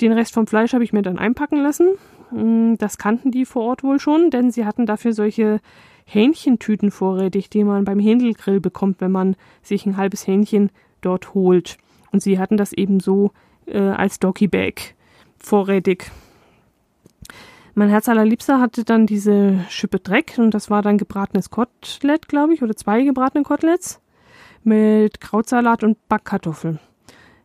Den 0.00 0.12
Rest 0.12 0.32
vom 0.32 0.46
Fleisch 0.46 0.72
habe 0.72 0.84
ich 0.84 0.94
mir 0.94 1.02
dann 1.02 1.18
einpacken 1.18 1.60
lassen. 1.60 1.88
Hm, 2.30 2.78
das 2.78 2.96
kannten 2.96 3.30
die 3.30 3.44
vor 3.44 3.64
Ort 3.64 3.84
wohl 3.84 4.00
schon, 4.00 4.30
denn 4.30 4.50
sie 4.50 4.64
hatten 4.64 4.86
dafür 4.86 5.12
solche 5.12 5.60
Hähnchentüten 6.06 6.90
vorrätig, 6.90 7.50
die 7.50 7.62
man 7.62 7.84
beim 7.84 7.98
Händelgrill 7.98 8.60
bekommt, 8.60 9.02
wenn 9.02 9.12
man 9.12 9.36
sich 9.62 9.84
ein 9.84 9.98
halbes 9.98 10.26
Hähnchen 10.26 10.70
dort 11.02 11.34
holt. 11.34 11.76
Und 12.10 12.22
sie 12.22 12.38
hatten 12.38 12.56
das 12.56 12.72
eben 12.72 13.00
so 13.00 13.32
äh, 13.66 13.78
als 13.78 14.18
Doggy 14.18 14.48
Bag 14.48 14.94
vorrätig. 15.38 16.10
Mein 17.76 17.88
Herz 17.88 18.08
allerliebster 18.08 18.60
hatte 18.60 18.84
dann 18.84 19.04
diese 19.06 19.64
Schippe 19.68 19.98
Dreck 19.98 20.34
und 20.38 20.52
das 20.52 20.70
war 20.70 20.80
dann 20.80 20.96
gebratenes 20.96 21.50
Kotelett, 21.50 22.28
glaube 22.28 22.54
ich, 22.54 22.62
oder 22.62 22.76
zwei 22.76 23.02
gebratene 23.02 23.42
Koteletts 23.42 24.00
mit 24.62 25.20
Krautsalat 25.20 25.82
und 25.82 26.08
Backkartoffeln. 26.08 26.78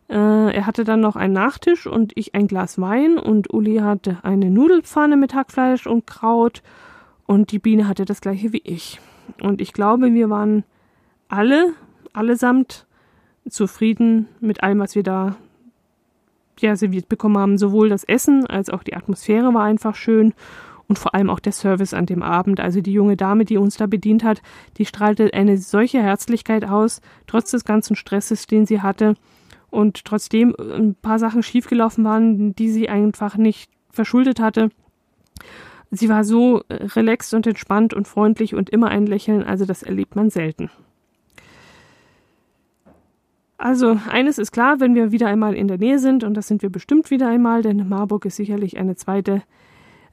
Äh, 0.08 0.56
er 0.56 0.68
hatte 0.68 0.84
dann 0.84 1.02
noch 1.02 1.16
einen 1.16 1.34
Nachtisch 1.34 1.88
und 1.88 2.12
ich 2.16 2.36
ein 2.36 2.48
Glas 2.48 2.80
Wein 2.80 3.18
und 3.18 3.52
Uli 3.52 3.78
hatte 3.78 4.20
eine 4.22 4.52
Nudelpfanne 4.52 5.18
mit 5.18 5.34
Hackfleisch 5.34 5.88
und 5.88 6.06
Kraut 6.06 6.62
und 7.26 7.52
die 7.52 7.60
Biene 7.60 7.88
hatte 7.88 8.06
das 8.06 8.22
gleiche 8.22 8.54
wie 8.54 8.62
ich. 8.64 9.00
Und 9.42 9.62
ich 9.62 9.74
glaube, 9.74 10.14
wir 10.14 10.30
waren 10.30 10.64
alle, 11.28 11.74
allesamt 12.14 12.86
zufrieden 13.50 14.28
mit 14.40 14.62
allem, 14.62 14.80
was 14.80 14.94
wir 14.94 15.04
da 15.04 15.38
ja, 16.62 16.76
serviert 16.76 17.10
bekommen 17.10 17.38
haben. 17.38 17.58
Sowohl 17.58 17.90
das 17.90 18.04
Essen 18.04 18.46
als 18.46 18.70
auch 18.70 18.84
die 18.84 18.96
Atmosphäre 18.96 19.54
war 19.54 19.64
einfach 19.64 19.96
schön 19.96 20.34
und 20.88 21.00
vor 21.00 21.14
allem 21.14 21.30
auch 21.30 21.40
der 21.40 21.54
Service 21.54 21.94
an 21.94 22.06
dem 22.06 22.24
Abend. 22.24 22.60
Also 22.60 22.82
die 22.82 22.94
junge 22.94 23.16
Dame, 23.16 23.46
die 23.46 23.58
uns 23.58 23.78
da 23.78 23.86
bedient 23.86 24.24
hat, 24.24 24.42
die 24.78 24.86
strahlte 24.86 25.34
eine 25.34 25.58
solche 25.58 26.02
Herzlichkeit 26.02 26.66
aus, 26.66 27.02
trotz 27.28 27.52
des 27.52 27.64
ganzen 27.64 27.96
Stresses, 27.96 28.48
den 28.48 28.66
sie 28.66 28.82
hatte 28.82 29.16
und 29.70 30.04
trotzdem 30.04 30.56
ein 30.60 30.96
paar 30.96 31.20
Sachen 31.20 31.44
schiefgelaufen 31.44 32.04
waren, 32.04 32.56
die 32.56 32.70
sie 32.70 32.90
einfach 32.90 33.38
nicht 33.38 33.72
verschuldet 33.92 34.40
hatte. 34.40 34.70
Sie 35.92 36.10
war 36.10 36.24
so 36.24 36.64
relaxed 36.70 37.34
und 37.34 37.48
entspannt 37.48 37.94
und 37.94 38.08
freundlich 38.08 38.54
und 38.54 38.70
immer 38.70 38.90
ein 38.90 39.06
Lächeln, 39.06 39.44
also 39.44 39.66
das 39.66 39.84
erlebt 39.84 40.16
man 40.16 40.30
selten. 40.30 40.70
Also 43.60 44.00
eines 44.10 44.38
ist 44.38 44.54
klar, 44.54 44.80
wenn 44.80 44.96
wir 44.96 45.12
wieder 45.12 45.28
einmal 45.28 45.54
in 45.54 45.68
der 45.68 45.78
Nähe 45.78 46.00
sind, 46.00 46.24
und 46.24 46.34
das 46.34 46.48
sind 46.48 46.62
wir 46.62 46.70
bestimmt 46.70 47.12
wieder 47.12 47.28
einmal, 47.28 47.62
denn 47.62 47.90
Marburg 47.90 48.24
ist 48.24 48.38
sicherlich 48.38 48.78
eine 48.78 48.96
zweite, 48.96 49.44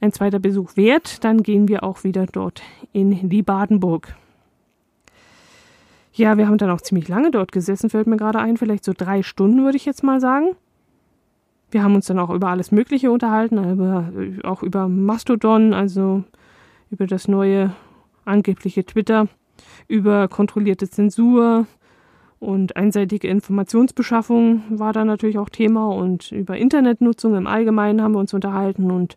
ein 0.01 0.11
zweiter 0.11 0.39
Besuch 0.39 0.75
wert, 0.75 1.23
dann 1.23 1.43
gehen 1.43 1.69
wir 1.69 1.83
auch 1.83 2.03
wieder 2.03 2.25
dort 2.25 2.61
in 2.91 3.29
die 3.29 3.43
Badenburg. 3.43 4.13
Ja, 6.11 6.37
wir 6.37 6.47
haben 6.47 6.57
dann 6.57 6.71
auch 6.71 6.81
ziemlich 6.81 7.07
lange 7.07 7.31
dort 7.31 7.53
gesessen, 7.53 7.89
fällt 7.89 8.07
mir 8.07 8.17
gerade 8.17 8.39
ein, 8.39 8.57
vielleicht 8.57 8.83
so 8.83 8.91
drei 8.95 9.23
Stunden 9.23 9.63
würde 9.63 9.77
ich 9.77 9.85
jetzt 9.85 10.03
mal 10.03 10.19
sagen. 10.19 10.57
Wir 11.71 11.83
haben 11.83 11.95
uns 11.95 12.07
dann 12.07 12.19
auch 12.19 12.31
über 12.31 12.49
alles 12.49 12.73
Mögliche 12.73 13.11
unterhalten, 13.11 13.63
über, 13.71 14.11
auch 14.43 14.61
über 14.61 14.89
Mastodon, 14.89 15.73
also 15.73 16.25
über 16.91 17.07
das 17.07 17.29
neue 17.29 17.73
angebliche 18.25 18.85
Twitter, 18.85 19.29
über 19.87 20.27
kontrollierte 20.27 20.89
Zensur 20.89 21.65
und 22.39 22.75
einseitige 22.75 23.27
Informationsbeschaffung 23.27 24.63
war 24.69 24.93
da 24.93 25.05
natürlich 25.05 25.37
auch 25.37 25.49
Thema 25.49 25.87
und 25.87 26.31
über 26.31 26.57
Internetnutzung 26.57 27.35
im 27.35 27.47
Allgemeinen 27.47 28.01
haben 28.01 28.13
wir 28.13 28.19
uns 28.19 28.33
unterhalten 28.33 28.91
und 28.91 29.15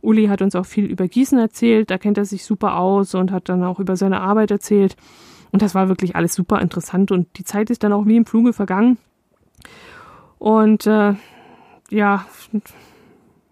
Uli 0.00 0.26
hat 0.26 0.42
uns 0.42 0.56
auch 0.56 0.66
viel 0.66 0.86
über 0.86 1.06
Gießen 1.06 1.38
erzählt, 1.38 1.90
da 1.90 1.98
kennt 1.98 2.18
er 2.18 2.24
sich 2.24 2.44
super 2.44 2.76
aus 2.76 3.14
und 3.14 3.30
hat 3.30 3.48
dann 3.48 3.62
auch 3.62 3.78
über 3.78 3.96
seine 3.96 4.20
Arbeit 4.20 4.50
erzählt. 4.50 4.96
Und 5.52 5.62
das 5.62 5.74
war 5.74 5.88
wirklich 5.88 6.16
alles 6.16 6.34
super 6.34 6.60
interessant 6.60 7.12
und 7.12 7.28
die 7.38 7.44
Zeit 7.44 7.70
ist 7.70 7.84
dann 7.84 7.92
auch 7.92 8.06
wie 8.06 8.16
im 8.16 8.26
Fluge 8.26 8.52
vergangen. 8.52 8.96
Und 10.38 10.86
äh, 10.86 11.14
ja, 11.90 12.26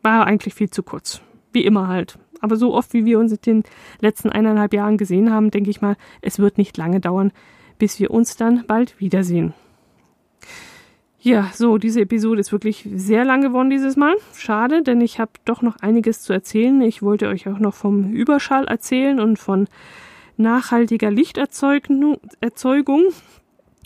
war 0.02 0.26
eigentlich 0.26 0.54
viel 0.54 0.70
zu 0.70 0.82
kurz. 0.82 1.20
Wie 1.52 1.64
immer 1.64 1.88
halt. 1.88 2.18
Aber 2.40 2.56
so 2.56 2.74
oft, 2.74 2.94
wie 2.94 3.04
wir 3.04 3.18
uns 3.18 3.32
in 3.32 3.38
den 3.44 3.62
letzten 4.00 4.30
eineinhalb 4.30 4.72
Jahren 4.72 4.96
gesehen 4.96 5.30
haben, 5.30 5.50
denke 5.50 5.70
ich 5.70 5.82
mal, 5.82 5.96
es 6.22 6.38
wird 6.38 6.56
nicht 6.56 6.76
lange 6.78 7.00
dauern, 7.00 7.32
bis 7.80 7.98
wir 7.98 8.12
uns 8.12 8.36
dann 8.36 8.64
bald 8.68 9.00
wiedersehen. 9.00 9.54
Ja, 11.22 11.50
so, 11.52 11.76
diese 11.76 12.02
Episode 12.02 12.40
ist 12.40 12.52
wirklich 12.52 12.88
sehr 12.94 13.24
lang 13.24 13.42
geworden 13.42 13.68
dieses 13.68 13.96
Mal. 13.96 14.14
Schade, 14.34 14.82
denn 14.82 15.00
ich 15.00 15.18
habe 15.18 15.32
doch 15.44 15.60
noch 15.60 15.76
einiges 15.80 16.22
zu 16.22 16.32
erzählen. 16.32 16.80
Ich 16.80 17.02
wollte 17.02 17.28
euch 17.28 17.48
auch 17.48 17.58
noch 17.58 17.74
vom 17.74 18.12
Überschall 18.12 18.66
erzählen 18.66 19.20
und 19.20 19.38
von 19.38 19.66
nachhaltiger 20.38 21.10
Lichterzeugung 21.10 22.18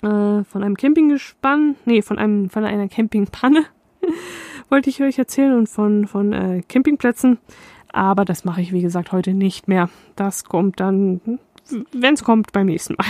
äh, 0.03 0.45
von 0.45 0.62
einem 0.62 0.76
Campinggespann, 0.76 1.76
nee, 1.86 2.03
von 2.03 2.18
einem 2.18 2.51
von 2.51 2.64
einer 2.64 2.88
Campingpanne 2.88 3.64
wollte 4.68 4.90
ich 4.90 5.03
euch 5.03 5.18
erzählen 5.18 5.55
und 5.55 5.68
von 5.68 6.07
von 6.07 6.32
äh, 6.32 6.62
Campingplätzen, 6.68 7.38
aber 7.92 8.24
das 8.24 8.45
mache 8.45 8.61
ich 8.61 8.72
wie 8.72 8.82
gesagt 8.82 9.11
heute 9.11 9.34
nicht 9.34 9.66
mehr. 9.66 9.88
Das 10.14 10.45
kommt 10.45 10.78
dann, 10.78 11.40
wenn 11.92 12.14
es 12.14 12.22
kommt, 12.22 12.53
beim 12.53 12.66
nächsten 12.66 12.95
Mal. 12.95 13.07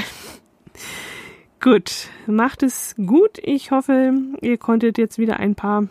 Gut, 1.60 2.08
macht 2.26 2.62
es 2.62 2.94
gut. 2.96 3.38
Ich 3.42 3.70
hoffe, 3.70 4.12
ihr 4.40 4.58
konntet 4.58 4.98
jetzt 4.98 5.18
wieder 5.18 5.38
ein 5.38 5.54
paar 5.54 5.88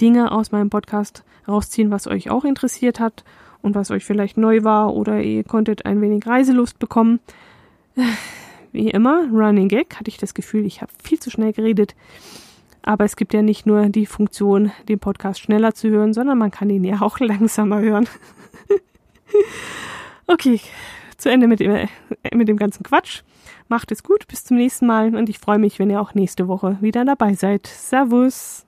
Dinge 0.00 0.32
aus 0.32 0.52
meinem 0.52 0.70
Podcast 0.70 1.24
rausziehen, 1.46 1.90
was 1.90 2.06
euch 2.06 2.30
auch 2.30 2.44
interessiert 2.44 3.00
hat 3.00 3.24
und 3.62 3.74
was 3.74 3.90
euch 3.90 4.04
vielleicht 4.04 4.36
neu 4.36 4.64
war 4.64 4.94
oder 4.94 5.22
ihr 5.22 5.44
konntet 5.44 5.86
ein 5.86 6.00
wenig 6.00 6.26
Reiselust 6.26 6.78
bekommen. 6.78 7.20
Wie 8.72 8.90
immer, 8.90 9.28
Running 9.30 9.68
Gag, 9.68 9.96
hatte 9.96 10.08
ich 10.08 10.16
das 10.16 10.34
Gefühl, 10.34 10.64
ich 10.66 10.80
habe 10.82 10.92
viel 11.02 11.20
zu 11.20 11.30
schnell 11.30 11.52
geredet. 11.52 11.94
Aber 12.82 13.04
es 13.04 13.16
gibt 13.16 13.32
ja 13.32 13.42
nicht 13.42 13.64
nur 13.64 13.88
die 13.88 14.06
Funktion, 14.06 14.72
den 14.88 14.98
Podcast 14.98 15.40
schneller 15.40 15.74
zu 15.74 15.88
hören, 15.88 16.12
sondern 16.12 16.38
man 16.38 16.50
kann 16.50 16.68
ihn 16.68 16.84
ja 16.84 17.00
auch 17.00 17.18
langsamer 17.20 17.80
hören. 17.80 18.08
okay, 20.26 20.60
zu 21.16 21.30
Ende 21.30 21.46
mit 21.46 21.60
dem, 21.60 21.88
mit 22.34 22.48
dem 22.48 22.56
ganzen 22.56 22.82
Quatsch. 22.82 23.22
Macht 23.72 23.90
es 23.90 24.02
gut, 24.02 24.28
bis 24.28 24.44
zum 24.44 24.58
nächsten 24.58 24.84
Mal 24.86 25.14
und 25.14 25.30
ich 25.30 25.38
freue 25.38 25.58
mich, 25.58 25.78
wenn 25.78 25.88
ihr 25.88 25.98
auch 25.98 26.12
nächste 26.12 26.46
Woche 26.46 26.76
wieder 26.82 27.06
dabei 27.06 27.32
seid. 27.32 27.66
Servus! 27.66 28.66